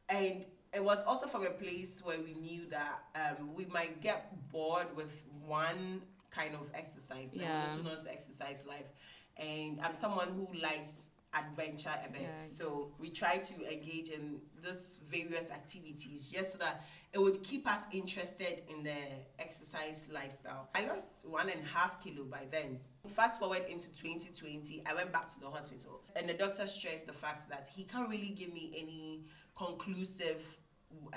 And 0.10 0.46
it 0.74 0.84
was 0.84 1.04
also 1.04 1.28
from 1.28 1.46
a 1.46 1.50
place 1.50 2.02
where 2.04 2.20
we 2.20 2.34
knew 2.34 2.66
that 2.70 3.04
um, 3.16 3.56
we 3.56 3.66
might 3.66 4.02
get 4.02 4.36
bored 4.52 4.88
with 4.96 5.24
one 5.46 6.02
kind 6.30 6.54
of 6.54 6.68
exercise, 6.74 7.34
yeah. 7.34 7.70
the 7.70 7.78
monotonous 7.78 8.08
exercise 8.08 8.66
life. 8.68 8.90
And 9.38 9.80
I'm 9.82 9.94
someone 9.94 10.30
who 10.30 10.48
likes 10.62 11.12
adventure 11.36 11.94
a 12.06 12.10
bit. 12.10 12.22
Yeah. 12.22 12.38
So 12.38 12.92
we 13.00 13.10
try 13.10 13.38
to 13.38 13.72
engage 13.72 14.10
in 14.10 14.40
these 14.64 14.98
various 15.10 15.52
activities 15.52 16.32
just 16.32 16.54
so 16.54 16.58
that 16.60 16.86
it 17.14 17.20
would 17.20 17.44
keep 17.44 17.70
us 17.70 17.86
interested 17.92 18.62
in 18.70 18.84
the 18.84 18.98
exercise 19.40 20.06
lifestyle. 20.12 20.70
I 20.76 20.86
lost 20.86 21.26
one 21.28 21.50
and 21.50 21.62
a 21.62 21.68
half 21.68 22.04
kilo 22.04 22.26
by 22.26 22.46
then. 22.52 22.80
Fast 23.08 23.40
forward 23.40 23.64
into 23.70 23.90
2020, 23.96 24.84
I 24.86 24.94
went 24.94 25.12
back 25.12 25.28
to 25.30 25.40
the 25.40 25.50
hospital 25.50 26.02
and 26.16 26.28
the 26.28 26.34
doctor 26.34 26.66
stressed 26.66 27.06
the 27.06 27.14
fact 27.14 27.50
that 27.50 27.70
he 27.74 27.84
can't 27.84 28.10
really 28.10 28.30
give 28.30 28.54
me 28.54 28.74
any 28.78 29.22
conclusive 29.56 30.42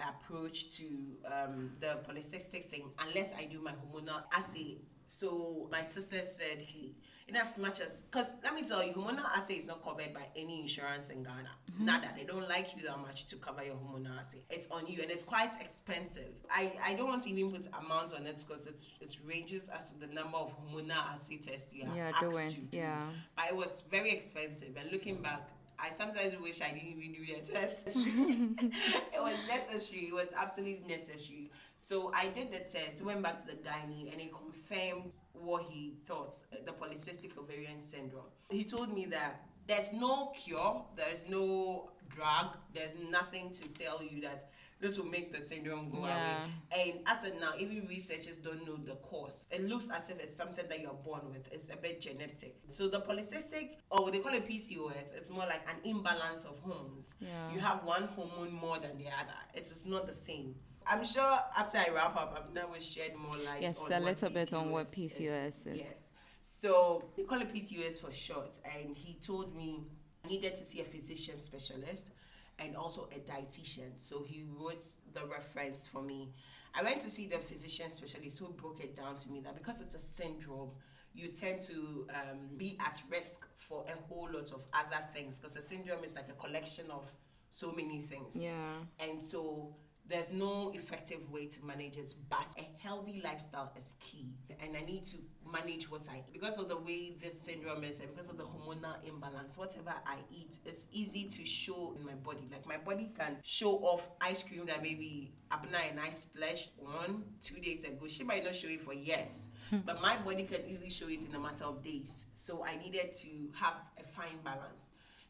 approach 0.09 0.77
to 0.77 0.85
um, 1.27 1.71
the 1.81 1.99
polycystic 2.09 2.69
thing 2.69 2.91
unless 3.07 3.33
I 3.37 3.45
do 3.45 3.61
my 3.61 3.73
hormonal 3.73 4.23
assay. 4.37 4.79
So 5.07 5.69
my 5.71 5.83
sister 5.83 6.21
said, 6.23 6.59
hey, 6.59 6.93
in 7.29 7.37
as 7.37 7.59
much 7.59 7.81
as 7.81 8.01
because 8.03 8.35
let 8.43 8.55
me 8.55 8.63
tell 8.65 8.83
you, 8.83 8.93
hormonal 8.93 9.25
assay 9.37 9.55
is 9.55 9.67
not 9.67 9.85
covered 9.85 10.13
by 10.15 10.27
any 10.35 10.63
insurance 10.63 11.11
in 11.11 11.23
Ghana. 11.23 11.51
Mhm. 11.79 11.87
that 11.87 12.17
They 12.17 12.25
don't 12.25 12.49
like 12.49 12.75
you 12.77 12.83
that 12.85 12.99
much 12.99 13.27
to 13.27 13.37
cover 13.37 13.63
your 13.63 13.77
hormonal 13.77 14.19
assay. 14.19 14.39
It's 14.51 14.67
on 14.69 14.87
you, 14.87 15.03
and 15.03 15.11
it's 15.11 15.23
quite 15.23 15.61
expensive. 15.61 16.33
I 16.51 16.73
I 16.83 16.95
don't 16.95 17.09
want 17.09 17.23
to 17.25 17.31
even 17.31 17.51
put 17.53 17.67
amounts 17.79 18.13
on 18.13 18.27
it 18.27 18.43
because 18.47 18.67
it's 18.67 18.89
it 19.01 19.17
ranges 19.25 19.69
as 19.69 19.91
to 19.93 19.99
the 19.99 20.07
number 20.09 20.39
of 20.39 20.55
hormonal 20.59 20.97
assay 21.13 21.37
tests 21.39 21.73
you 21.73 21.85
are 21.85 21.95
Yeah, 21.97 22.09
asked 22.15 22.21
doing. 22.21 22.49
to 22.49 22.61
do. 22.61 22.77
Yeah. 22.77 23.11
But 23.37 23.47
it 23.51 23.57
was 23.57 23.83
very 23.91 24.11
expensive, 24.11 24.77
and 24.77 24.91
looking 24.91 25.23
back. 25.23 25.51
I 25.81 25.91
sometimes 25.91 26.37
wish 26.41 26.61
I 26.61 26.73
didn't 26.73 26.89
even 27.01 27.13
do 27.13 27.25
the 27.25 27.41
test. 27.53 27.87
it 27.97 29.23
was 29.23 29.37
necessary. 29.47 30.07
It 30.09 30.13
was 30.13 30.27
absolutely 30.37 30.85
necessary. 30.89 31.53
So 31.77 32.11
I 32.13 32.27
did 32.27 32.51
the 32.51 32.59
test, 32.59 33.01
went 33.03 33.23
back 33.23 33.39
to 33.39 33.47
the 33.47 33.53
gynae, 33.53 34.11
and 34.11 34.21
he 34.21 34.27
confirmed 34.29 35.13
what 35.43 35.63
he 35.65 35.95
thought 36.05 36.35
uh, 36.53 36.57
the 36.65 36.73
polycystic 36.73 37.37
ovarian 37.39 37.79
syndrome. 37.79 38.25
He 38.51 38.65
told 38.65 38.93
me 38.95 39.07
that 39.07 39.43
there's 39.67 39.93
no 39.93 40.33
cure, 40.35 40.85
there's 40.97 41.25
no 41.29 41.91
drug, 42.09 42.57
there's 42.73 42.95
nothing 43.11 43.51
to 43.53 43.69
tell 43.69 44.03
you 44.03 44.21
that 44.23 44.49
this 44.81 44.97
will 44.97 45.07
make 45.07 45.33
the 45.33 45.41
syndrome 45.41 45.91
go 45.91 46.07
Yeah. 46.07 46.45
away. 46.45 46.53
And 46.93 47.01
as 47.09 47.25
of 47.25 47.41
now, 47.41 47.51
even 47.59 47.85
researchers 47.89 48.39
don't 48.39 48.65
know 48.65 48.77
the 48.77 48.95
cause. 48.97 49.49
It 49.51 49.65
looks 49.69 49.91
as 49.91 50.09
if 50.09 50.21
it's 50.21 50.37
something 50.37 50.67
that 50.69 50.81
you're 50.81 50.93
born 51.05 51.23
with. 51.33 51.53
It's 51.53 51.69
a 51.69 51.77
bit 51.77 52.01
genetic. 52.01 52.55
So 52.71 52.87
the 52.89 53.01
polycystic, 53.01 53.71
or 53.91 54.11
they 54.13 54.21
call 54.21 54.33
it 54.35 54.49
PCOS, 54.49 55.15
it's 55.17 55.31
more 55.31 55.47
like 55.47 55.69
an 55.69 55.81
imbalance 55.83 56.45
of 56.45 56.61
hormones. 56.61 57.15
Yeah. 57.21 57.53
You 57.53 57.59
have 57.59 57.83
one 57.85 58.05
hormone 58.05 58.53
more 58.53 58.79
than 58.79 58.97
the 58.99 59.07
other. 59.09 59.35
It 59.53 59.63
is 59.63 59.85
not 59.85 60.07
the 60.07 60.15
same. 60.15 60.55
I'm 60.91 61.05
sure 61.05 61.37
after 61.59 61.79
I 61.79 61.89
wrap 61.95 62.17
up, 62.17 62.43
I'm 62.49 62.55
now 62.55 62.69
will 62.69 62.81
shed 62.81 63.15
more 63.17 63.33
light 63.45 63.63
Yes, 63.63 63.81
on 63.81 63.93
a 63.93 63.95
what 63.97 64.05
little 64.05 64.31
bit 64.31 64.53
on 64.55 64.71
what 64.71 64.87
PCOS 64.87 65.21
PCOS 65.21 65.67
is. 65.67 65.79
Yes. 65.79 66.11
So 66.43 67.05
they 67.17 67.25
call 67.25 67.41
it 67.41 67.53
PCOS 67.55 68.01
for 68.01 68.11
short, 68.11 68.57
and 68.65 68.97
he 68.97 69.15
told 69.15 69.55
me 69.55 69.85
I 70.25 70.29
needed 70.29 70.55
to 70.55 70.65
see 70.65 70.81
a 70.81 70.85
physician 70.85 71.39
specialist 71.39 72.11
and 72.59 72.77
also 72.77 73.09
a 73.15 73.19
dietitian. 73.21 73.93
So 73.99 74.25
he 74.27 74.45
wrote 74.59 74.85
the 75.15 75.25
reference 75.27 75.87
for 75.87 76.03
me. 76.03 76.31
I 76.75 76.83
went 76.83 77.01
to 77.01 77.11
see 77.11 77.27
the 77.27 77.39
physician 77.39 77.91
specialist 77.91 78.39
who 78.39 78.49
broke 78.49 78.81
it 78.81 78.97
down 78.97 79.17
to 79.19 79.31
me 79.31 79.41
that 79.41 79.57
because 79.57 79.81
it's 79.81 79.95
a 79.95 79.99
syndrome, 79.99 80.71
you 81.15 81.29
tend 81.29 81.61
to 81.63 82.07
um, 82.11 82.39
be 82.57 82.77
at 82.81 83.01
risk 83.11 83.49
for 83.57 83.85
a 83.89 83.97
whole 84.09 84.29
lot 84.33 84.53
of 84.53 84.65
other 84.73 85.05
things 85.15 85.39
because 85.39 85.57
a 85.57 85.63
syndrome 85.63 86.05
is 86.05 86.15
like 86.15 86.29
a 86.29 86.33
collection 86.33 86.85
of 86.91 87.11
so 87.51 87.73
many 87.73 88.01
things. 88.01 88.37
Yeah. 88.37 88.53
And 89.01 89.25
so 89.25 89.75
there's 90.09 90.31
no 90.31 90.73
effective 90.75 91.31
way 91.31 91.47
to 91.47 91.65
manage 91.65 91.97
it, 91.97 92.15
but 92.31 92.55
a 92.59 92.67
healthy 92.83 93.21
lifestyle 93.23 93.73
is 93.77 93.95
key. 94.01 94.27
And 94.61 94.77
I 94.77 94.81
need 94.81 95.05
to 95.07 95.19
manage 95.53 95.91
what 95.91 96.09
I 96.11 96.19
eat. 96.19 96.33
because 96.33 96.59
of 96.59 96.69
the 96.69 96.77
way 96.77 97.15
this 97.21 97.39
syndrome 97.41 97.85
is 97.85 98.01
and 98.01 98.11
because 98.11 98.29
of 98.31 98.39
the 98.39 98.45
hormonal 98.45 98.97
imbalance, 99.07 99.59
whatever 99.59 99.93
I 100.07 100.17
eat, 100.31 100.59
it's 100.65 100.87
easy 100.93 101.25
to 101.25 101.45
show 101.45 101.95
in 101.99 102.05
my 102.05 102.15
body. 102.15 102.49
Like 102.51 102.67
my 102.67 102.79
body 102.79 103.11
can 103.17 103.37
show 103.43 103.77
off 103.79 104.09
ice 104.21 104.43
cream 104.43 104.67
that 104.67 104.83
maybe 104.83 105.33
Abna 105.51 105.91
and 105.91 106.01
I 106.01 106.11
splashed 106.11 106.71
on 106.87 107.25
two 107.43 107.61
days 107.61 107.85
ago. 107.85 108.07
She 108.09 108.25
might 108.25 108.45
not 108.45 108.55
show 108.55 108.69
it 108.69 108.81
for 108.81 108.95
years. 108.95 109.49
Hmm. 109.71 109.79
but 109.85 110.01
my 110.01 110.17
body 110.17 110.45
can 110.45 110.63
easily 110.67 110.89
show 110.89 111.09
it 111.09 111.27
in 111.29 111.35
a 111.35 111.39
matter 111.39 111.65
of 111.65 111.83
days. 111.83 112.25
So 112.33 112.65
I 112.65 112.77
needed 112.77 113.13
to 113.13 113.29
have 113.55 113.75
a 114.01 114.03
fine 114.03 114.39
balance. 114.43 114.89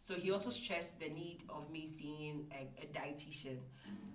So 0.09 0.15
he 0.15 0.31
also 0.31 0.49
stressed 0.49 0.99
the 0.99 1.11
need 1.11 1.43
of 1.51 1.71
me 1.71 1.87
seeing 1.87 2.47
a, 2.51 2.67
a 2.83 2.87
dietitian. 2.87 3.59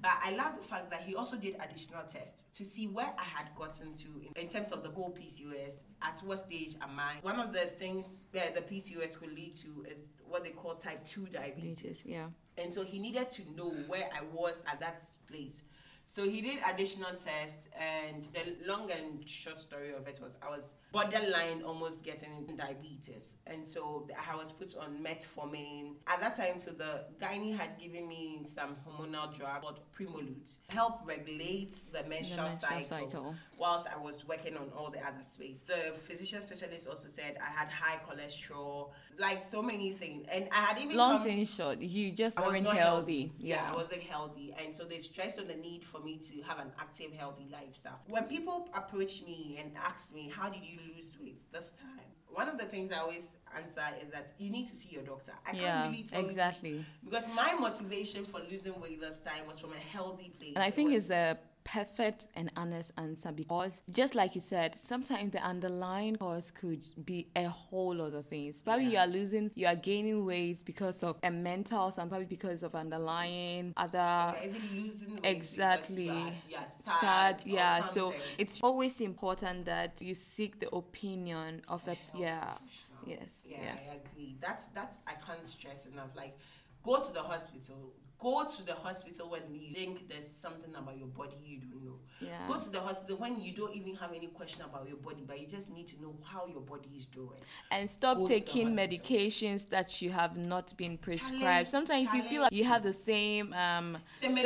But 0.01 0.13
I 0.25 0.35
love 0.35 0.53
the 0.57 0.63
fact 0.63 0.89
that 0.89 1.01
he 1.01 1.13
also 1.13 1.37
did 1.37 1.55
additional 1.63 2.01
tests 2.01 2.45
to 2.53 2.65
see 2.65 2.87
where 2.87 3.13
I 3.15 3.23
had 3.23 3.53
gotten 3.53 3.93
to 3.93 4.07
in, 4.07 4.41
in 4.41 4.47
terms 4.47 4.71
of 4.71 4.81
the 4.81 4.89
whole 4.89 5.11
PCOS. 5.11 5.83
At 6.01 6.19
what 6.21 6.39
stage 6.39 6.77
am 6.81 6.97
I? 6.97 7.17
One 7.21 7.39
of 7.39 7.53
the 7.53 7.59
things 7.59 8.27
that 8.31 8.55
the 8.55 8.61
PCOS 8.61 9.19
could 9.19 9.35
lead 9.35 9.53
to 9.57 9.85
is 9.87 10.09
what 10.27 10.43
they 10.43 10.49
call 10.49 10.73
type 10.73 11.03
2 11.03 11.27
diabetes. 11.27 12.07
Yeah. 12.07 12.25
And 12.57 12.73
so 12.73 12.83
he 12.83 12.97
needed 12.97 13.29
to 13.29 13.43
know 13.55 13.69
where 13.85 14.09
I 14.19 14.23
was 14.33 14.65
at 14.67 14.79
that 14.79 14.99
place. 15.29 15.61
So 16.05 16.29
he 16.29 16.41
did 16.41 16.59
additional 16.71 17.11
tests, 17.11 17.67
and 17.79 18.27
the 18.33 18.55
long 18.67 18.91
and 18.91 19.27
short 19.27 19.59
story 19.59 19.93
of 19.93 20.07
it 20.07 20.19
was 20.21 20.37
I 20.45 20.49
was 20.49 20.75
borderline 20.91 21.63
almost 21.65 22.03
getting 22.03 22.45
diabetes, 22.55 23.35
and 23.47 23.67
so 23.67 24.07
I 24.31 24.35
was 24.35 24.51
put 24.51 24.75
on 24.77 25.03
metformin. 25.03 25.95
At 26.07 26.21
that 26.21 26.35
time, 26.35 26.59
so 26.59 26.71
the 26.71 27.05
gynae 27.19 27.57
had 27.57 27.79
given 27.79 28.07
me 28.07 28.41
some 28.45 28.75
hormonal 28.87 29.35
drug 29.35 29.61
called 29.61 29.79
Primolut, 29.97 30.55
help 30.69 30.99
regulate 31.05 31.81
the 31.91 32.03
menstrual, 32.07 32.47
menstrual 32.47 32.69
cycle, 32.69 32.85
cycle. 32.85 33.35
Whilst 33.63 33.87
I 33.87 33.97
was 33.97 34.27
working 34.27 34.57
on 34.57 34.67
all 34.77 34.89
the 34.91 34.99
other 34.99 35.23
space. 35.23 35.61
The 35.61 35.93
physician 35.93 36.41
specialist 36.41 36.85
also 36.85 37.07
said 37.07 37.37
I 37.41 37.49
had 37.57 37.69
high 37.69 37.97
cholesterol, 38.05 38.89
like 39.17 39.41
so 39.41 39.61
many 39.61 39.91
things, 39.91 40.27
and 40.29 40.49
I 40.51 40.61
had 40.67 40.77
even 40.79 40.97
Long 40.97 41.23
thing 41.23 41.45
short, 41.45 41.79
you 41.79 42.11
just 42.11 42.37
I 42.37 42.45
weren't 42.45 42.65
not 42.65 42.75
healthy. 42.75 43.31
Yeah. 43.39 43.65
I 43.71 43.73
wasn't 43.73 44.03
healthy. 44.03 44.53
And 44.61 44.75
so 44.75 44.83
they 44.83 44.99
stressed 44.99 45.39
on 45.39 45.47
the 45.47 45.55
need 45.55 45.85
for 45.85 46.01
me 46.01 46.17
to 46.29 46.41
have 46.41 46.59
an 46.59 46.71
active, 46.77 47.13
healthy 47.13 47.47
lifestyle. 47.49 47.99
When 48.07 48.25
people 48.25 48.67
approach 48.75 49.23
me 49.23 49.57
and 49.59 49.71
ask 49.77 50.13
me, 50.13 50.29
How 50.37 50.49
did 50.49 50.63
you 50.63 50.77
lose 50.93 51.15
weight 51.21 51.41
this 51.53 51.69
time? 51.71 52.09
One 52.33 52.49
of 52.49 52.57
the 52.57 52.65
things 52.65 52.91
I 52.91 52.97
always 52.97 53.37
answer 53.55 53.87
is 54.03 54.11
that 54.11 54.31
you 54.39 54.49
need 54.49 54.65
to 54.65 54.75
see 54.75 54.89
your 54.95 55.03
doctor. 55.03 55.33
I 55.47 55.51
can't 55.51 55.63
yeah, 55.63 55.85
really 55.87 56.03
tell 56.03 56.21
you 56.21 56.27
exactly. 56.27 56.83
because 57.05 57.29
my 57.29 57.53
motivation 57.53 58.25
for 58.25 58.39
losing 58.51 58.77
weight 58.81 58.99
this 58.99 59.19
time 59.19 59.47
was 59.47 59.59
from 59.59 59.71
a 59.71 59.83
healthy 59.95 60.33
place. 60.37 60.53
And 60.55 60.63
I 60.63 60.67
It 60.67 60.73
think 60.73 60.89
was- 60.89 61.03
it's 61.03 61.11
a 61.11 61.37
perfect 61.63 62.27
and 62.35 62.51
honest 62.55 62.91
answer 62.97 63.31
because 63.31 63.81
just 63.89 64.15
like 64.15 64.35
you 64.35 64.41
said, 64.41 64.77
sometimes 64.77 65.31
the 65.31 65.39
underlying 65.41 66.15
cause 66.17 66.51
could 66.51 66.83
be 67.05 67.27
a 67.35 67.45
whole 67.45 67.95
lot 67.95 68.13
of 68.13 68.27
things. 68.27 68.61
Probably 68.61 68.85
you 68.85 68.97
are 68.97 69.07
losing, 69.07 69.51
you 69.55 69.67
are 69.67 69.75
gaining 69.75 70.25
weight 70.25 70.63
because 70.65 71.03
of 71.03 71.17
a 71.23 71.31
mental, 71.31 71.91
some 71.91 72.09
probably 72.09 72.25
because 72.25 72.63
of 72.63 72.75
underlying 72.75 73.73
other. 73.77 74.35
You're 74.41 74.49
even 74.55 74.69
losing 74.75 75.19
exactly. 75.23 76.03
you 76.03 76.11
are- 76.11 76.33
you 76.49 76.57
are 76.57 76.65
sad 76.67 77.43
or 77.45 77.49
yeah. 77.49 77.81
So 77.81 78.15
it's 78.37 78.59
always 78.61 78.99
important 79.01 79.65
that 79.65 80.01
you 80.01 80.13
seek 80.13 80.59
the 80.59 80.69
opinion 80.75 81.61
of 81.67 81.87
a 81.87 81.97
yeah. 82.13 82.55
Yes. 83.01 83.45
Yeah, 83.49 83.57
yes. 83.61 83.89
I 83.91 83.95
agree. 84.09 84.37
That's 84.41 84.67
that's 84.67 84.99
I 85.07 85.13
can't 85.13 85.45
stress 85.45 85.85
enough. 85.85 86.11
Like, 86.15 86.37
go 86.83 87.01
to 87.01 87.13
the 87.13 87.21
hospital. 87.21 87.93
Go 88.19 88.45
to 88.45 88.65
the 88.65 88.73
hospital 88.73 89.29
when 89.29 89.41
you 89.53 89.73
think 89.73 90.07
there's 90.07 90.25
something 90.27 90.73
about 90.75 90.97
your 90.97 91.07
body 91.07 91.35
you 91.43 91.59
don't 91.59 91.83
know. 91.83 91.99
Yeah. 92.21 92.47
Go 92.47 92.57
to 92.57 92.69
the 92.69 92.79
hospital 92.79 93.17
when 93.17 93.41
you 93.41 93.51
don't 93.51 93.75
even 93.75 93.95
have 93.95 94.13
any 94.13 94.27
question 94.27 94.61
about 94.63 94.87
your 94.87 94.95
body, 94.95 95.23
but 95.27 95.37
you 95.41 95.45
just 95.45 95.69
need 95.69 95.87
to 95.87 96.01
know 96.01 96.15
how 96.23 96.45
your 96.47 96.61
body 96.61 96.87
is 96.95 97.05
doing. 97.07 97.31
and 97.69 97.89
stop 97.89 98.17
Go 98.17 98.27
taking 98.29 98.69
medications 98.69 99.67
that 99.69 100.01
you 100.01 100.09
have 100.11 100.37
not 100.37 100.75
been 100.77 100.97
prescribed. 100.97 101.41
Challenge- 101.41 101.67
Sometimes 101.67 102.13
you 102.13 102.23
feel 102.23 102.43
like 102.43 102.53
you 102.53 102.63
have 102.63 102.83
the 102.83 102.93
same 102.93 103.51
um 103.53 103.97
Similar 104.19 104.41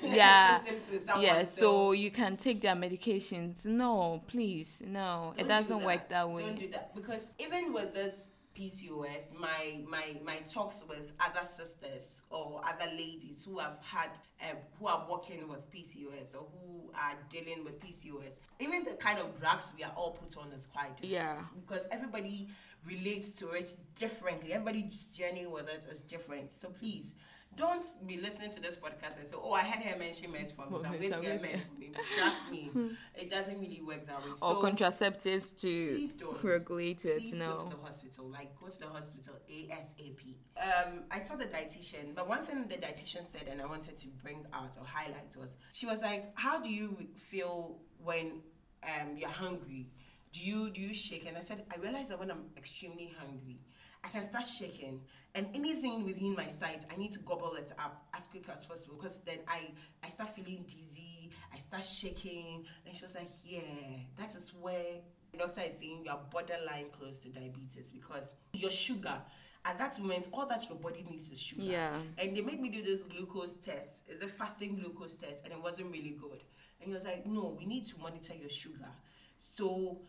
same- 0.00 0.14
yeah 0.16 0.58
symptoms 0.58 0.90
with 0.90 1.04
someone, 1.04 1.24
yeah. 1.26 1.42
so- 1.44 1.60
So 1.60 1.92
you 1.92 2.10
can 2.10 2.36
take 2.36 2.60
their 2.60 2.74
medications. 2.74 3.64
No, 3.64 4.22
please, 4.26 4.82
no, 4.84 5.34
it 5.36 5.40
Don't 5.40 5.48
doesn't 5.48 5.78
do 5.78 5.86
work 5.86 6.08
that 6.08 6.28
way. 6.28 6.42
Don't 6.42 6.58
do 6.58 6.68
that 6.70 6.94
because 6.96 7.30
even 7.38 7.72
with 7.72 7.94
this 7.94 8.26
PCOS, 8.60 9.32
my 9.40 9.80
my 9.88 10.16
my 10.24 10.36
talks 10.46 10.84
with 10.86 11.12
other 11.24 11.44
sisters 11.46 12.22
or 12.30 12.60
other 12.64 12.90
ladies 12.92 13.44
who 13.48 13.58
have 13.58 13.78
had 13.82 14.10
um, 14.42 14.56
who 14.78 14.86
are 14.86 15.06
working 15.08 15.48
with 15.48 15.70
PCOS 15.70 16.34
or 16.34 16.46
who 16.60 16.90
are 16.94 17.16
dealing 17.30 17.64
with 17.64 17.80
PCOS, 17.80 18.38
even 18.58 18.84
the 18.84 18.92
kind 18.92 19.18
of 19.18 19.38
drugs 19.40 19.72
we 19.76 19.82
are 19.82 19.92
all 19.96 20.10
put 20.10 20.36
on 20.36 20.52
is 20.52 20.66
quite 20.66 20.94
different 20.96 21.12
Yeah. 21.12 21.40
because 21.64 21.86
everybody 21.90 22.48
relates 22.86 23.30
to 23.30 23.50
it 23.52 23.74
differently. 23.98 24.52
Everybody's 24.52 25.04
journey 25.06 25.46
with 25.46 25.68
it 25.68 25.86
is 25.90 26.00
different. 26.00 26.52
So 26.52 26.68
please. 26.68 27.14
Don't 27.56 27.84
be 28.06 28.16
listening 28.16 28.48
to 28.50 28.60
this 28.60 28.76
podcast 28.76 29.18
and 29.18 29.26
say, 29.26 29.36
"Oh, 29.38 29.52
I 29.52 29.60
had 29.62 29.82
her 29.82 29.98
mention 29.98 30.30
metformin, 30.32 30.80
so 30.80 30.86
I'm 30.86 30.98
going 30.98 31.12
to 31.12 31.20
get 31.20 31.42
metformin." 31.42 31.94
Trust 32.16 32.50
me, 32.50 32.70
it 33.14 33.28
doesn't 33.28 33.60
really 33.60 33.82
work 33.82 34.06
that 34.06 34.22
way. 34.24 34.30
or 34.30 34.36
So- 34.36 34.62
contraceptives 34.62 35.54
to 35.60 35.94
Please 35.96 36.14
don't. 36.14 36.42
regulate 36.44 37.04
it. 37.04 37.18
Please 37.18 37.38
no. 37.38 37.56
go 37.56 37.64
to 37.64 37.70
the 37.76 37.82
hospital. 37.82 38.26
Like, 38.30 38.58
go 38.58 38.68
to 38.68 38.78
the 38.80 38.86
hospital 38.88 39.34
ASAP. 39.50 40.36
Um, 40.56 41.02
I 41.10 41.20
saw 41.20 41.34
the 41.36 41.46
dietitian, 41.46 42.14
but 42.14 42.28
one 42.28 42.44
thing 42.44 42.66
the 42.68 42.76
dietitian 42.76 43.26
said, 43.26 43.46
and 43.50 43.60
I 43.60 43.66
wanted 43.66 43.96
to 43.96 44.08
bring 44.22 44.46
out 44.52 44.76
or 44.78 44.86
highlight 44.86 45.36
was, 45.36 45.54
she 45.72 45.86
was 45.86 46.00
like, 46.02 46.30
"How 46.36 46.60
do 46.60 46.70
you 46.70 47.08
feel 47.16 47.78
when 48.02 48.42
um, 48.84 49.16
you're 49.16 49.28
hungry? 49.28 49.88
Do 50.32 50.40
you 50.40 50.70
do 50.70 50.80
you 50.80 50.94
shake?" 50.94 51.26
And 51.26 51.36
I 51.36 51.40
said, 51.40 51.64
"I 51.74 51.76
realize 51.78 52.08
that 52.10 52.18
when 52.20 52.30
I'm 52.30 52.44
extremely 52.56 53.12
hungry." 53.18 53.58
I 54.02 54.08
can 54.08 54.22
start 54.22 54.44
shaking, 54.44 55.00
and 55.34 55.48
anything 55.54 56.04
within 56.04 56.34
my 56.34 56.46
sight, 56.46 56.84
I 56.92 56.96
need 56.96 57.10
to 57.12 57.18
gobble 57.20 57.54
it 57.54 57.72
up 57.78 58.06
as 58.16 58.26
quick 58.26 58.48
as 58.52 58.64
possible 58.64 58.96
because 58.96 59.20
then 59.20 59.38
I 59.46 59.72
I 60.02 60.08
start 60.08 60.30
feeling 60.30 60.64
dizzy, 60.66 61.30
I 61.52 61.58
start 61.58 61.84
shaking, 61.84 62.64
and 62.86 62.94
she 62.94 63.02
was 63.02 63.14
like, 63.14 63.28
"Yeah, 63.44 63.60
that 64.16 64.34
is 64.34 64.52
where 64.54 65.00
the 65.32 65.38
doctor 65.38 65.60
is 65.60 65.78
saying 65.78 66.02
you 66.04 66.10
are 66.10 66.20
borderline 66.30 66.86
close 66.90 67.20
to 67.20 67.28
diabetes 67.28 67.90
because 67.90 68.32
your 68.52 68.70
sugar." 68.70 69.20
At 69.62 69.76
that 69.76 70.00
moment, 70.00 70.28
all 70.32 70.46
that 70.46 70.66
your 70.70 70.78
body 70.78 71.04
needs 71.08 71.30
is 71.30 71.38
sugar. 71.38 71.62
Yeah. 71.62 72.00
And 72.16 72.34
they 72.34 72.40
made 72.40 72.62
me 72.62 72.70
do 72.70 72.80
this 72.80 73.02
glucose 73.02 73.54
test. 73.56 74.02
It's 74.08 74.22
a 74.22 74.26
fasting 74.26 74.76
glucose 74.76 75.12
test, 75.12 75.44
and 75.44 75.52
it 75.52 75.62
wasn't 75.62 75.92
really 75.92 76.16
good. 76.18 76.42
And 76.80 76.88
he 76.88 76.94
was 76.94 77.04
like, 77.04 77.26
"No, 77.26 77.54
we 77.58 77.66
need 77.66 77.84
to 77.84 77.98
monitor 77.98 78.34
your 78.34 78.48
sugar." 78.48 78.88
So 79.38 80.00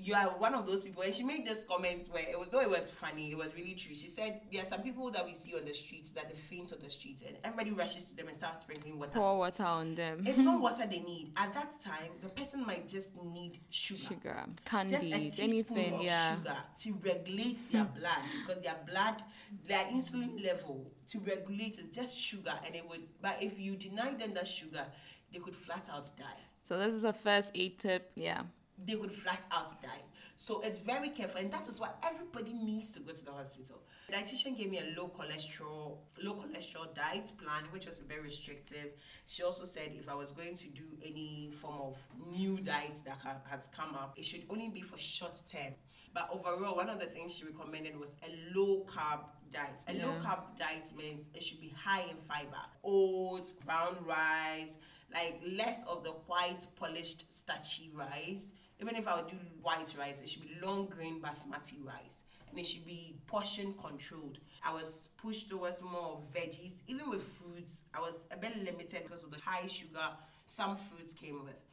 you 0.00 0.14
are 0.14 0.26
one 0.38 0.54
of 0.54 0.66
those 0.66 0.82
people. 0.82 1.02
And 1.02 1.12
she 1.12 1.24
made 1.24 1.44
this 1.44 1.64
comment 1.64 2.04
where, 2.10 2.22
it 2.22 2.38
was, 2.38 2.48
though 2.50 2.60
it 2.60 2.70
was 2.70 2.88
funny, 2.88 3.30
it 3.30 3.36
was 3.36 3.54
really 3.54 3.74
true. 3.74 3.94
She 3.94 4.08
said, 4.08 4.40
There 4.52 4.62
are 4.62 4.64
some 4.64 4.82
people 4.82 5.10
that 5.10 5.26
we 5.26 5.34
see 5.34 5.54
on 5.54 5.64
the 5.64 5.74
streets 5.74 6.12
that 6.12 6.28
they 6.28 6.34
faint 6.34 6.72
on 6.72 6.78
the 6.82 6.88
streets, 6.88 7.22
and 7.26 7.36
everybody 7.44 7.72
rushes 7.72 8.04
to 8.04 8.16
them 8.16 8.28
and 8.28 8.36
starts 8.36 8.60
sprinkling 8.60 8.98
water. 8.98 9.12
Pour 9.14 9.38
water 9.38 9.64
on 9.64 9.94
them. 9.94 10.22
It's 10.24 10.38
not 10.38 10.60
water 10.68 10.86
they 10.86 11.00
need. 11.00 11.32
At 11.36 11.52
that 11.54 11.80
time, 11.80 12.10
the 12.22 12.28
person 12.28 12.64
might 12.64 12.88
just 12.88 13.12
need 13.22 13.58
sugar. 13.70 14.00
Sugar, 14.00 14.44
Just 14.86 15.04
a 15.04 15.10
candies, 15.10 15.36
teaspoon 15.36 15.50
anything, 15.50 15.94
of 15.94 16.02
yeah. 16.02 16.36
sugar 16.36 16.56
to 16.82 16.92
regulate 17.04 17.72
their 17.72 17.84
hmm. 17.84 17.98
blood 17.98 18.18
because 18.46 18.62
their 18.62 18.76
blood, 18.88 19.22
their 19.66 19.84
insulin 19.86 20.44
level 20.44 20.90
to 21.08 21.18
regulate 21.20 21.78
is 21.78 21.86
just 21.92 22.18
sugar, 22.18 22.54
and 22.64 22.74
it 22.74 22.88
would. 22.88 23.00
But 23.20 23.42
if 23.42 23.58
you 23.58 23.76
deny 23.76 24.14
them 24.14 24.34
that 24.34 24.46
sugar, 24.46 24.84
they 25.32 25.40
could 25.40 25.56
flat 25.56 25.88
out 25.92 26.10
die 26.16 26.24
So 26.62 26.78
this 26.78 26.94
is 26.94 27.04
a 27.04 27.12
first 27.12 27.52
aid 27.54 27.78
tip. 27.78 28.12
Yeah. 28.14 28.42
They 28.86 28.96
would 28.96 29.12
flat 29.12 29.46
out 29.50 29.80
die. 29.82 30.02
So 30.36 30.60
it's 30.60 30.78
very 30.78 31.08
careful, 31.08 31.40
and 31.40 31.50
that 31.52 31.68
is 31.68 31.80
why 31.80 31.88
everybody 32.04 32.52
needs 32.52 32.90
to 32.90 33.00
go 33.00 33.12
to 33.12 33.24
the 33.24 33.32
hospital. 33.32 33.82
The 34.08 34.16
dietitian 34.16 34.56
gave 34.56 34.70
me 34.70 34.78
a 34.78 35.00
low 35.00 35.08
cholesterol, 35.08 35.96
low 36.22 36.34
cholesterol 36.34 36.94
diet 36.94 37.32
plan, 37.42 37.64
which 37.70 37.86
was 37.86 37.98
very 37.98 38.22
restrictive. 38.22 38.92
She 39.26 39.42
also 39.42 39.64
said 39.64 39.90
if 39.98 40.08
I 40.08 40.14
was 40.14 40.30
going 40.30 40.54
to 40.54 40.68
do 40.68 40.84
any 41.04 41.50
form 41.60 41.80
of 41.80 41.96
new 42.30 42.58
diet 42.60 43.00
that 43.04 43.18
ha- 43.22 43.40
has 43.50 43.68
come 43.76 43.94
up, 43.94 44.14
it 44.16 44.24
should 44.24 44.44
only 44.48 44.68
be 44.68 44.80
for 44.80 44.96
short 44.96 45.40
term. 45.50 45.74
But 46.14 46.30
overall, 46.32 46.76
one 46.76 46.88
of 46.88 47.00
the 47.00 47.06
things 47.06 47.36
she 47.36 47.44
recommended 47.44 47.98
was 47.98 48.14
a 48.22 48.58
low 48.58 48.84
carb 48.86 49.20
diet. 49.52 49.84
A 49.88 49.94
low 49.94 50.14
carb 50.24 50.56
diet 50.58 50.90
means 50.96 51.28
it 51.34 51.42
should 51.42 51.60
be 51.60 51.72
high 51.76 52.02
in 52.02 52.16
fiber, 52.16 52.62
oats, 52.84 53.52
brown 53.52 53.96
rice, 54.04 54.76
like 55.12 55.40
less 55.56 55.84
of 55.88 56.04
the 56.04 56.10
white 56.26 56.66
polished 56.78 57.32
starchy 57.32 57.90
rice. 57.94 58.52
Even 58.80 58.94
if 58.94 59.08
I 59.08 59.16
would 59.16 59.26
do 59.26 59.36
white 59.60 59.94
rice, 59.98 60.20
it 60.20 60.28
should 60.28 60.42
be 60.42 60.56
long 60.62 60.86
grain 60.86 61.20
basmati 61.20 61.84
rice. 61.84 62.22
And 62.48 62.58
it 62.58 62.64
should 62.64 62.86
be 62.86 63.16
portion 63.26 63.74
controlled. 63.74 64.38
I 64.64 64.72
was 64.72 65.08
pushed 65.16 65.50
towards 65.50 65.82
more 65.82 66.20
veggies. 66.34 66.82
Even 66.86 67.10
with 67.10 67.22
fruits, 67.22 67.82
I 67.92 68.00
was 68.00 68.26
a 68.30 68.36
bit 68.36 68.56
limited 68.56 69.02
because 69.02 69.24
of 69.24 69.30
the 69.30 69.40
high 69.44 69.66
sugar 69.66 70.10
some 70.44 70.76
fruits 70.76 71.12
came 71.12 71.44
with. 71.44 71.67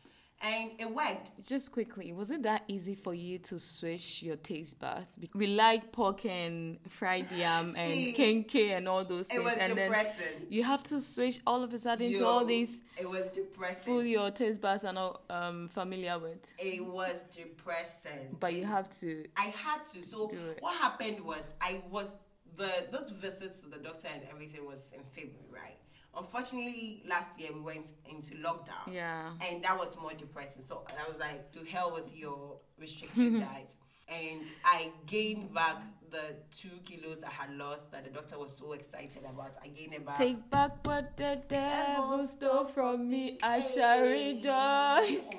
And 0.45 0.71
it 0.77 0.89
worked. 0.93 1.31
Just 1.47 1.71
quickly, 1.71 2.13
was 2.13 2.29
it 2.29 2.43
that 2.43 2.63
easy 2.67 2.93
for 2.93 3.13
you 3.15 3.39
to 3.39 3.57
switch 3.57 4.21
your 4.21 4.35
taste 4.35 4.79
buds? 4.79 5.13
We 5.33 5.47
like 5.47 5.91
pork 5.91 6.23
and 6.25 6.77
fried 6.87 7.31
yam 7.31 7.71
See, 7.71 8.09
and 8.09 8.15
kenkey 8.15 8.77
and 8.77 8.87
all 8.87 9.03
those 9.03 9.25
things. 9.25 9.41
it 9.41 9.43
was 9.43 9.57
and 9.57 9.75
depressing. 9.75 10.39
Then 10.41 10.47
you 10.51 10.63
have 10.63 10.83
to 10.83 11.01
switch 11.01 11.39
all 11.47 11.63
of 11.63 11.73
a 11.73 11.79
sudden 11.79 12.13
to 12.13 12.25
all 12.27 12.45
these 12.45 12.77
It 12.99 13.09
was 13.09 13.25
depressing. 13.27 13.93
food 13.93 14.07
your 14.07 14.29
taste 14.29 14.61
buds 14.61 14.85
are 14.85 14.93
not 14.93 15.21
um, 15.31 15.67
familiar 15.69 16.19
with. 16.19 16.53
It 16.59 16.85
was 16.85 17.23
depressing. 17.35 18.37
But 18.39 18.53
you 18.53 18.65
have 18.65 18.87
to. 18.99 19.25
I 19.37 19.45
had 19.45 19.85
to. 19.93 20.03
So 20.03 20.31
what 20.59 20.75
happened 20.75 21.19
was 21.21 21.53
I 21.59 21.81
was 21.89 22.21
the 22.55 22.69
those 22.91 23.09
visits 23.09 23.61
to 23.61 23.69
the 23.69 23.77
doctor 23.77 24.09
and 24.13 24.21
everything 24.31 24.65
was 24.65 24.91
in 24.95 25.01
February, 25.03 25.49
right? 25.51 25.77
Unfortunately, 26.17 27.03
last 27.07 27.39
year 27.39 27.51
we 27.53 27.61
went 27.61 27.93
into 28.09 28.35
lockdown. 28.35 28.91
Yeah. 28.91 29.31
And 29.47 29.63
that 29.63 29.77
was 29.77 29.97
more 30.01 30.13
depressing. 30.13 30.61
So 30.61 30.83
I 30.87 31.07
was 31.09 31.19
like, 31.19 31.51
to 31.53 31.63
hell 31.65 31.93
with 31.93 32.15
your 32.15 32.57
restricted 32.79 33.39
diet. 33.39 33.75
And 34.07 34.41
I 34.63 34.91
gained 35.07 35.51
back 35.53 35.83
the 36.11 36.35
two 36.51 36.69
kilos 36.85 37.23
I 37.23 37.31
had 37.31 37.57
lost 37.57 37.91
that 37.91 38.03
the 38.03 38.11
doctor 38.11 38.37
was 38.37 38.55
so 38.55 38.73
excited 38.73 39.23
about. 39.27 39.55
I 39.63 39.67
gained 39.69 39.93
it 39.93 40.05
back. 40.05 40.17
Take 40.17 40.49
back 40.49 40.85
what 40.85 41.17
the 41.17 41.41
devil 41.49 42.21
stole 42.25 42.65
from 42.65 43.09
me. 43.09 43.39
I 43.41 43.59
shall 43.59 44.01
rejoice 44.01 45.29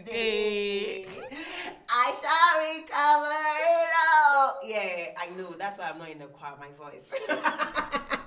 today. 0.00 1.04
I 1.90 2.12
shall 2.20 2.58
recover 2.70 3.36
it 3.60 3.90
all. 4.08 4.58
Yeah, 4.64 5.12
I 5.20 5.26
know. 5.36 5.52
That's 5.58 5.78
why 5.78 5.90
I'm 5.90 5.98
not 5.98 6.08
in 6.10 6.20
the 6.20 6.26
choir. 6.26 6.54
My 6.58 6.70
voice. 6.78 7.10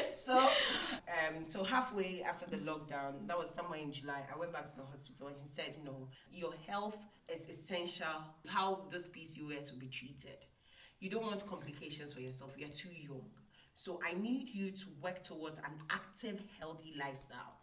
so, 0.16 0.38
um, 0.38 1.44
so 1.46 1.64
halfway 1.64 2.22
after 2.22 2.46
the 2.48 2.58
lockdown, 2.58 3.26
that 3.26 3.38
was 3.38 3.50
somewhere 3.50 3.80
in 3.80 3.92
July. 3.92 4.22
I 4.32 4.38
went 4.38 4.52
back 4.52 4.70
to 4.70 4.76
the 4.76 4.84
hospital 4.84 5.28
and 5.28 5.36
he 5.40 5.46
said, 5.46 5.74
"No, 5.84 6.08
your 6.32 6.54
health 6.66 7.06
is 7.28 7.48
essential. 7.48 8.06
How 8.46 8.82
this 8.90 9.08
PCOS 9.08 9.72
will 9.72 9.78
be 9.78 9.88
treated. 9.88 10.38
You 11.00 11.10
don't 11.10 11.22
want 11.24 11.44
complications 11.46 12.12
for 12.12 12.20
yourself. 12.20 12.54
You're 12.56 12.68
too 12.68 12.92
young. 12.92 13.24
So 13.74 14.00
I 14.04 14.12
need 14.14 14.50
you 14.50 14.70
to 14.70 14.86
work 15.00 15.22
towards 15.22 15.58
an 15.58 15.74
active, 15.90 16.42
healthy 16.58 16.94
lifestyle." 16.98 17.61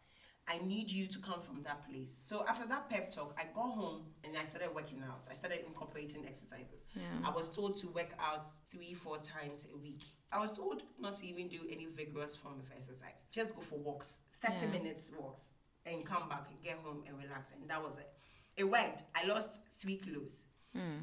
I 0.51 0.57
need 0.65 0.89
you 0.91 1.05
to 1.07 1.19
come 1.19 1.41
from 1.41 1.61
that 1.63 1.87
place. 1.87 2.17
So 2.23 2.43
after 2.49 2.67
that 2.67 2.89
pep 2.89 3.11
talk, 3.11 3.37
I 3.39 3.43
got 3.53 3.69
home 3.69 4.01
and 4.23 4.35
I 4.35 4.43
started 4.45 4.73
working 4.73 5.03
out. 5.07 5.27
I 5.29 5.35
started 5.35 5.59
incorporating 5.67 6.25
exercises. 6.25 6.83
Yeah. 6.95 7.03
I 7.23 7.29
was 7.29 7.55
told 7.55 7.77
to 7.79 7.87
work 7.89 8.13
out 8.19 8.43
three, 8.65 8.95
four 8.95 9.19
times 9.19 9.67
a 9.71 9.77
week. 9.77 10.01
I 10.31 10.39
was 10.39 10.57
told 10.57 10.81
not 10.99 11.15
to 11.15 11.27
even 11.27 11.49
do 11.49 11.59
any 11.71 11.85
vigorous 11.85 12.35
form 12.35 12.55
of 12.59 12.65
exercise. 12.75 13.21
Just 13.31 13.53
go 13.55 13.61
for 13.61 13.77
walks, 13.77 14.21
30 14.41 14.65
Yeah. 14.65 14.71
minutes 14.71 15.11
walks, 15.17 15.53
and 15.85 16.03
come 16.03 16.27
back, 16.27 16.47
and 16.49 16.59
get 16.63 16.77
home 16.83 17.03
and 17.07 17.15
relax. 17.17 17.51
And 17.51 17.69
that 17.69 17.81
was 17.83 17.97
it. 17.97 18.09
It 18.57 18.63
worked. 18.63 19.03
I 19.15 19.25
lost 19.27 19.61
three 19.79 19.97
kilos. 19.97 20.45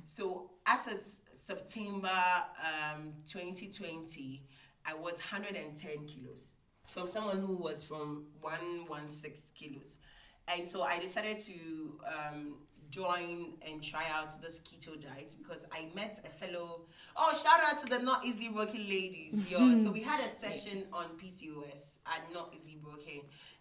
So 0.07 0.51
as 0.67 0.87
of 0.87 1.01
September 1.37 2.09
um, 2.95 3.13
2020, 3.27 4.43
I 4.85 4.95
was 4.95 5.15
110 5.19 6.07
kilos 6.07 6.56
from 6.97 7.07
someone 7.07 7.39
who 7.39 7.55
was 7.55 7.83
from 7.83 8.25
116 8.41 9.53
kilos. 9.55 9.99
And 10.49 10.67
so 10.67 10.81
I 10.81 10.99
decided 10.99 11.37
to 11.41 11.53
um, 12.07 12.55
join 12.89 13.53
and 13.69 13.83
try 13.83 14.05
out 14.15 14.41
this 14.41 14.61
keto 14.61 14.99
diet 14.99 15.35
because 15.37 15.67
I 15.71 15.89
met 15.95 16.19
a 16.25 16.31
fellow. 16.31 16.87
Oh, 17.15 17.35
shout 17.35 17.61
out 17.69 17.79
to 17.83 17.87
the 17.91 18.03
Not 18.03 18.25
Easy 18.25 18.49
Broken 18.49 18.89
ladies, 18.89 19.51
yo. 19.51 19.75
so 19.83 19.91
we 19.91 20.01
had 20.01 20.21
a 20.21 20.29
session 20.29 20.85
on 20.91 21.05
PCOS 21.23 21.99
at 22.07 22.33
Not 22.33 22.55
Easy 22.57 22.79
Broken, 22.83 23.21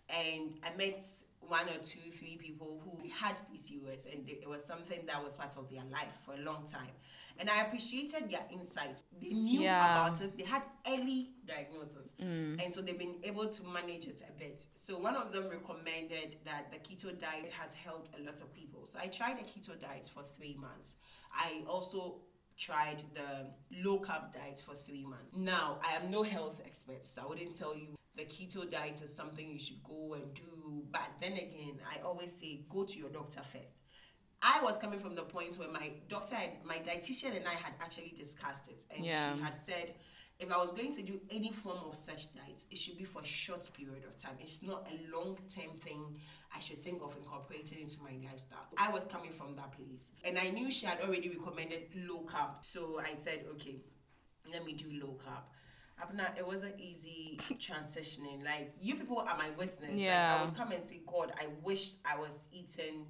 and 0.10 0.54
I 0.64 0.74
met 0.78 1.04
one 1.42 1.68
or 1.68 1.84
two, 1.84 2.10
three 2.12 2.38
people 2.38 2.82
who 2.86 3.10
had 3.10 3.38
PCOS, 3.52 4.14
and 4.14 4.30
it 4.30 4.48
was 4.48 4.64
something 4.64 5.06
that 5.08 5.22
was 5.22 5.36
part 5.36 5.58
of 5.58 5.70
their 5.70 5.84
life 5.92 6.14
for 6.24 6.36
a 6.36 6.40
long 6.40 6.66
time. 6.66 6.94
And 7.40 7.50
I 7.50 7.62
appreciated 7.62 8.30
their 8.30 8.46
insights. 8.52 9.02
They 9.22 9.30
knew 9.30 9.62
Yeah. 9.62 9.92
about 9.92 10.22
it. 10.22 10.38
They 10.38 10.46
had 10.46 10.64
early 10.88 11.32
diagnosis, 11.46 12.14
mm. 12.20 12.64
and 12.64 12.74
so 12.74 12.82
they've 12.82 12.98
been 12.98 13.20
able 13.24 13.48
to 13.48 13.64
manage 13.64 14.08
it 14.08 14.22
a 14.28 14.32
bit. 14.40 14.66
So 14.74 14.98
one 14.98 15.16
of 15.16 15.32
them 15.32 15.50
recommended 15.50 16.38
that 16.46 16.72
the 16.72 16.78
keto 16.78 17.18
diet 17.18 17.52
has 17.52 17.74
helped 17.74 18.18
a 18.18 18.22
lot 18.24 18.40
of 18.42 18.54
people. 18.54 18.86
So 18.86 19.00
I 19.02 19.08
tried 19.08 19.38
the 19.38 19.44
keto 19.44 19.80
diet 19.80 20.10
for 20.14 20.24
three 20.24 20.56
months. 20.56 20.96
I 21.34 21.64
also 21.68 22.22
tried 22.58 23.04
the 23.14 23.48
low 23.84 24.00
carb 24.00 24.34
diet 24.34 24.64
for 24.66 24.74
three 24.76 25.06
months. 25.06 25.36
Now, 25.36 25.80
I 25.86 25.96
am 25.96 26.10
no 26.10 26.24
health 26.24 26.62
expert, 26.66 27.04
so 27.04 27.24
I 27.24 27.26
wouldn't 27.28 27.56
tell 27.58 27.76
you 27.76 27.98
the 28.16 28.24
keto 28.24 28.70
diet 28.70 29.02
is 29.02 29.14
something 29.14 29.50
you 29.50 29.60
should 29.60 29.84
go 29.84 30.14
and 30.14 30.34
do. 30.34 30.86
But 30.92 31.10
then 31.20 31.34
again, 31.34 31.80
I 31.94 32.02
always 32.02 32.32
say 32.40 32.62
go 32.70 32.86
to 32.86 32.98
your 32.98 33.10
doctor 33.10 33.42
first. 33.44 33.74
I 34.42 34.62
was 34.64 34.78
coming 34.78 35.00
from 35.00 35.16
the 35.16 35.24
point 35.24 35.56
where 35.56 35.70
my 35.72 35.92
doctor, 36.08 36.36
and 36.36 36.52
my 36.66 36.76
dietitian, 36.76 37.36
and 37.36 37.46
I 37.48 37.54
had 37.54 37.74
actually 37.82 38.14
discussed 38.16 38.68
it, 38.68 38.86
and 38.96 39.06
Yeah. 39.06 39.36
she 39.36 39.42
had 39.42 39.54
said 39.54 39.96
if 40.38 40.52
I 40.52 40.58
was 40.58 40.72
going 40.72 40.92
to 40.92 41.02
do 41.02 41.22
any 41.30 41.52
form 41.52 41.80
of 41.90 41.96
such 41.96 42.34
diet, 42.36 42.66
it 42.70 42.78
should 42.78 42.98
be 42.98 43.06
for 43.06 43.22
a 43.22 43.26
short 43.26 43.70
period 43.74 44.04
of 44.04 44.18
time. 44.18 44.36
It's 44.42 44.62
not 44.62 44.86
a 44.92 45.16
long 45.16 45.38
term 45.48 45.72
thing 45.80 46.20
I 46.54 46.60
should 46.60 46.84
think 46.84 47.02
of 47.02 47.16
incorporating 47.16 47.80
into 47.80 48.02
my 48.02 48.12
lifestyle. 48.30 48.68
I 48.78 48.90
was 48.90 49.06
coming 49.06 49.32
from 49.32 49.56
that 49.56 49.72
place, 49.72 50.12
and 50.26 50.38
I 50.38 50.50
knew 50.50 50.70
she 50.70 50.86
had 50.86 51.00
already 51.02 51.30
recommended 51.30 51.88
low 51.96 52.24
carb, 52.26 52.56
so 52.62 53.00
I 53.00 53.16
said, 53.16 53.46
okay, 53.54 53.78
let 54.52 54.66
me 54.66 54.74
do 54.74 54.86
low 55.02 55.18
carb. 55.26 55.44
Abna, 56.04 56.38
it 56.38 56.46
wasn't 56.46 56.78
easy 56.80 57.40
transitioning. 57.54 58.44
Like 58.44 58.74
you 58.82 58.96
people 58.96 59.20
are 59.20 59.38
my 59.38 59.50
witness. 59.58 59.90
Like, 59.92 60.10
I 60.10 60.44
would 60.44 60.54
come 60.56 60.72
and 60.74 60.84
say, 60.84 61.00
God, 61.08 61.32
I 61.40 61.48
wish 61.64 61.92
I 62.04 62.18
was 62.18 62.50
eating 62.52 63.06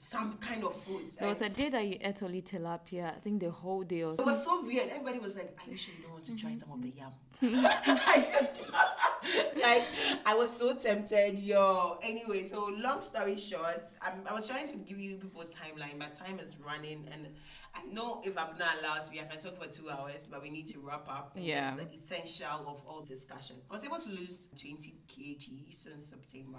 some 0.00 0.34
kind 0.34 0.62
of 0.62 0.72
foods. 0.74 1.16
There 1.16 1.28
was 1.28 1.42
a 1.42 1.48
day 1.48 1.70
that 1.70 1.84
you 1.84 1.98
ate 2.00 2.22
only 2.22 2.40
tilapia. 2.40 3.16
I 3.16 3.18
think 3.18 3.40
the 3.40 3.50
whole 3.50 3.82
day 3.82 4.04
or 4.04 4.14
it 4.14 4.24
was 4.24 4.44
so 4.44 4.64
weird. 4.64 4.90
Everybody 4.90 5.18
was 5.18 5.36
like, 5.36 5.58
"Are 5.60 5.70
you 5.70 5.76
sure 5.76 5.92
you 5.96 6.04
don't 6.04 6.12
want 6.12 6.24
to 6.24 6.36
try 6.36 6.50
mm-hmm. 6.50 6.58
some 6.58 6.72
of 6.72 6.82
the 6.82 6.92
yam?" 6.96 7.12
Mm-hmm. 7.38 9.60
like 9.60 9.84
I 10.26 10.34
was 10.34 10.56
so 10.56 10.74
tempted, 10.74 11.38
yo. 11.38 11.98
Anyway, 12.02 12.44
so 12.44 12.70
long 12.78 13.00
story 13.00 13.36
short, 13.36 13.84
I'm, 14.00 14.24
I 14.28 14.32
was 14.32 14.48
trying 14.48 14.66
to 14.68 14.76
give 14.78 14.98
you 14.98 15.16
people 15.16 15.42
timeline, 15.42 15.98
but 15.98 16.14
time 16.14 16.38
is 16.38 16.56
running, 16.58 17.06
and 17.12 17.28
I 17.74 17.84
know 17.92 18.22
if 18.24 18.36
Abna 18.36 18.66
allows 18.80 19.10
me, 19.10 19.20
I 19.20 19.24
can 19.24 19.40
talk 19.40 19.62
for 19.62 19.68
two 19.68 19.90
hours, 19.90 20.28
but 20.30 20.42
we 20.42 20.50
need 20.50 20.66
to 20.68 20.78
wrap 20.80 21.08
up. 21.08 21.32
Yeah. 21.36 21.74
That's 21.76 21.84
the 21.84 21.96
essential 21.96 22.64
of 22.66 22.82
all 22.86 23.02
discussion. 23.02 23.56
I 23.70 23.74
was 23.74 23.84
able 23.84 23.98
to 23.98 24.10
lose 24.10 24.48
20 24.60 24.94
kg 25.08 25.74
since 25.74 26.06
September 26.06 26.58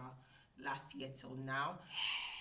last 0.63 0.95
year 0.95 1.09
till 1.15 1.35
now 1.35 1.79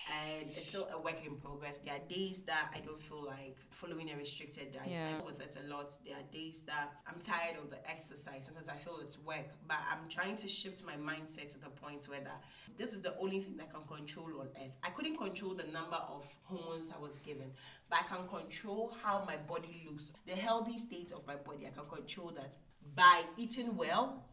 and 0.09 0.49
it's 0.49 0.69
still 0.69 0.87
a 0.93 0.99
work 0.99 1.25
in 1.25 1.35
progress. 1.35 1.79
There 1.85 1.93
are 1.93 2.07
days 2.07 2.41
that 2.41 2.71
I 2.75 2.79
don't 2.79 2.99
feel 2.99 3.23
like 3.23 3.57
following 3.69 4.09
a 4.11 4.15
restricted 4.15 4.73
diet. 4.73 4.89
Yeah. 4.89 5.05
I 5.05 5.17
deal 5.17 5.25
with 5.25 5.41
it 5.41 5.57
a 5.63 5.67
lot. 5.73 5.93
There 6.05 6.15
are 6.15 6.23
days 6.31 6.61
that 6.67 6.91
I'm 7.07 7.19
tired 7.19 7.57
of 7.61 7.69
the 7.69 7.77
exercise 7.89 8.47
because 8.47 8.69
I 8.69 8.75
feel 8.75 8.99
it's 9.01 9.19
work. 9.23 9.45
But 9.67 9.77
I'm 9.91 10.09
trying 10.09 10.35
to 10.37 10.47
shift 10.47 10.83
my 10.83 10.95
mindset 10.95 11.49
to 11.53 11.59
the 11.59 11.69
point 11.69 12.05
where 12.05 12.21
that 12.21 12.43
this 12.77 12.93
is 12.93 13.01
the 13.01 13.15
only 13.19 13.39
thing 13.39 13.57
that 13.57 13.67
I 13.69 13.77
can 13.77 13.87
control 13.87 14.39
on 14.39 14.47
earth. 14.55 14.71
I 14.83 14.89
couldn't 14.89 15.17
control 15.17 15.53
the 15.53 15.65
number 15.71 15.97
of 15.97 16.25
hormones 16.43 16.91
I 16.95 16.99
was 16.99 17.19
given, 17.19 17.51
but 17.89 17.99
I 17.99 18.15
can 18.15 18.27
control 18.27 18.95
how 19.03 19.23
my 19.27 19.35
body 19.37 19.83
looks, 19.85 20.11
the 20.25 20.33
healthy 20.33 20.77
state 20.77 21.11
of 21.11 21.25
my 21.27 21.35
body. 21.35 21.67
I 21.67 21.69
can 21.69 21.87
control 21.87 22.31
that 22.35 22.57
by 22.95 23.23
eating 23.37 23.75
well. 23.75 24.25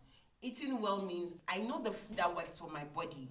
Eating 0.42 0.80
well 0.80 1.02
means 1.02 1.34
I 1.48 1.58
know 1.58 1.82
the 1.82 1.90
food 1.90 2.18
that 2.18 2.36
works 2.36 2.58
for 2.58 2.68
my 2.70 2.84
body 2.84 3.28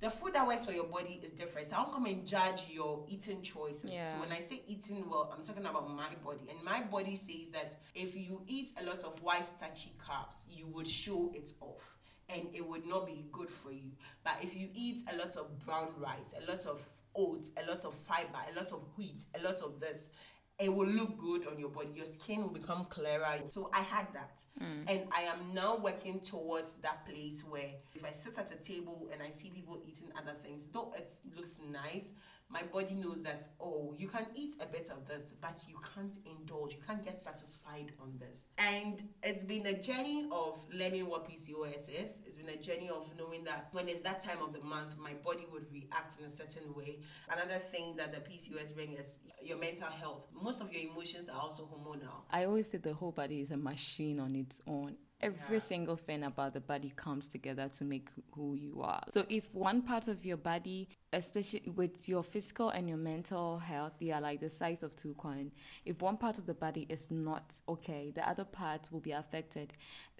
the 0.00 0.10
food 0.10 0.34
that 0.34 0.46
works 0.46 0.64
for 0.64 0.72
your 0.72 0.84
body 0.84 1.20
is 1.22 1.32
different. 1.32 1.68
So 1.68 1.76
I 1.76 1.82
don't 1.82 1.92
come 1.92 2.06
and 2.06 2.26
judge 2.26 2.64
your 2.70 3.04
eating 3.08 3.40
choices. 3.42 3.90
Yeah. 3.92 4.10
So 4.10 4.18
when 4.18 4.30
I 4.30 4.40
say 4.40 4.62
eating 4.66 5.08
well, 5.08 5.32
I'm 5.34 5.42
talking 5.42 5.64
about 5.64 5.88
my 5.88 6.10
body. 6.22 6.48
And 6.50 6.62
my 6.62 6.82
body 6.82 7.16
says 7.16 7.50
that 7.50 7.76
if 7.94 8.14
you 8.16 8.42
eat 8.46 8.72
a 8.80 8.84
lot 8.84 9.04
of 9.04 9.22
white 9.22 9.44
starchy 9.44 9.92
carbs, 9.98 10.46
you 10.50 10.66
would 10.68 10.86
show 10.86 11.32
it 11.34 11.52
off. 11.60 11.96
And 12.28 12.48
it 12.52 12.66
would 12.66 12.84
not 12.86 13.06
be 13.06 13.24
good 13.32 13.50
for 13.50 13.72
you. 13.72 13.92
But 14.24 14.36
if 14.42 14.56
you 14.56 14.68
eat 14.74 15.02
a 15.12 15.16
lot 15.16 15.36
of 15.36 15.58
brown 15.64 15.88
rice, 15.96 16.34
a 16.36 16.50
lot 16.50 16.66
of 16.66 16.84
oats, 17.14 17.50
a 17.56 17.70
lot 17.70 17.84
of 17.84 17.94
fiber, 17.94 18.38
a 18.52 18.56
lot 18.56 18.72
of 18.72 18.82
wheat, 18.96 19.24
a 19.38 19.42
lot 19.42 19.62
of 19.62 19.80
this, 19.80 20.10
it 20.58 20.72
will 20.72 20.86
look 20.86 21.18
good 21.18 21.46
on 21.46 21.58
your 21.58 21.68
body. 21.68 21.90
Your 21.94 22.06
skin 22.06 22.42
will 22.42 22.50
become 22.50 22.86
clearer. 22.86 23.38
So 23.48 23.70
I 23.72 23.80
had 23.80 24.06
that. 24.14 24.40
Mm. 24.60 24.90
And 24.90 25.00
I 25.14 25.22
am 25.22 25.52
now 25.54 25.76
working 25.76 26.20
towards 26.20 26.74
that 26.74 27.04
place 27.06 27.44
where 27.46 27.70
if 27.94 28.04
I 28.04 28.10
sit 28.10 28.38
at 28.38 28.50
a 28.50 28.56
table 28.56 29.08
and 29.12 29.22
I 29.22 29.30
see 29.30 29.50
people 29.50 29.80
eating 29.86 30.08
other 30.16 30.32
things, 30.42 30.68
though 30.68 30.94
it 30.96 31.10
looks 31.36 31.58
nice, 31.70 32.12
my 32.48 32.62
body 32.72 32.94
knows 32.94 33.24
that, 33.24 33.46
oh, 33.60 33.94
you 33.98 34.06
can 34.06 34.26
eat 34.34 34.54
a 34.62 34.66
bit 34.66 34.88
of 34.90 35.06
this, 35.06 35.34
but 35.40 35.60
you 35.68 35.76
can't 35.94 36.16
indulge. 36.24 36.74
You 36.74 36.80
can't 36.86 37.04
get 37.04 37.20
satisfied 37.20 37.92
on 38.00 38.14
this. 38.20 38.46
And 38.58 39.02
it's 39.22 39.44
been 39.44 39.66
a 39.66 39.72
journey 39.72 40.28
of 40.30 40.58
learning 40.72 41.08
what 41.08 41.28
PCOS 41.28 41.88
is. 41.88 42.22
It's 42.24 42.36
been 42.36 42.48
a 42.48 42.56
journey 42.56 42.88
of 42.88 43.10
knowing 43.18 43.42
that 43.44 43.68
when 43.72 43.88
it's 43.88 44.00
that 44.02 44.20
time 44.20 44.38
of 44.42 44.52
the 44.52 44.60
month, 44.60 44.96
my 44.96 45.14
body 45.24 45.44
would 45.52 45.66
react 45.72 46.18
in 46.20 46.26
a 46.26 46.28
certain 46.28 46.72
way. 46.74 47.00
Another 47.30 47.58
thing 47.58 47.96
that 47.96 48.12
the 48.12 48.20
PCOS 48.20 48.74
brings 48.74 48.98
is 48.98 49.18
your 49.42 49.58
mental 49.58 49.88
health. 49.88 50.28
Most 50.46 50.60
of 50.60 50.72
your 50.72 50.82
emotions 50.92 51.28
are 51.28 51.40
also 51.40 51.64
hormonal. 51.64 52.22
I 52.30 52.44
always 52.44 52.70
say 52.70 52.78
the 52.78 52.94
whole 52.94 53.10
body 53.10 53.40
is 53.40 53.50
a 53.50 53.56
machine 53.56 54.20
on 54.20 54.36
its 54.36 54.60
own. 54.66 54.96
Every 55.20 55.56
Yeah. 55.56 55.62
single 55.72 55.96
thing 55.96 56.22
about 56.22 56.52
the 56.52 56.60
body 56.60 56.90
comes 56.94 57.26
together 57.26 57.68
to 57.78 57.84
make 57.84 58.08
who 58.34 58.54
you 58.54 58.82
are. 58.82 59.02
So 59.12 59.24
if 59.28 59.52
one 59.54 59.82
part 59.82 60.06
of 60.08 60.24
your 60.24 60.36
body, 60.36 60.88
especially 61.12 61.68
with 61.74 62.08
your 62.08 62.22
physical 62.22 62.68
and 62.68 62.86
your 62.88 62.98
mental 62.98 63.58
health, 63.58 63.94
they 63.98 64.10
are 64.12 64.20
like 64.20 64.38
the 64.40 64.50
size 64.50 64.82
of 64.84 64.94
two 64.94 65.14
coins. 65.14 65.52
If 65.84 66.00
one 66.00 66.16
part 66.18 66.38
of 66.38 66.46
the 66.46 66.54
body 66.54 66.86
is 66.88 67.10
not 67.10 67.54
okay, 67.68 68.12
the 68.14 68.28
other 68.28 68.44
part 68.44 68.92
will 68.92 69.00
be 69.00 69.12
affected. 69.12 69.72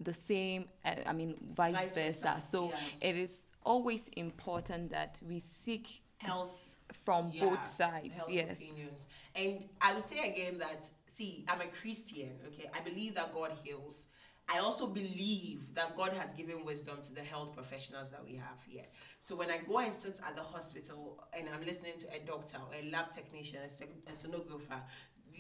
The 0.03 0.15
same, 0.15 0.65
uh, 0.85 0.95
I 1.07 1.13
mean, 1.13 1.37
vice, 1.55 1.75
Vice 1.77 1.95
versa. 1.95 2.35
versa, 2.37 2.41
So 2.49 2.71
yeah. 2.71 3.09
it 3.11 3.17
is 3.17 3.43
always 3.65 4.09
important 4.17 4.91
that 4.91 5.21
we 5.23 5.39
seek 5.41 6.03
Health 6.19 6.76
from 6.93 7.31
yeah, 7.33 7.45
both 7.45 7.65
sides. 7.65 8.15
Yes. 8.29 8.61
opinions. 8.61 9.07
And 9.35 9.65
I 9.81 9.93
would 9.95 10.03
say 10.03 10.19
again 10.31 10.59
that 10.59 10.89
see, 11.07 11.45
I'm 11.49 11.61
a 11.61 11.67
Christian, 11.67 12.33
okay? 12.49 12.69
I 12.75 12.81
believe 12.81 13.15
that 13.15 13.33
God 13.33 13.53
heals. 13.65 14.07
I 14.49 14.61
also 14.61 14.87
believe 14.87 15.75
that 15.75 15.97
God 15.97 16.13
has 16.13 16.33
given 16.33 16.65
wisdom 16.65 17.01
to 17.03 17.15
the 17.15 17.21
health 17.21 17.53
professionals 17.53 18.11
that 18.11 18.25
we 18.25 18.37
have 18.37 18.63
here. 18.69 18.85
So 19.19 19.35
when 19.35 19.51
I 19.51 19.59
go 19.59 19.79
and 19.79 19.93
sit 19.93 20.21
at 20.25 20.37
the 20.37 20.43
hospital 20.43 21.25
and 21.37 21.49
I'm 21.49 21.65
listening 21.65 21.95
to 21.99 22.07
a 22.15 22.25
doctor 22.25 22.59
or 22.59 22.79
a 22.81 22.91
lab 22.91 23.11
technician, 23.11 23.59
a, 23.65 24.13
sonographer, 24.13 24.81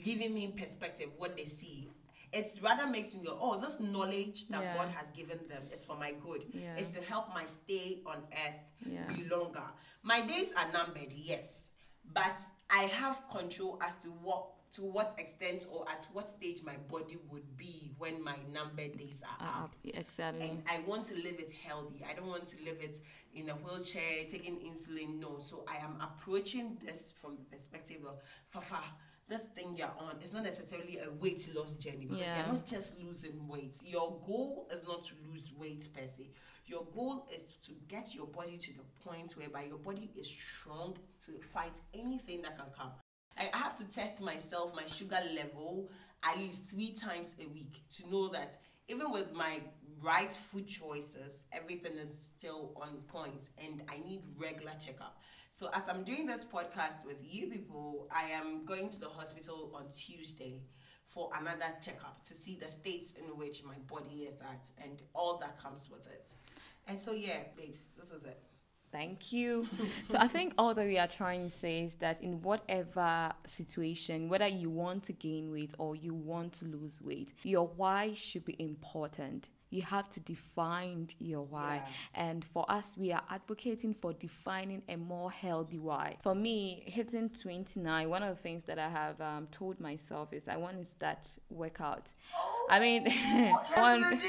giving 0.03 0.34
me 0.34 0.53
perspective 0.57 1.11
what 1.18 1.36
they 1.36 1.44
see, 1.44 1.88
it's 2.37 2.61
rather 2.62 2.87
makes 2.87 3.14
me 3.14 3.20
go, 3.24 3.37
oh, 3.41 3.59
this 3.61 3.80
knowledge 3.80 4.49
that 4.49 4.62
Yeah. 4.62 4.74
God 4.76 4.89
has 4.91 5.09
given 5.11 5.39
them 5.49 5.62
is 5.72 5.84
for 5.84 5.97
my 5.97 6.12
good. 6.12 6.43
Yeah. 6.53 6.76
It's 6.76 6.91
to 6.91 7.03
help 7.03 7.28
my 7.34 7.45
stay 7.45 8.03
on 8.07 8.18
earth 8.47 8.62
Yeah. 8.84 9.07
be 9.12 9.24
longer. 9.24 9.64
My 10.03 10.20
days 10.20 10.53
are 10.53 10.70
numbered, 10.72 11.12
yes, 11.12 11.70
but 12.12 12.39
I 12.70 12.82
have 12.84 13.22
control 13.30 13.78
as 13.87 13.95
to 14.05 14.09
what 14.11 14.53
to 14.72 14.82
what 14.82 15.14
extent 15.18 15.64
or 15.70 15.89
at 15.89 16.03
what 16.12 16.28
stage 16.28 16.61
my 16.64 16.76
body 16.89 17.16
would 17.30 17.57
be 17.57 17.93
when 17.99 18.22
my 18.22 18.37
numbered 18.53 18.99
days 18.99 19.22
are 19.22 19.47
Uh, 19.47 19.64
up. 19.64 19.74
exactly. 19.84 20.49
And 20.51 20.62
I 20.68 20.80
want 20.80 21.07
to 21.07 21.14
live 21.14 21.39
it 21.39 21.51
healthy. 21.53 22.05
I 22.05 22.12
don't 22.14 22.26
want 22.26 22.47
to 22.49 22.57
live 22.64 22.78
it 22.82 23.01
in 23.32 23.49
a 23.49 23.55
wheelchair, 23.55 24.24
taking 24.26 24.59
insulin. 24.68 25.18
No. 25.20 25.39
So 25.39 25.64
I 25.68 25.76
am 25.76 25.99
approaching 26.01 26.76
this 26.84 27.12
from 27.12 27.37
the 27.37 27.45
perspective 27.45 28.05
of 28.05 28.20
Fafa. 28.51 28.82
This 29.28 29.42
thing 29.48 29.76
you're 29.76 29.92
on 29.98 30.20
is 30.22 30.32
not 30.32 30.44
necessarily 30.44 30.98
a 30.98 31.10
weight 31.10 31.48
loss 31.54 31.72
journey 31.72 32.06
because 32.06 32.18
Yeah. 32.20 32.44
you're 32.46 32.54
not 32.54 32.64
just 32.64 32.96
losing 33.00 33.48
weight. 33.48 33.82
Your 33.84 34.20
goal 34.24 34.68
is 34.72 34.84
not 34.84 35.02
to 35.04 35.14
lose 35.28 35.52
weight 35.52 35.88
per 35.92 36.06
se. 36.06 36.30
Your 36.66 36.84
goal 36.86 37.26
is 37.32 37.50
to 37.62 37.72
get 37.88 38.14
your 38.14 38.26
body 38.28 38.56
to 38.56 38.72
the 38.72 38.84
point 39.04 39.36
whereby 39.36 39.64
your 39.64 39.78
body 39.78 40.12
is 40.16 40.28
strong 40.28 40.96
to 41.24 41.32
fight 41.40 41.80
anything 41.92 42.42
that 42.42 42.56
can 42.56 42.70
come. 42.70 42.92
I 43.36 43.50
I 43.52 43.56
have 43.58 43.74
to 43.76 43.88
test 43.90 44.20
myself, 44.22 44.72
my 44.74 44.86
sugar 44.86 45.20
level, 45.34 45.90
at 46.22 46.38
least 46.38 46.70
three 46.70 46.92
times 46.92 47.34
a 47.40 47.46
week 47.48 47.82
to 47.96 48.08
know 48.08 48.28
that 48.28 48.56
even 48.88 49.10
with 49.10 49.32
my 49.32 49.60
right 50.00 50.30
food 50.30 50.66
choices, 50.68 51.44
everything 51.50 51.98
is 51.98 52.16
still 52.36 52.72
on 52.76 53.02
point 53.08 53.48
and 53.58 53.82
I 53.88 53.98
need 53.98 54.22
regular 54.36 54.72
checkup. 54.78 55.20
So 55.57 55.70
as 55.72 55.88
I'm 55.88 56.04
doing 56.04 56.26
this 56.26 56.44
podcast 56.44 57.07
with 57.07 57.16
you 57.22 57.46
people, 57.46 58.09
I 58.14 58.24
am 58.24 58.66
going 58.66 58.90
to 58.90 59.00
the 59.00 59.09
hospital 59.09 59.72
on 59.74 59.86
Tuesday 59.90 60.61
for 61.07 61.30
another 61.34 61.72
checkup 61.80 62.22
to 62.24 62.34
see 62.34 62.59
the 62.61 62.68
states 62.68 63.12
in 63.12 63.24
which 63.38 63.64
my 63.64 63.76
body 63.86 64.24
is 64.24 64.42
at 64.42 64.68
and 64.84 65.00
all 65.14 65.38
that 65.38 65.59
comes 65.59 65.88
with 65.90 66.07
it. 66.09 66.34
And 66.86 66.98
so 66.98 67.12
yeah, 67.12 67.44
babes, 67.57 67.92
this 67.96 68.11
is 68.11 68.24
it. 68.24 68.38
Thank 68.92 69.32
you. 69.32 69.66
so 70.11 70.18
I 70.18 70.28
think 70.28 70.52
all 70.59 70.74
that 70.74 70.84
we 70.84 70.98
are 70.98 71.07
trying 71.07 71.44
to 71.44 71.50
say 71.50 71.84
is 71.84 71.94
that 71.94 72.22
in 72.22 72.42
whatever 72.42 73.32
situation, 73.46 74.28
whether 74.28 74.46
you 74.46 74.68
want 74.68 75.04
to 75.04 75.14
gain 75.14 75.50
weight 75.50 75.72
or 75.78 75.96
you 75.96 76.12
want 76.12 76.52
to 76.54 76.66
lose 76.66 77.00
weight, 77.00 77.32
your 77.44 77.66
why 77.66 78.12
should 78.12 78.44
be 78.44 78.57
important. 78.59 79.48
You 79.70 79.82
have 79.82 80.08
to 80.10 80.20
define 80.20 81.08
your 81.18 81.42
why. 81.42 81.82
And 82.14 82.44
for 82.44 82.64
us, 82.70 82.96
we 82.96 83.12
are 83.12 83.22
advocating 83.30 83.94
for 83.94 84.12
defining 84.12 84.82
a 84.88 84.96
more 84.96 85.30
healthy 85.30 85.78
why. 85.78 86.16
For 86.22 86.34
me, 86.34 86.82
hitting 86.86 87.30
29, 87.30 88.08
one 88.08 88.22
of 88.22 88.36
the 88.36 88.40
things 88.42 88.64
that 88.66 88.78
I 88.78 88.88
have 88.88 89.20
um, 89.20 89.48
told 89.50 89.80
myself 89.80 90.32
is 90.32 90.46
I 90.48 90.56
want 90.56 90.78
to 90.78 90.84
start 90.84 91.26
workout. 91.50 92.14
I 92.70 92.78
mean, 92.78 93.06
I 93.08 93.52
want- 93.76 94.20
do, 94.20 94.26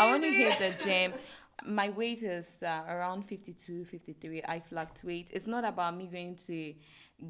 I 0.00 0.06
want 0.10 0.22
to 0.24 0.30
hit 0.30 0.58
the 0.58 0.84
gym. 0.84 1.12
My 1.64 1.90
weight 1.90 2.22
is 2.24 2.62
uh, 2.64 2.82
around 2.88 3.22
52, 3.22 3.84
53. 3.84 4.42
I 4.48 4.58
fluctuate. 4.58 5.30
It's 5.32 5.46
not 5.46 5.64
about 5.64 5.96
me 5.96 6.06
going 6.06 6.34
to 6.48 6.74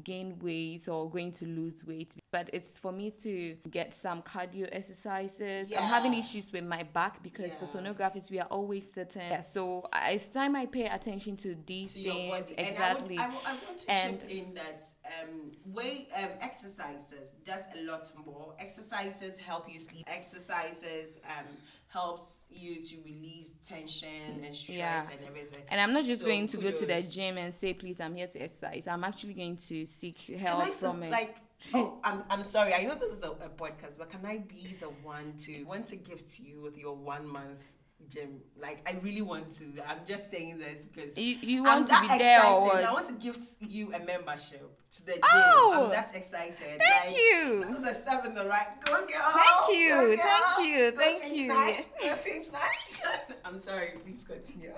gain 0.03 0.39
weight 0.39 0.87
or 0.87 1.09
going 1.09 1.31
to 1.31 1.45
lose 1.45 1.85
weight, 1.85 2.15
but 2.31 2.49
it's 2.53 2.79
for 2.79 2.91
me 2.91 3.11
to 3.11 3.55
get 3.69 3.93
some 3.93 4.21
cardio 4.21 4.67
exercises. 4.71 5.71
I'm 5.71 5.83
having 5.83 6.13
issues 6.13 6.51
with 6.51 6.63
my 6.63 6.83
back 6.83 7.21
because 7.21 7.53
for 7.55 7.65
Yeah. 7.65 7.81
sonographers, 7.93 8.31
we 8.31 8.39
are 8.39 8.47
always 8.47 8.91
sitting. 8.91 9.21
Yeah, 9.21 9.41
so 9.41 9.87
it's 10.07 10.27
time 10.29 10.55
I 10.55 10.65
pay 10.65 10.87
attention 10.87 11.37
to 11.37 11.55
these 11.65 11.93
to 11.93 11.99
your 11.99 12.13
things. 12.15 12.53
Exactly. 12.57 13.17
And 13.17 13.23
I, 13.23 13.27
would, 13.27 13.45
I, 13.45 13.53
would, 13.53 13.61
I 13.61 13.65
want 13.65 13.77
to 13.79 13.91
And- 13.91 14.19
chip 14.21 14.29
in 14.29 14.53
that 14.55 14.81
um, 15.21 15.51
way 15.65 16.07
um, 16.17 16.29
exercises 16.41 17.33
does 17.43 17.67
a 17.77 17.83
lot 17.83 18.11
more. 18.25 18.55
Exercises 18.59 19.37
help 19.37 19.71
you 19.71 19.79
sleep. 19.79 20.05
Exercises 20.07 21.19
um, 21.25 21.45
helps 21.93 22.41
you 22.49 22.81
to 22.81 22.95
release 23.05 23.51
tension 23.63 24.43
and 24.43 24.55
stress 24.55 24.77
Yeah. 24.77 25.07
and 25.11 25.19
everything. 25.27 25.63
And 25.69 25.79
I'm 25.79 25.93
not 25.93 26.05
just 26.05 26.21
So 26.21 26.27
going 26.27 26.47
to 26.47 26.57
go 26.57 26.71
to 26.71 26.85
the 26.85 27.01
gym 27.01 27.37
and 27.37 27.53
say, 27.53 27.73
please, 27.73 27.99
I'm 28.01 28.15
here 28.15 28.27
to 28.27 28.39
exercise. 28.39 28.87
I'm 28.87 29.03
actually 29.03 29.33
going 29.35 29.57
to 29.69 29.85
seek 29.85 30.19
help 30.39 30.65
from 30.73 31.03
it. 31.03 31.11
like 31.11 31.37
oh 31.73 31.97
I'm, 32.03 32.23
I'm 32.29 32.43
sorry 32.43 32.73
I 32.73 32.83
know 32.83 32.95
this 32.95 33.13
is 33.13 33.23
a, 33.23 33.29
a 33.29 33.49
podcast 33.49 33.97
but 33.97 34.09
can 34.09 34.25
I 34.25 34.39
be 34.39 34.75
the 34.81 34.87
one 35.01 35.33
to 35.45 35.63
want 35.63 35.85
to 35.87 35.95
gift 35.95 36.39
you 36.39 36.59
with 36.61 36.77
your 36.77 36.93
one 36.93 37.25
month 37.25 37.63
gym 38.09 38.39
like 38.61 38.87
I 38.87 38.97
really 39.01 39.21
want 39.21 39.49
to 39.55 39.65
I'm 39.87 39.99
just 40.05 40.29
saying 40.31 40.57
this 40.59 40.85
because 40.85 41.17
You- 41.17 41.37
you 41.41 41.59
I'm 41.59 41.65
want 41.65 41.87
to 41.87 41.91
that 41.91 42.01
be 42.03 42.17
there 42.17 42.39
or 42.45 42.57
excited. 42.65 42.65
what? 42.75 42.83
I 42.85 42.93
want 42.93 43.07
to 43.07 43.13
gift 43.13 43.43
you 43.61 43.93
a 43.93 43.99
membership 43.99 44.69
to 44.91 45.05
the 45.05 45.13
gym 45.13 45.21
Oh! 45.23 45.83
I'm 45.85 45.91
that 45.91 46.15
excited 46.15 46.57
Thank 46.57 46.79
like, 47.07 47.15
you. 47.17 47.65
this 47.65 47.79
is 47.79 47.87
a 47.87 47.93
step 47.93 48.25
in 48.25 48.33
the 48.35 48.45
right 48.45 48.67
go 48.85 48.93
girl 48.93 49.07
Thank 49.07 49.77
you, 49.79 49.89
Go, 49.89 50.07
girl. 50.07 50.17
thank 50.17 50.67
you, 50.67 50.91
Go 50.91 50.97
thank 50.97 51.33
you. 51.35 51.47
tonight. 51.47 51.85
Tonight. 52.43 53.37
I'm 53.45 53.57
sorry 53.57 53.93
please 54.03 54.23
continue 54.23 54.71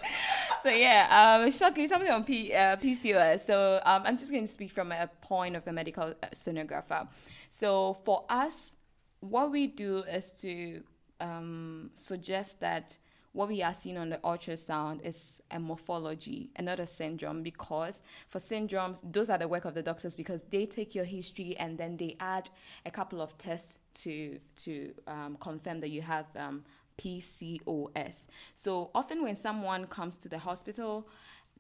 so 0.61 0.69
yeah, 0.69 1.39
um, 1.43 1.51
shortly 1.51 1.88
something 1.88 2.09
on 2.09 2.23
P, 2.23 2.51
uh, 2.53 2.76
PCOS. 2.78 3.41
So 3.41 3.80
um, 3.86 4.01
I'm 4.05 4.17
just 4.17 4.32
going 4.32 4.43
to 4.47 4.51
speak 4.51 4.71
from 4.71 4.91
a 4.91 5.07
point 5.21 5.55
of 5.55 5.67
a 5.67 5.71
medical 5.71 6.05
uh, 6.05 6.28
sonographer. 6.34 7.07
So 7.51 7.93
for 8.03 8.26
us, 8.30 8.76
what 9.19 9.51
we 9.51 9.67
do 9.67 9.99
is 10.11 10.32
to 10.41 10.82
um, 11.19 11.91
suggest 11.93 12.59
that 12.61 12.97
what 13.36 13.49
we 13.49 13.61
are 13.61 13.73
seeing 13.73 13.97
on 13.97 14.09
the 14.09 14.17
ultrasound 14.17 15.05
is 15.05 15.41
a 15.51 15.59
morphology 15.59 16.49
and 16.55 16.65
not 16.65 16.79
a 16.79 16.88
syndrome 16.88 17.43
because 17.43 18.01
for 18.29 18.39
syndromes, 18.39 18.99
those 19.03 19.29
are 19.29 19.38
the 19.38 19.47
work 19.47 19.65
of 19.65 19.73
the 19.73 19.83
doctors 19.83 20.15
because 20.15 20.41
they 20.49 20.65
take 20.65 20.95
your 20.95 21.03
history 21.03 21.55
and 21.57 21.77
then 21.77 21.97
they 21.97 22.15
add 22.21 22.49
a 22.86 22.91
couple 22.91 23.21
of 23.21 23.38
tests 23.38 23.77
to 23.93 24.39
to 24.55 24.93
um, 25.07 25.38
confirm 25.41 25.81
that 25.81 25.89
you 25.89 26.01
have 26.01 26.25
um, 26.38 26.63
PCOS. 26.97 28.27
So 28.55 28.89
often 28.95 29.21
when 29.21 29.36
someone 29.36 29.86
comes 29.88 30.15
to 30.17 30.29
the 30.29 30.39
hospital 30.39 31.09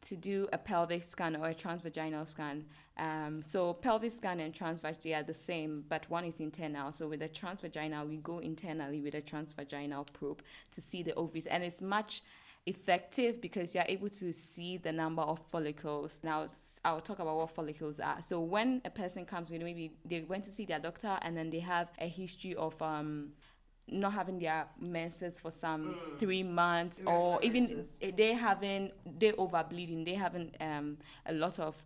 to 0.01 0.15
do 0.15 0.47
a 0.53 0.57
pelvic 0.57 1.03
scan 1.03 1.35
or 1.35 1.49
a 1.49 1.55
transvaginal 1.55 2.27
scan, 2.27 2.65
um, 2.97 3.41
so 3.41 3.73
pelvic 3.73 4.11
scan 4.11 4.39
and 4.39 4.53
transvag 4.53 5.01
they 5.01 5.13
are 5.13 5.23
the 5.23 5.33
same, 5.33 5.83
but 5.89 6.09
one 6.09 6.25
is 6.25 6.39
internal. 6.39 6.91
So 6.91 7.07
with 7.07 7.19
the 7.19 7.29
transvaginal, 7.29 8.07
we 8.07 8.17
go 8.17 8.39
internally 8.39 9.01
with 9.01 9.15
a 9.15 9.21
transvaginal 9.21 10.07
probe 10.13 10.41
to 10.71 10.81
see 10.81 11.03
the 11.03 11.13
ovaries, 11.15 11.45
and 11.45 11.63
it's 11.63 11.81
much 11.81 12.21
effective 12.65 13.39
because 13.41 13.75
you're 13.75 13.85
able 13.87 14.09
to 14.09 14.33
see 14.33 14.77
the 14.77 14.91
number 14.91 15.21
of 15.21 15.39
follicles. 15.39 16.21
Now, 16.23 16.47
I'll 16.83 17.01
talk 17.01 17.19
about 17.19 17.35
what 17.35 17.51
follicles 17.51 17.99
are. 17.99 18.21
So, 18.21 18.39
when 18.39 18.81
a 18.85 18.89
person 18.89 19.25
comes 19.25 19.49
with 19.49 19.61
maybe 19.61 19.93
they 20.03 20.21
went 20.21 20.45
to 20.45 20.51
see 20.51 20.65
their 20.65 20.79
doctor 20.79 21.17
and 21.21 21.37
then 21.37 21.49
they 21.49 21.59
have 21.59 21.89
a 21.99 22.07
history 22.07 22.55
of 22.55 22.79
um, 22.81 23.33
not 23.87 24.13
having 24.13 24.39
their 24.39 24.67
menses 24.79 25.39
for 25.39 25.51
some 25.51 25.93
mm. 25.93 26.19
three 26.19 26.43
months, 26.43 27.01
or 27.05 27.39
even 27.43 27.83
they 28.17 28.33
having 28.33 28.91
they 29.19 29.31
over 29.33 29.63
bleeding, 29.69 30.03
they 30.03 30.13
having 30.15 30.51
um, 30.59 30.97
a 31.25 31.33
lot 31.33 31.59
of 31.59 31.83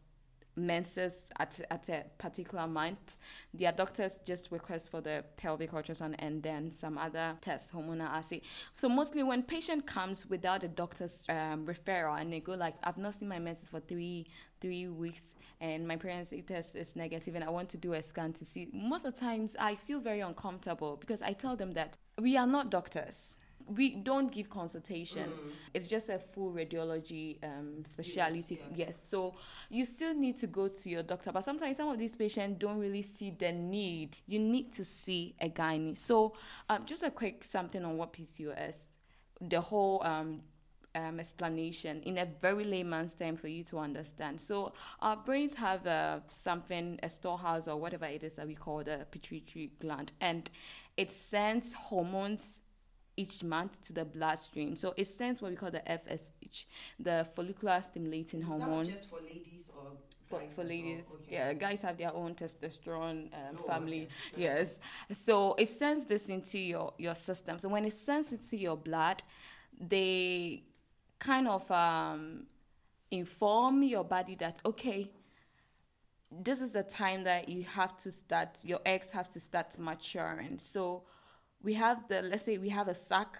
menses 0.59 1.29
at, 1.39 1.59
at 1.71 1.89
a 1.89 2.05
particular 2.17 2.67
month, 2.67 3.17
their 3.53 3.71
doctors 3.71 4.19
just 4.25 4.51
request 4.51 4.89
for 4.89 5.01
the 5.01 5.23
pelvic 5.37 5.71
ultrasound 5.71 6.15
and 6.19 6.43
then 6.43 6.71
some 6.71 6.97
other 6.97 7.35
tests, 7.41 7.71
hormonal 7.71 8.09
assay. 8.09 8.41
So 8.75 8.89
mostly 8.89 9.23
when 9.23 9.43
patient 9.43 9.85
comes 9.85 10.29
without 10.29 10.63
a 10.63 10.67
doctor's 10.67 11.25
um, 11.29 11.65
referral 11.65 12.19
and 12.19 12.31
they 12.31 12.39
go 12.39 12.53
like, 12.53 12.75
I've 12.83 12.97
not 12.97 13.15
seen 13.15 13.29
my 13.29 13.39
menses 13.39 13.67
for 13.67 13.79
three 13.79 14.27
three 14.61 14.87
weeks 14.87 15.35
and 15.61 15.87
my 15.87 15.95
pregnancy 15.95 16.41
test 16.41 16.75
is 16.75 16.95
negative 16.95 17.35
and 17.35 17.43
I 17.43 17.49
want 17.49 17.69
to 17.69 17.77
do 17.77 17.93
a 17.93 18.01
scan 18.01 18.33
to 18.33 18.45
see. 18.45 18.67
Most 18.73 19.05
of 19.05 19.13
the 19.13 19.19
times 19.19 19.55
I 19.59 19.75
feel 19.75 19.99
very 19.99 20.19
uncomfortable 20.19 20.97
because 20.97 21.21
I 21.21 21.33
tell 21.33 21.55
them 21.55 21.71
that 21.73 21.97
we 22.19 22.37
are 22.37 22.47
not 22.47 22.69
doctors 22.69 23.37
we 23.75 23.95
don't 23.95 24.31
give 24.31 24.49
consultation. 24.49 25.29
Mm. 25.29 25.51
It's 25.73 25.87
just 25.87 26.09
a 26.09 26.19
full 26.19 26.51
radiology 26.51 27.37
um, 27.43 27.83
specialty. 27.87 28.37
Yes, 28.37 28.51
yeah. 28.51 28.85
yes, 28.85 29.01
So 29.03 29.35
you 29.69 29.85
still 29.85 30.13
need 30.13 30.37
to 30.37 30.47
go 30.47 30.67
to 30.67 30.89
your 30.89 31.03
doctor. 31.03 31.31
But 31.31 31.43
sometimes 31.43 31.77
some 31.77 31.89
of 31.89 31.99
these 31.99 32.15
patients 32.15 32.57
don't 32.59 32.79
really 32.79 33.03
see 33.03 33.31
the 33.31 33.51
need. 33.51 34.17
You 34.25 34.39
need 34.39 34.73
to 34.73 34.85
see 34.85 35.35
a 35.39 35.49
gynae. 35.49 35.97
So 35.97 36.33
um, 36.69 36.85
just 36.85 37.03
a 37.03 37.11
quick 37.11 37.43
something 37.43 37.83
on 37.85 37.97
what 37.97 38.13
PCOS, 38.13 38.87
the 39.41 39.61
whole 39.61 40.01
um, 40.03 40.41
um, 40.95 41.19
explanation 41.19 42.01
in 42.03 42.17
a 42.17 42.25
very 42.25 42.63
layman's 42.63 43.13
term 43.13 43.35
for 43.35 43.47
you 43.47 43.63
to 43.65 43.77
understand. 43.77 44.41
So 44.41 44.73
our 45.01 45.15
brains 45.15 45.53
have 45.55 45.85
uh, 45.85 46.19
something, 46.29 46.99
a 47.03 47.09
storehouse 47.09 47.67
or 47.67 47.77
whatever 47.77 48.05
it 48.05 48.23
is 48.23 48.33
that 48.35 48.47
we 48.47 48.55
call 48.55 48.83
the 48.83 49.05
pituitary 49.11 49.71
gland, 49.79 50.11
and 50.19 50.49
it 50.97 51.11
sends 51.11 51.73
hormones 51.73 52.61
each 53.19 53.43
month 53.43 53.81
to 53.81 53.91
the 53.93 54.05
bloodstream. 54.05 54.75
So 54.77 54.93
it 54.95 55.05
sends 55.05 55.41
what 55.41 55.51
we 55.51 55.57
call 55.57 55.71
the 55.71 55.83
FSH, 55.99 56.65
the 56.97 57.27
follicular 57.35 57.81
stimulating 57.81 58.41
hormone. 58.41 58.85
just 58.85 59.09
for 59.09 59.19
ladies 59.19 59.69
or 59.75 59.91
for, 60.29 60.39
for 60.49 60.63
ladies. 60.63 61.03
Well? 61.09 61.19
Okay. 61.23 61.33
Yeah, 61.33 61.53
guys 61.53 61.81
have 61.81 61.97
their 61.97 62.15
own 62.15 62.35
testosterone 62.35 63.33
um, 63.33 63.57
oh, 63.59 63.63
family. 63.63 64.07
Okay. 64.33 64.43
Yes. 64.43 64.79
So 65.11 65.55
it 65.55 65.67
sends 65.67 66.05
this 66.05 66.29
into 66.29 66.57
your, 66.57 66.93
your 66.97 67.15
system. 67.15 67.59
So 67.59 67.67
when 67.67 67.83
it 67.83 67.93
sends 67.93 68.31
it 68.31 68.41
to 68.49 68.57
your 68.57 68.77
blood, 68.77 69.21
they 69.77 70.63
kind 71.19 71.47
of 71.49 71.69
um, 71.69 72.45
inform 73.11 73.83
your 73.83 74.05
body 74.05 74.35
that, 74.35 74.61
okay, 74.65 75.11
this 76.31 76.61
is 76.61 76.71
the 76.71 76.83
time 76.83 77.23
that 77.25 77.49
you 77.49 77.63
have 77.63 77.97
to 77.97 78.11
start, 78.11 78.59
your 78.63 78.79
eggs 78.85 79.11
have 79.11 79.29
to 79.31 79.39
start 79.41 79.77
maturing. 79.77 80.59
So 80.59 81.03
we 81.63 81.73
have 81.73 82.07
the 82.07 82.21
let's 82.21 82.43
say 82.43 82.57
we 82.57 82.69
have 82.69 82.87
a 82.87 82.93
sack 82.93 83.37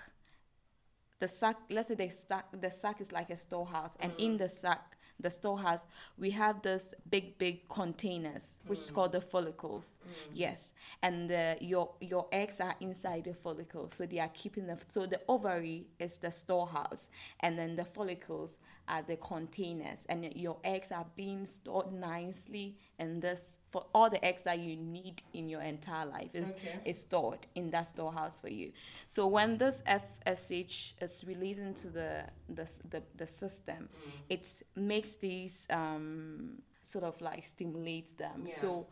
the 1.20 1.28
sack 1.28 1.58
let's 1.70 1.90
say 1.90 1.96
the 1.96 2.10
sack 2.10 2.46
the 2.60 2.72
sack 2.72 3.02
is 3.02 3.12
like 3.12 3.30
a 3.30 3.38
storehouse 3.38 3.96
and 4.00 4.12
in 4.18 4.38
the 4.38 4.50
sack 4.50 4.98
the 5.22 5.30
storehouse 5.30 5.86
we 6.18 6.32
have 6.32 6.62
this 6.62 6.94
big 7.10 7.38
big 7.38 7.68
containers 7.68 8.58
which 8.68 8.80
mm. 8.80 8.84
is 8.84 8.92
called 8.92 9.12
the 9.12 9.20
follicles 9.20 9.98
mm. 10.08 10.12
yes 10.34 10.72
and 11.02 11.30
the, 11.30 11.58
your 11.60 11.90
your 12.00 12.28
eggs 12.32 12.62
are 12.62 12.76
inside 12.80 13.26
the 13.26 13.34
follicles 13.34 13.94
so 13.94 14.06
they 14.06 14.20
are 14.20 14.32
keeping 14.34 14.66
them 14.66 14.78
so 14.88 15.06
the 15.06 15.20
ovary 15.28 15.88
is 16.00 16.18
the 16.18 16.32
storehouse 16.32 17.10
and 17.42 17.58
then 17.60 17.76
the 17.76 17.84
follicles 17.84 18.60
are 18.88 19.04
the 19.04 19.18
containers 19.18 20.06
and 20.08 20.24
your 20.36 20.58
eggs 20.64 20.92
are 20.92 21.06
being 21.16 21.46
stored 21.46 21.92
nicely 21.92 22.78
in 23.00 23.20
this 23.20 23.58
for 23.72 23.86
all 23.94 24.10
the 24.10 24.24
eggs 24.26 24.42
that 24.44 24.60
you 24.60 24.76
need 24.76 25.22
in 25.34 25.48
your 25.48 25.62
entire 25.62 26.06
life 26.06 26.34
is, 26.34 26.52
okay. 26.52 26.80
is 26.86 27.02
stored 27.02 27.46
in 27.54 27.70
that 27.70 27.88
storehouse 27.88 28.40
for 28.40 28.50
you. 28.50 28.72
So 29.06 29.28
when 29.28 29.58
this 29.58 29.84
FSH 29.88 30.94
is 31.02 31.24
released 31.28 31.60
into 31.60 31.90
the 31.90 32.24
the 32.50 32.68
the, 32.90 33.04
the 33.16 33.28
system, 33.28 33.90
mm. 33.90 34.12
it 34.30 34.48
makes 34.76 35.16
these 35.16 35.68
um, 35.70 36.62
sort 36.82 37.04
of 37.04 37.20
like 37.22 37.46
stimulates 37.46 38.14
them. 38.14 38.46
Yeah. 38.46 38.56
So 38.60 38.88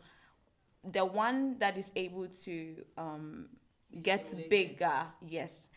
the 0.84 1.04
one 1.04 1.58
that 1.58 1.76
is 1.76 1.90
able 1.96 2.28
to 2.44 2.76
um, 2.96 3.46
get 4.00 4.32
bigger, 4.48 5.02
yes. 5.26 5.68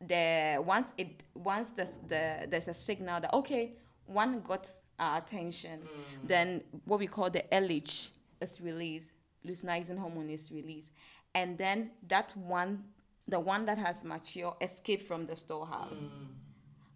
The 0.00 0.62
once 0.62 0.92
it 0.98 1.22
once 1.34 1.70
the, 1.70 1.88
the 2.06 2.46
there's 2.48 2.68
a 2.68 2.74
signal 2.74 3.20
that 3.20 3.32
okay 3.32 3.72
one 4.06 4.40
got 4.40 4.68
our 4.98 5.18
attention, 5.18 5.80
mm. 5.80 6.28
then 6.28 6.62
what 6.84 7.00
we 7.00 7.06
call 7.06 7.30
the 7.30 7.44
LH 7.52 8.10
is 8.40 8.60
released, 8.60 9.12
luteinizing 9.46 9.98
hormone 9.98 10.30
is 10.30 10.50
released, 10.50 10.92
and 11.34 11.58
then 11.58 11.90
that 12.08 12.34
one, 12.36 12.84
the 13.26 13.40
one 13.40 13.66
that 13.66 13.78
has 13.78 14.04
mature, 14.04 14.56
escaped 14.60 15.06
from 15.06 15.26
the 15.26 15.36
storehouse. 15.36 16.02
Mm. 16.02 16.26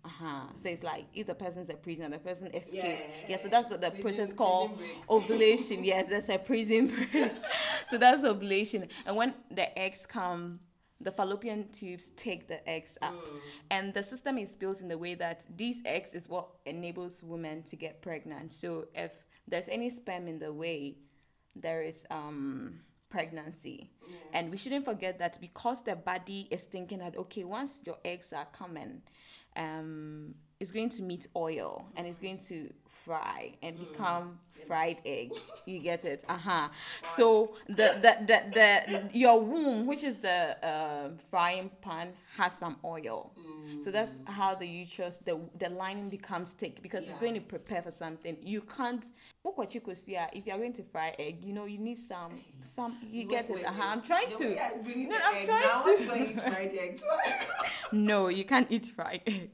Uh-huh. 0.04 0.46
So 0.56 0.70
it's 0.70 0.82
like 0.82 1.04
if 1.12 1.26
the 1.26 1.34
person's 1.34 1.68
a 1.68 1.74
prisoner, 1.74 2.08
the 2.08 2.18
person 2.18 2.48
escaped. 2.54 2.84
Yeah, 2.84 3.30
yeah 3.30 3.36
so 3.36 3.48
that's 3.48 3.70
what 3.70 3.80
the 3.80 3.90
prison, 3.90 4.02
process 4.02 4.32
called 4.32 4.78
ovulation. 5.10 5.84
yes, 5.84 6.08
that's 6.08 6.28
a 6.30 6.38
prison 6.38 6.86
break. 6.86 7.32
so 7.88 7.98
that's 7.98 8.24
ovulation. 8.24 8.88
And 9.04 9.16
when 9.16 9.34
the 9.50 9.76
eggs 9.78 10.06
come, 10.06 10.60
the 11.00 11.12
fallopian 11.12 11.68
tubes 11.70 12.10
take 12.16 12.48
the 12.48 12.68
eggs 12.68 12.98
up. 13.02 13.14
Mm. 13.14 13.40
And 13.70 13.94
the 13.94 14.02
system 14.02 14.38
is 14.38 14.54
built 14.54 14.80
in 14.80 14.88
the 14.88 14.98
way 14.98 15.14
that 15.14 15.46
these 15.54 15.80
eggs 15.84 16.14
is 16.14 16.28
what 16.28 16.48
enables 16.66 17.22
women 17.22 17.62
to 17.64 17.76
get 17.76 18.02
pregnant. 18.02 18.52
So 18.52 18.88
if 18.94 19.22
there's 19.46 19.68
any 19.68 19.90
sperm 19.90 20.26
in 20.26 20.38
the 20.38 20.52
way, 20.52 20.96
there 21.54 21.82
is 21.82 22.06
um 22.10 22.80
pregnancy. 23.10 23.90
Yeah. 24.08 24.16
And 24.32 24.50
we 24.50 24.58
shouldn't 24.58 24.84
forget 24.84 25.18
that 25.18 25.38
because 25.40 25.82
the 25.82 25.96
body 25.96 26.48
is 26.50 26.64
thinking 26.64 26.98
that 26.98 27.16
okay, 27.16 27.44
once 27.44 27.80
your 27.84 27.98
eggs 28.04 28.32
are 28.32 28.46
coming, 28.52 29.02
um, 29.56 30.34
it's 30.60 30.70
going 30.70 30.88
to 30.90 31.02
meet 31.02 31.28
oil 31.36 31.86
and 31.96 32.06
it's 32.06 32.18
going 32.18 32.38
to 32.38 32.72
fry 32.88 33.54
and 33.62 33.76
mm. 33.76 33.88
become 33.88 34.38
fried 34.66 35.00
egg. 35.04 35.32
You 35.66 35.80
get 35.80 36.04
it? 36.04 36.24
Uh 36.28 36.36
huh. 36.36 36.68
So 37.16 37.54
the, 37.68 37.88
the 38.04 38.12
the 38.26 38.38
the 38.56 39.18
your 39.18 39.40
womb, 39.40 39.86
which 39.86 40.04
is 40.04 40.18
the 40.18 40.56
uh, 40.64 41.08
frying 41.30 41.70
pan, 41.80 42.08
has 42.36 42.52
some 42.52 42.76
oil. 42.84 43.32
Mm. 43.38 43.82
So 43.82 43.90
that's 43.90 44.12
how 44.26 44.54
the 44.54 44.66
uterus, 44.66 45.18
the 45.24 45.40
the 45.58 45.70
lining 45.70 46.08
becomes 46.08 46.50
thick 46.50 46.82
because 46.82 47.04
yeah. 47.04 47.10
it's 47.10 47.18
going 47.18 47.34
to 47.34 47.40
prepare 47.40 47.82
for 47.82 47.90
something. 47.90 48.36
You 48.42 48.60
can't. 48.60 49.04
If 49.44 50.46
you 50.46 50.52
are 50.52 50.58
going 50.58 50.74
to 50.74 50.82
fry 50.82 51.14
egg, 51.18 51.42
you 51.42 51.54
know 51.54 51.64
you 51.64 51.78
need 51.78 51.98
some 51.98 52.32
some. 52.60 52.96
You 53.10 53.24
get 53.24 53.48
it? 53.48 53.64
Uh 53.64 53.72
huh. 53.72 53.84
I'm 53.86 54.02
trying 54.02 54.30
to. 54.36 54.54
No, 54.54 55.16
I'm 55.24 55.46
trying 55.46 55.48
now 55.48 55.82
to. 55.84 56.30
Eat 56.30 56.40
fried 56.40 56.76
eggs. 56.78 57.04
no, 57.92 58.28
you 58.28 58.44
can't 58.44 58.66
eat 58.70 58.86
fried 58.86 59.22
egg. 59.26 59.50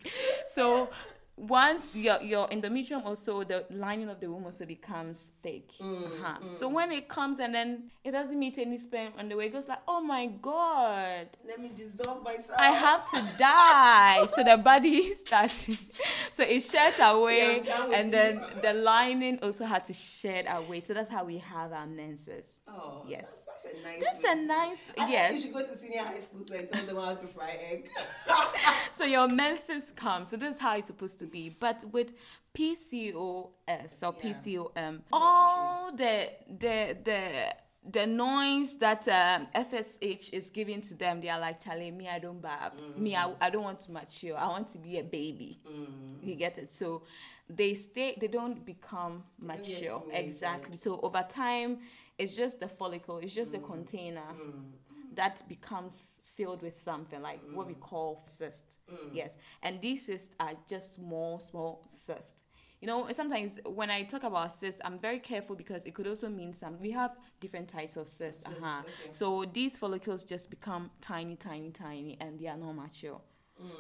So 0.47 0.91
once 1.37 1.95
your 1.95 2.20
your 2.22 2.47
endometrium 2.49 3.05
also 3.05 3.43
the 3.43 3.64
lining 3.70 4.09
of 4.09 4.20
the 4.20 4.30
womb 4.30 4.45
also 4.45 4.64
becomes 4.64 5.28
thick 5.43 5.72
mm, 5.78 6.07
uh-huh. 6.07 6.39
mm. 6.43 6.51
so 6.51 6.68
when 6.68 6.93
it 6.93 7.09
comes 7.09 7.41
and 7.41 7.53
then 7.55 7.91
it 8.05 8.12
doesn't 8.12 8.39
meet 8.39 8.57
any 8.59 8.78
sperm 8.78 9.12
on 9.18 9.28
the 9.28 9.37
way 9.37 9.47
it 9.47 9.53
goes 9.53 9.66
like 9.68 9.80
oh 9.89 10.01
my 10.01 10.26
god. 10.26 11.28
Let 11.47 11.61
me 11.61 11.70
dissolve 11.74 12.24
myself. 12.24 12.59
I 12.59 12.70
have 12.70 13.11
to 13.11 13.39
die. 13.39 14.26
So 14.26 14.45
the 14.45 14.57
body 14.62 15.12
starts 15.24 15.68
so 16.32 16.43
it 16.43 16.61
sheds 16.61 16.99
away 17.01 17.64
and 17.95 18.12
then 18.12 18.41
the 18.62 18.74
lining 18.74 19.39
also 19.43 19.64
had 19.64 19.85
to 19.85 19.93
shed 19.93 20.47
away. 20.49 20.80
So 20.80 20.95
that's 20.95 21.11
how 21.11 21.24
we 21.24 21.39
have 21.39 21.72
our 21.72 21.87
menses. 21.87 22.61
Oh 22.68 23.05
yes 23.09 23.44
that's 23.65 23.75
a 23.75 23.83
nice. 23.83 24.03
That's 24.03 24.25
a 24.25 24.47
nice. 24.47 24.93
I 24.99 25.11
yes. 25.11 25.33
you 25.33 25.41
should 25.41 25.53
go 25.53 25.61
to 25.61 25.77
senior 25.77 26.03
high 26.03 26.19
school 26.19 26.45
I 26.53 26.62
tell 26.62 26.85
them 26.85 26.97
how 26.97 27.15
to 27.15 27.27
fry 27.27 27.57
egg. 27.71 27.89
so 28.95 29.05
your 29.05 29.29
menses 29.29 29.93
come. 29.93 30.25
So 30.25 30.37
this 30.37 30.57
is 30.57 30.61
how 30.61 30.77
it's 30.77 30.87
supposed 30.87 31.19
to 31.21 31.27
be. 31.27 31.53
But 31.59 31.85
with 31.93 32.12
PCOS 32.55 33.15
or 33.15 33.51
yeah. 33.77 34.11
PCOM, 34.23 35.01
all 35.12 35.93
the 35.93 36.31
the 36.49 36.97
the 37.03 37.55
the 37.91 38.07
noise 38.07 38.77
that 38.77 39.07
um, 39.09 39.47
FSH 39.55 40.33
is 40.33 40.51
giving 40.51 40.81
to 40.83 40.95
them, 40.95 41.21
they 41.21 41.29
are 41.29 41.39
like, 41.39 41.62
Charlie, 41.62 41.91
me, 41.91 42.09
I 42.09 42.19
don't 42.19 42.41
bab. 42.41 42.73
Me, 42.97 43.15
I, 43.15 43.31
I 43.41 43.51
don't 43.51 43.62
want 43.62 43.81
to 43.81 43.93
mature. 43.93 44.39
I 44.39 44.49
want 44.49 44.69
to 44.69 44.79
be 44.79 44.99
a 44.99 45.03
baby. 45.03 45.61
You 46.23 46.35
get 46.35 46.57
it? 46.57 46.73
So 46.73 47.03
they 47.49 47.75
stay, 47.75 48.17
they 48.19 48.29
don't 48.29 48.65
become 48.65 49.25
mature. 49.39 49.99
assimilated. 49.99 50.29
Exactly. 50.29 50.77
So 50.77 50.99
over 51.03 51.25
time, 51.29 51.79
it's 52.19 52.35
just 52.35 52.61
the 52.61 52.69
follicle, 52.69 53.19
it's 53.19 53.33
just 53.33 53.53
the 53.53 53.59
container 53.59 54.35
that 55.15 55.43
becomes 55.49 56.19
filled 56.37 56.62
with 56.62 56.75
something 56.75 57.23
like 57.23 57.41
what 57.53 57.67
we 57.67 57.75
call 57.75 58.23
cyst. 58.27 58.79
Yes. 59.12 59.37
And 59.62 59.81
these 59.81 60.07
cysts 60.07 60.35
are 60.41 60.53
just 60.69 60.95
small, 60.95 61.39
small 61.39 61.87
cysts. 61.89 62.45
You 62.81 62.89
know, 62.89 63.09
sometimes 63.12 63.59
when 63.65 63.91
I 63.91 64.03
talk 64.03 64.25
about 64.25 64.53
cysts, 64.53 64.81
I'm 64.85 64.99
very 64.99 65.19
careful 65.19 65.57
because 65.57 65.85
it 65.85 65.95
could 65.95 66.07
also 66.07 66.29
mean 66.29 66.53
some. 66.53 66.79
We 66.81 66.91
have 66.91 67.17
different 67.41 67.69
types 67.69 67.97
of 67.97 68.09
cysts. 68.09 68.45
Cysts, 68.45 68.62
uh-huh. 68.62 68.81
okay. 68.81 69.12
So 69.12 69.45
these 69.51 69.79
follicles 69.79 70.25
just 70.25 70.51
become 70.51 70.91
tiny, 71.01 71.37
tiny, 71.37 71.71
tiny, 71.71 72.19
and 72.21 72.39
they 72.39 72.49
are 72.49 72.57
not 72.57 72.73
mature. 72.73 73.21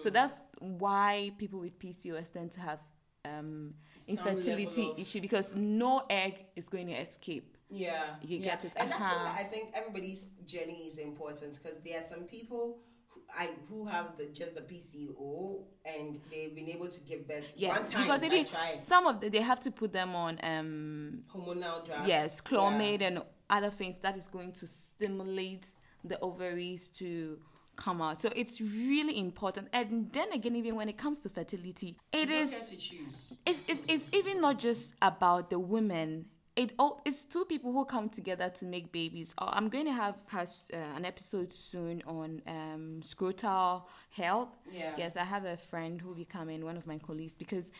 So 0.00 0.08
that's 0.08 0.36
why 0.60 1.32
people 1.36 1.60
with 1.60 1.78
PCOS 1.78 2.32
tend 2.32 2.52
to 2.52 2.60
have 2.60 2.78
um, 3.24 3.74
infertility 4.06 4.92
issue 4.96 5.20
because 5.20 5.54
no 5.54 6.04
egg 6.08 6.46
is 6.56 6.68
going 6.68 6.86
to 6.86 6.92
escape. 6.94 7.53
Yeah, 7.68 8.16
You 8.22 8.38
yeah. 8.38 8.44
get 8.50 8.64
it, 8.66 8.72
and 8.76 8.90
that's 8.90 9.00
uh-huh. 9.00 9.32
why 9.34 9.40
I 9.40 9.44
think 9.44 9.70
everybody's 9.74 10.28
journey 10.46 10.86
is 10.86 10.98
important 10.98 11.58
because 11.60 11.78
there 11.84 12.00
are 12.00 12.04
some 12.04 12.24
people 12.24 12.78
who, 13.08 13.20
I 13.36 13.50
who 13.68 13.86
have 13.86 14.16
the 14.16 14.26
just 14.26 14.54
the 14.54 14.60
PCO 14.60 15.62
and 15.86 16.20
they've 16.30 16.54
been 16.54 16.68
able 16.68 16.88
to 16.88 17.00
give 17.00 17.26
birth 17.26 17.54
Yes, 17.56 17.78
one 17.80 17.90
time. 17.90 18.20
because 18.20 18.50
tried 18.50 18.80
some 18.84 19.06
of 19.06 19.20
the, 19.20 19.28
they 19.30 19.40
have 19.40 19.60
to 19.60 19.70
put 19.70 19.92
them 19.92 20.14
on 20.14 20.38
um, 20.42 21.22
hormonal 21.34 21.84
drugs. 21.84 22.06
yes, 22.08 22.40
Clomid 22.40 23.00
and 23.02 23.22
other 23.50 23.70
things 23.70 23.98
that 24.00 24.16
is 24.16 24.28
going 24.28 24.52
to 24.52 24.66
stimulate 24.66 25.66
the 26.04 26.20
ovaries 26.20 26.88
to 26.88 27.38
come 27.76 28.00
out. 28.00 28.20
So 28.20 28.30
it's 28.36 28.60
really 28.60 29.18
important. 29.18 29.68
And 29.72 30.12
then 30.12 30.32
again, 30.32 30.54
even 30.56 30.76
when 30.76 30.88
it 30.88 30.96
comes 30.96 31.18
to 31.20 31.28
fertility, 31.28 31.96
it 32.12 32.20
You 32.20 32.26
don't 32.26 32.50
get 32.50 32.66
to 32.66 32.76
choose. 32.76 33.34
it's, 33.46 33.62
it's, 33.66 33.82
it's 33.88 34.08
even 34.12 34.40
not 34.40 34.58
just 34.58 34.92
about 35.02 35.50
the 35.50 35.58
women. 35.58 36.26
It 36.56 36.72
all 36.78 37.02
it's 37.04 37.24
two 37.24 37.44
people 37.44 37.72
who 37.72 37.84
come 37.84 38.08
together 38.08 38.48
to 38.48 38.64
make 38.64 38.92
babies. 38.92 39.34
Uh, 39.38 39.50
I'm 39.52 39.68
going 39.68 39.86
to 39.86 39.92
have 39.92 40.16
has, 40.28 40.68
uh, 40.72 40.76
an 40.76 41.04
episode 41.04 41.52
soon 41.52 42.02
on 42.06 42.42
um, 42.46 43.00
scrotal 43.02 43.82
health. 44.10 44.56
Yeah. 44.72 44.92
Yes, 44.96 45.16
I 45.16 45.24
have 45.24 45.44
a 45.44 45.56
friend 45.56 46.00
who 46.00 46.08
will 46.08 46.14
be 46.14 46.24
coming, 46.24 46.64
one 46.64 46.76
of 46.76 46.86
my 46.86 46.98
colleagues, 46.98 47.34
because 47.34 47.72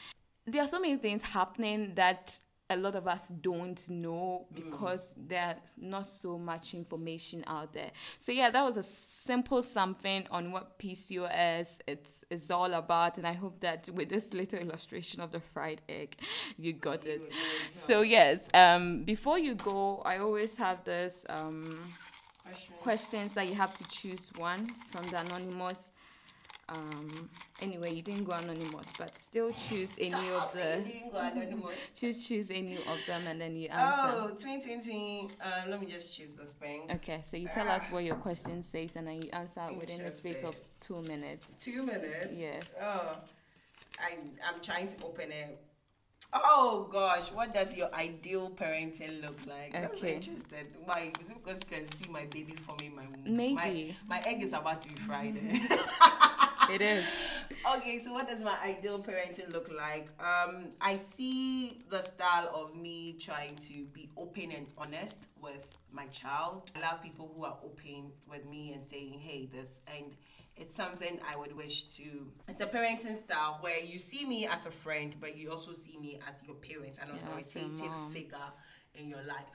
there 0.47 0.63
are 0.63 0.69
so 0.69 0.81
many 0.81 0.97
things 0.97 1.23
happening 1.23 1.93
that 1.95 2.39
a 2.71 2.77
lot 2.77 2.95
of 2.97 3.07
us 3.07 3.29
don't 3.29 3.91
know 3.91 4.47
because 4.55 5.15
there's 5.17 5.57
not 5.77 6.07
so 6.07 6.39
much 6.39 6.73
information 6.73 7.45
out 7.47 7.73
there. 7.75 7.91
So 8.19 8.33
yeah, 8.33 8.51
that 8.51 8.65
was 8.65 8.77
a 8.79 8.83
simple 8.83 9.63
something 9.63 10.27
on 10.31 10.51
what 10.51 10.79
PCOS 10.79 11.79
it's 11.87 12.25
is 12.31 12.51
all 12.51 12.73
about, 12.73 13.19
and 13.19 13.27
I 13.27 13.35
hope 13.35 13.61
that 13.61 13.91
with 13.93 14.09
this 14.09 14.33
little 14.33 14.59
illustration 14.59 15.21
of 15.21 15.31
the 15.31 15.41
fried 15.41 15.83
egg, 15.89 16.17
you 16.59 16.73
got 16.73 17.05
it. 17.07 17.31
So 17.75 18.01
yes, 18.01 18.49
um, 18.55 19.05
before 19.05 19.39
you 19.39 19.55
go, 19.55 20.03
I 20.05 20.19
always 20.19 20.57
have 20.57 20.85
this 20.85 21.27
um, 21.29 21.79
questions 22.81 23.35
that 23.35 23.47
you 23.47 23.55
have 23.55 23.77
to 23.77 23.85
choose 23.89 24.31
one 24.37 24.71
from 24.91 25.07
the 25.09 25.21
anonymous. 25.21 25.91
Um, 26.69 27.29
anyway, 27.61 27.93
you 27.95 28.03
didn't 28.03 28.25
go 28.25 28.33
anonymous, 28.33 28.91
but 28.99 29.19
still 29.19 29.53
choose 29.53 29.97
any 30.01 30.13
of 30.13 30.49
say 30.49 30.79
you 30.79 30.85
the 30.85 30.91
didn't 30.91 31.13
go 31.13 31.19
anonymous. 31.21 31.75
choose 31.99 32.27
choose 32.27 32.51
any 32.51 32.77
of 32.77 32.99
them 33.07 33.27
and 33.27 33.41
then 33.41 33.55
you 33.57 33.69
answer. 33.69 34.09
Oh, 34.15 34.29
2020. 34.31 35.29
Um, 35.43 35.71
let 35.71 35.81
me 35.81 35.87
just 35.87 36.17
choose 36.17 36.35
the 36.37 36.47
spring. 36.47 36.83
Okay, 36.95 37.23
so 37.27 37.37
you 37.37 37.49
tell 37.55 37.69
us 37.69 37.89
what 37.91 38.05
your 38.05 38.17
question 38.17 38.63
says 38.63 38.91
and 38.97 39.07
then 39.07 39.21
you 39.23 39.29
answer 39.33 39.63
within 39.79 40.05
the 40.05 40.13
space 40.13 40.43
of 40.43 40.57
two 40.81 41.03
minutes. 41.03 41.45
Two 41.59 41.83
minutes. 41.83 42.29
Yes. 42.33 42.63
Oh, 42.81 43.17
I 44.01 44.19
I'm 44.49 44.61
trying 44.63 44.89
to 44.89 44.97
open 45.05 45.31
it. 45.31 45.61
Oh 46.33 46.89
gosh, 46.91 47.31
what 47.31 47.55
does 47.55 47.73
your 47.75 47.95
ideal 47.95 48.51
parenting 48.51 49.23
look 49.23 49.39
like? 49.47 49.73
That's 49.73 49.95
Okay. 49.95 50.15
interesting. 50.17 50.67
Why? 50.85 51.13
Is 51.21 51.31
it 51.31 51.37
because 51.45 51.61
you 51.61 51.77
can 51.79 51.93
see 51.93 52.11
my 52.11 52.25
baby 52.25 52.55
forming 52.55 52.97
my 52.97 53.05
womb? 53.05 53.37
Maybe. 53.37 53.97
My, 54.09 54.17
my 54.17 54.23
egg 54.27 54.43
is 54.43 54.53
about 54.53 54.81
to 54.81 54.89
be 54.89 54.97
fried. 54.97 55.37
It 56.71 56.81
is. 56.83 57.05
okay, 57.77 57.99
so 57.99 58.13
what 58.13 58.29
does 58.29 58.43
my 58.43 58.57
ideal 58.65 58.99
parenting 58.99 59.53
look 59.53 59.71
like? 59.77 60.09
Um, 60.21 60.69
I 60.81 60.97
see 60.97 61.81
the 61.91 62.01
style 62.03 62.51
of 62.55 62.75
me 62.75 63.17
trying 63.19 63.57
to 63.57 63.85
be 63.93 64.11
open 64.17 64.53
and 64.53 64.67
honest 64.79 65.29
with 65.43 65.67
my 65.93 66.07
child. 66.07 66.71
I 66.77 66.81
love 66.81 67.03
people 67.03 67.33
who 67.37 67.45
are 67.45 67.57
open 67.65 68.13
with 68.29 68.49
me 68.49 68.73
and 68.73 68.83
saying, 68.83 69.21
hey, 69.21 69.49
this, 69.53 69.81
and 69.95 70.07
it's 70.57 70.75
something 70.75 71.19
I 71.31 71.37
would 71.37 71.57
wish 71.57 71.85
to. 71.97 72.03
It's 72.49 72.61
a 72.61 72.67
parenting 72.67 73.17
style 73.17 73.59
where 73.61 73.83
you 73.85 73.99
see 73.99 74.27
me 74.27 74.47
as 74.47 74.67
a 74.67 74.71
friend, 74.71 75.15
but 75.21 75.37
you 75.37 75.51
also 75.51 75.73
see 75.73 75.97
me 75.99 76.19
as 76.29 76.43
your 76.47 76.57
parent, 76.57 76.99
and 77.01 77.11
Yeah, 77.11 77.39
as 77.39 77.55
your 77.55 77.65
authoritative 77.65 78.13
figure 78.13 78.39
in 78.95 79.09
your 79.09 79.23
life. 79.23 79.47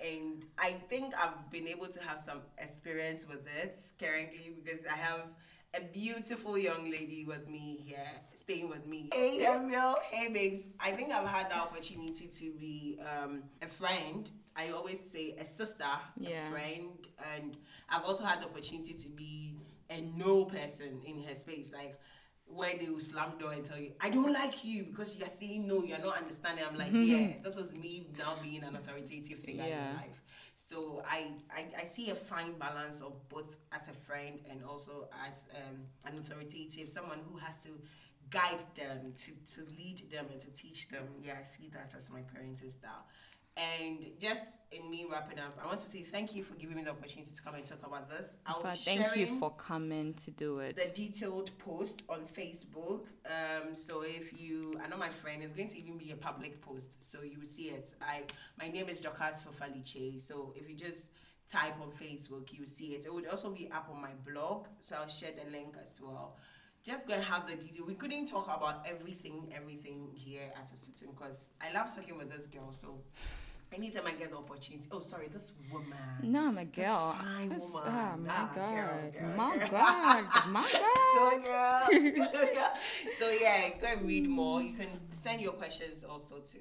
And 0.00 0.44
I 0.58 0.70
think 0.88 1.14
I've 1.16 1.50
been 1.50 1.68
able 1.68 1.86
to 1.86 2.02
have 2.02 2.18
some 2.18 2.40
experience 2.58 3.26
with 3.28 3.46
it 3.62 3.80
currently 4.00 4.52
because 4.64 4.84
I 4.86 4.96
have 4.96 5.26
a 5.74 5.80
beautiful 5.80 6.58
young 6.58 6.90
lady 6.90 7.24
with 7.26 7.48
me 7.48 7.78
here, 7.84 8.06
staying 8.34 8.68
with 8.68 8.86
me. 8.86 9.08
Hey, 9.12 9.44
Ariel. 9.46 9.94
Hey, 10.10 10.30
babes. 10.32 10.68
I 10.80 10.90
think 10.90 11.12
I've 11.12 11.26
had 11.26 11.50
the 11.50 11.56
opportunity 11.58 12.26
to 12.26 12.52
be 12.58 12.98
um, 13.00 13.42
a 13.62 13.66
friend. 13.66 14.30
I 14.54 14.70
always 14.70 15.00
say 15.00 15.34
a 15.38 15.44
sister, 15.44 15.84
Yeah. 16.18 16.46
a 16.46 16.50
friend, 16.50 16.90
and 17.34 17.56
I've 17.88 18.04
also 18.04 18.24
had 18.24 18.42
the 18.42 18.46
opportunity 18.46 18.92
to 18.92 19.08
be 19.08 19.56
a 19.88 20.02
no 20.16 20.44
person 20.44 21.00
in 21.06 21.22
her 21.22 21.34
space. 21.34 21.72
Like, 21.72 21.98
where 22.44 22.76
they 22.78 22.86
will 22.90 23.00
slam 23.00 23.38
door 23.38 23.52
and 23.52 23.64
tell 23.64 23.78
you, 23.78 23.92
I 23.98 24.10
don't 24.10 24.30
like 24.32 24.62
you 24.62 24.84
because 24.84 25.16
you're 25.16 25.26
saying 25.28 25.66
no, 25.66 25.82
you're 25.84 26.00
not 26.00 26.18
understanding. 26.18 26.64
I'm 26.70 26.76
like, 26.76 26.90
yeah, 26.92 27.34
this 27.42 27.56
is 27.56 27.74
me 27.78 28.08
now 28.18 28.36
being 28.42 28.62
an 28.62 28.76
authoritative 28.76 29.38
figure 29.38 29.62
in 29.62 29.68
Yeah. 29.70 29.86
your 29.86 29.94
life. 29.96 30.21
So 30.54 31.02
I, 31.06 31.32
I, 31.54 31.66
I 31.80 31.84
see 31.84 32.10
a 32.10 32.14
fine 32.14 32.52
balance 32.58 33.00
of 33.00 33.28
both 33.28 33.56
as 33.74 33.88
a 33.88 33.92
friend 33.92 34.38
and 34.50 34.62
also 34.64 35.08
as 35.26 35.44
um, 35.56 35.78
an 36.06 36.18
authoritative, 36.18 36.88
someone 36.88 37.18
who 37.30 37.38
has 37.38 37.62
to 37.64 37.70
guide 38.30 38.64
them, 38.74 39.12
to, 39.16 39.32
to 39.54 39.66
lead 39.76 40.02
them 40.10 40.26
and 40.30 40.40
to 40.40 40.50
teach 40.52 40.88
them. 40.88 41.04
Yeah, 41.22 41.34
I 41.40 41.42
see 41.44 41.68
that 41.72 41.94
as 41.96 42.10
my 42.10 42.20
parenting 42.20 42.70
style. 42.70 43.06
And 43.56 44.06
just 44.18 44.58
in 44.70 44.90
me 44.90 45.04
wrapping 45.10 45.38
up, 45.38 45.58
I 45.62 45.66
want 45.66 45.78
to 45.80 45.88
say 45.88 46.00
thank 46.02 46.34
you 46.34 46.42
for 46.42 46.54
giving 46.54 46.76
me 46.76 46.84
the 46.84 46.90
opportunity 46.90 47.30
to 47.34 47.42
come 47.42 47.54
and 47.54 47.64
talk 47.64 47.86
about 47.86 48.08
this. 48.08 48.30
I'll 48.46 48.62
thank 48.62 49.14
you 49.14 49.26
for 49.26 49.50
coming 49.50 50.14
to 50.24 50.30
do 50.30 50.60
it. 50.60 50.76
the 50.76 50.88
detailed 50.94 51.50
post 51.58 52.04
on 52.08 52.20
Facebook. 52.20 53.08
Um, 53.26 53.74
so 53.74 54.02
if 54.02 54.40
you, 54.40 54.80
I 54.82 54.88
know 54.88 54.96
my 54.96 55.10
friend 55.10 55.42
is 55.42 55.52
going 55.52 55.68
to 55.68 55.76
even 55.78 55.98
be 55.98 56.12
a 56.12 56.16
public 56.16 56.62
post, 56.62 57.02
so 57.10 57.22
you 57.22 57.38
will 57.38 57.46
see 57.46 57.64
it. 57.64 57.94
I, 58.00 58.22
my 58.58 58.68
name 58.68 58.88
is 58.88 59.00
Jokas 59.02 59.44
Fofaliche. 59.44 60.20
So 60.20 60.54
if 60.56 60.66
you 60.68 60.74
just 60.74 61.10
type 61.46 61.74
on 61.82 61.90
Facebook, 61.90 62.52
you 62.54 62.60
will 62.60 62.66
see 62.66 62.94
it. 62.94 63.04
It 63.04 63.12
would 63.12 63.26
also 63.26 63.50
be 63.50 63.70
up 63.70 63.88
on 63.92 64.00
my 64.00 64.12
blog, 64.24 64.68
so 64.80 64.96
I'll 64.96 65.08
share 65.08 65.32
the 65.32 65.50
link 65.50 65.76
as 65.78 66.00
well. 66.02 66.38
Just 66.82 67.06
go 67.06 67.14
and 67.14 67.22
have 67.22 67.46
the 67.46 67.54
detail. 67.54 67.84
We 67.86 67.94
couldn't 67.94 68.26
talk 68.26 68.46
about 68.46 68.86
everything, 68.88 69.52
everything 69.54 70.08
here 70.14 70.50
at 70.56 70.72
a 70.72 70.76
sitting 70.76 71.10
because 71.12 71.48
I 71.60 71.72
love 71.72 71.94
talking 71.94 72.18
with 72.18 72.30
this 72.30 72.46
girl. 72.46 72.72
So 72.72 72.98
anytime 73.74 74.02
I 74.06 74.12
get 74.12 74.30
the 74.30 74.36
opportunity, 74.36 74.86
oh 74.92 75.00
sorry, 75.00 75.28
this 75.28 75.52
woman. 75.72 75.92
No, 76.22 76.48
I'm 76.48 76.58
a 76.58 76.64
This 76.64 76.86
girl. 76.86 77.12
fine 77.18 77.48
This- 77.48 77.62
woman. 77.62 77.82
oh 77.86 78.16
my 78.18 78.28
Ah, 78.30 78.52
god. 78.54 78.74
girl, 78.74 79.12
girl, 79.20 79.36
my 79.36 79.58
girl. 79.58 79.68
god. 79.70 80.24
My 80.48 80.72
god. 80.72 81.10
Go 81.14 81.42
girl. 81.44 82.48
yeah. 82.54 82.74
So 83.18 83.30
yeah, 83.30 83.68
go 83.80 83.86
and 83.88 84.06
read 84.06 84.28
more. 84.28 84.62
You 84.62 84.74
can 84.74 84.88
send 85.10 85.40
your 85.40 85.52
questions 85.52 86.04
also 86.04 86.36
to 86.40 86.58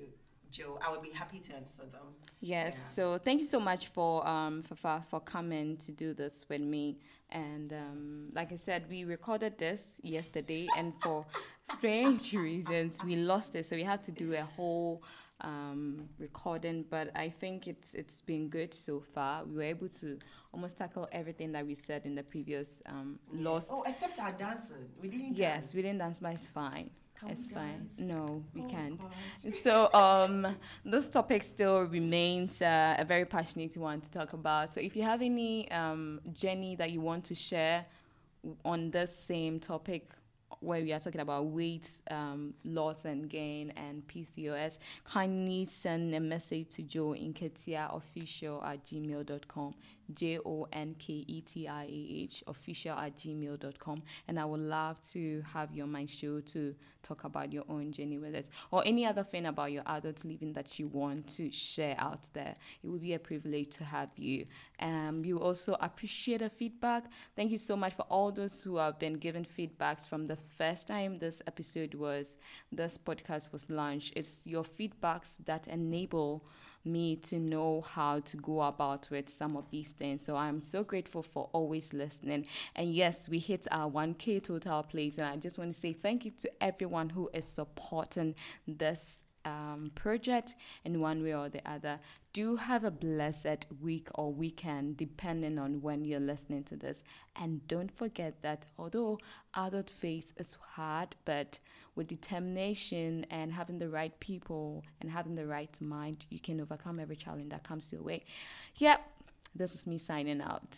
Joe. 0.52 0.78
I 0.86 0.92
would 0.92 1.02
be 1.02 1.12
happy 1.12 1.40
to 1.40 1.56
answer 1.56 1.84
them. 1.84 2.08
Yes. 2.42 2.74
Yeah. 2.76 2.84
So 2.96 3.18
thank 3.18 3.40
you 3.40 3.46
so 3.48 3.60
much 3.60 3.88
for 3.88 4.28
um 4.28 4.64
for 4.64 4.76
for, 4.76 5.02
for 5.10 5.20
coming 5.22 5.78
to 5.78 5.92
do 5.92 6.14
this 6.14 6.46
with 6.50 6.62
me. 6.62 6.98
And 7.34 7.72
um, 7.72 8.28
like 8.36 8.52
I 8.52 8.58
said, 8.58 8.88
we 8.90 9.06
recorded 9.06 9.58
this 9.58 9.86
yesterday, 10.04 10.68
and 10.78 10.92
for 11.02 11.26
strange 11.64 12.34
reasons, 12.34 13.02
we 13.06 13.16
lost 13.16 13.56
it. 13.56 13.66
So 13.66 13.78
we 13.78 13.84
had 13.84 14.04
to 14.04 14.12
do 14.12 14.34
a 14.34 14.42
whole 14.42 15.02
um, 15.42 16.08
recording. 16.20 16.86
But 16.90 17.12
I 17.16 17.30
think 17.30 17.68
it's 17.68 17.94
it's 17.94 18.22
been 18.22 18.50
good 18.50 18.74
so 18.74 19.00
far. 19.14 19.44
We 19.46 19.56
were 19.58 19.64
able 19.64 19.90
to 19.90 20.18
almost 20.54 20.78
tackle 20.78 21.08
everything 21.12 21.52
that 21.54 21.66
we 21.66 21.76
said 21.76 22.06
in 22.06 22.16
the 22.16 22.24
previous 22.24 22.82
um, 22.86 23.20
lost. 23.34 23.70
Oh, 23.74 23.84
except 23.88 24.20
our 24.20 24.32
dancing. 24.32 24.88
We 25.02 25.08
didn't 25.10 25.36
Yes, 25.36 25.62
dance. 25.62 25.74
we 25.74 25.82
didn't 25.82 26.00
dance, 26.00 26.20
but 26.20 26.34
it's 26.34 26.50
fine. 26.50 26.90
Can 27.20 27.30
it's 27.30 27.50
fine. 27.52 27.88
No, 28.00 28.44
we 28.56 28.62
Oh, 28.62 28.68
can't. 28.68 29.02
So 29.64 29.94
um, 29.94 30.56
this 30.84 31.08
topic 31.10 31.44
still 31.44 31.84
remains 31.84 32.62
uh, 32.62 32.96
a 32.98 33.06
very 33.06 33.26
passionate 33.26 33.78
one 33.78 34.02
to 34.02 34.10
talk 34.12 34.34
about. 34.34 34.74
So 34.74 34.82
if 34.82 34.96
you 34.96 35.04
have 35.04 35.22
any 35.22 35.70
um, 35.72 36.20
journey 36.34 36.76
that 36.78 36.90
you 36.92 37.00
want 37.02 37.26
to 37.26 37.36
share 37.36 37.86
on 38.66 38.90
this 38.92 39.16
same 39.16 39.60
topic 39.60 40.10
where 40.62 40.82
we 40.82 40.94
are 40.94 41.00
talking 41.00 41.22
about 41.22 41.48
weight 41.48 41.90
um, 42.10 42.54
loss 42.64 43.06
and 43.06 43.30
gain 43.30 43.72
and 43.72 44.08
PCOS, 44.08 44.78
kindly 45.04 45.66
send 45.66 46.14
a 46.16 46.20
message 46.20 46.70
to 46.70 46.84
Jonketiah 46.84 47.96
official 47.96 48.64
at 48.64 48.86
gmail.com. 48.86 49.74
J 50.14 50.40
O 50.46 50.68
N 50.72 50.96
K 50.98 51.24
E 51.28 51.42
T 51.42 51.68
I 51.68 51.84
A 51.84 52.08
H 52.24 52.44
official 52.48 52.98
at 52.98 53.18
gmail.com. 53.18 54.04
And 54.28 54.40
I 54.40 54.46
would 54.46 54.62
love 54.62 55.02
to 55.12 55.44
have 55.54 55.72
you 55.72 55.84
on 55.84 55.92
my 55.92 56.06
show 56.06 56.40
to 56.40 56.76
talk 57.04 57.24
about 57.24 57.52
your 57.52 57.64
own 57.70 57.92
journey 57.92 58.18
with 58.18 58.36
it 58.36 58.50
or 58.72 58.84
any 58.86 59.06
other 59.06 59.24
thing 59.24 59.46
about 59.46 59.72
your 59.72 59.84
adult 59.86 60.24
living 60.24 60.54
that 60.54 60.80
you 60.80 60.88
want 60.88 61.28
to 61.36 61.52
share 61.52 61.96
out 61.98 62.32
there. 62.34 62.56
It 62.84 62.88
would 62.88 63.02
be 63.02 63.14
a 63.14 63.20
privilege 63.20 63.70
to 63.78 63.84
have 63.84 64.10
you. 64.18 64.46
Um, 64.80 65.24
you 65.26 65.40
also 65.40 65.76
appreciate 65.80 66.40
the 66.40 66.50
feedback. 66.50 67.06
Thank 67.36 67.52
you 67.52 67.58
so 67.58 67.76
much 67.76 67.94
for 67.94 68.04
all 68.04 68.32
those 68.32 68.62
who 68.62 68.78
have 68.78 69.00
been 69.00 69.14
giving 69.14 69.46
feedbacks 69.46 70.08
from 70.08 70.26
the 70.26 70.36
first 70.36 70.88
time 70.88 71.20
this 71.20 71.42
episode 71.48 71.94
was, 71.96 72.38
this 72.72 72.98
podcast 72.98 73.52
was 73.52 73.70
launched. 73.70 74.14
It's 74.16 74.46
your 74.46 74.64
feedbacks 74.64 75.36
that 75.46 75.68
enable 75.68 76.46
me 76.84 77.16
to 77.16 77.40
know 77.40 77.82
how 77.82 78.20
to 78.20 78.38
go 78.38 78.62
about 78.62 79.10
with 79.12 79.30
some 79.30 79.56
of 79.56 79.70
these 79.72 79.92
things. 79.92 80.24
So 80.24 80.36
I'm 80.36 80.62
so 80.62 80.84
grateful 80.84 81.22
for 81.24 81.50
always 81.54 81.94
listening. 81.94 82.48
And 82.76 82.94
yes, 82.94 83.30
we 83.30 83.40
hit 83.40 83.68
our 83.72 83.90
1K 83.90 84.44
total 84.44 84.84
plays, 84.84 85.18
and 85.18 85.28
I 85.28 85.38
just 85.38 85.58
want 85.58 85.74
to 85.74 85.80
say 85.80 85.94
thank 85.94 86.26
you 86.26 86.32
to 86.40 86.52
everyone 86.64 87.10
who 87.10 87.30
is 87.34 87.46
supporting 87.46 88.36
this 88.68 89.24
um, 89.46 89.92
project 89.96 90.56
in 90.86 91.00
one 91.00 91.24
way 91.24 91.34
or 91.34 91.50
the 91.50 91.68
other. 91.70 92.00
Do 92.34 92.56
have 92.56 92.84
a 92.84 92.92
blessed 92.92 93.66
week 93.82 94.08
or 94.16 94.32
weekend, 94.32 94.98
depending 94.98 95.60
on 95.60 95.82
when 95.82 96.06
you're 96.06 96.20
listening 96.20 96.64
to 96.66 96.76
this. 96.76 97.04
And 97.36 97.68
don't 97.68 97.92
forget 97.92 98.42
that 98.42 98.68
although 98.78 99.20
adult 99.54 99.90
phase 99.90 100.34
is 100.38 100.56
hard, 100.76 101.16
but 101.26 101.60
with 102.02 102.08
determination 102.08 103.26
and 103.30 103.52
having 103.54 103.78
the 103.78 103.88
right 103.88 104.20
people 104.20 104.84
and 105.00 105.12
having 105.12 105.36
the 105.36 105.46
right 105.46 105.70
mind, 105.80 106.26
you 106.32 106.40
can 106.40 106.60
overcome 106.60 107.00
every 107.00 107.16
challenge 107.16 107.50
that 107.52 107.64
comes 107.64 107.94
your 107.94 108.02
way. 108.02 108.24
Yep, 108.78 109.00
this 109.56 109.76
is 109.76 109.86
me 109.86 110.00
signing 110.00 110.42
out. 110.42 110.78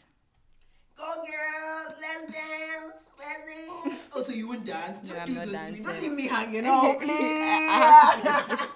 Go 0.98 1.06
girl, 1.16 1.96
let's 2.02 2.24
dance, 2.26 3.06
let's 3.18 3.86
dance. 3.88 4.10
Oh, 4.16 4.22
so 4.22 4.32
you 4.34 4.48
would 4.50 4.66
dance? 4.66 5.02
No, 5.08 5.14
Don't 5.14 5.22
I'm 5.22 5.28
do 5.28 5.34
not 5.34 5.46
this 5.48 5.58
to 5.58 5.72
me. 5.72 5.78
dancing. 5.80 5.84
Don't 5.86 6.02
leave 6.02 6.12
me 6.12 6.28
hanging 6.28 6.66
out, 6.68 6.84
oh, 6.84 6.96
please. 7.00 7.10
I 7.10 8.20
have 8.24 8.48
to- 8.50 8.64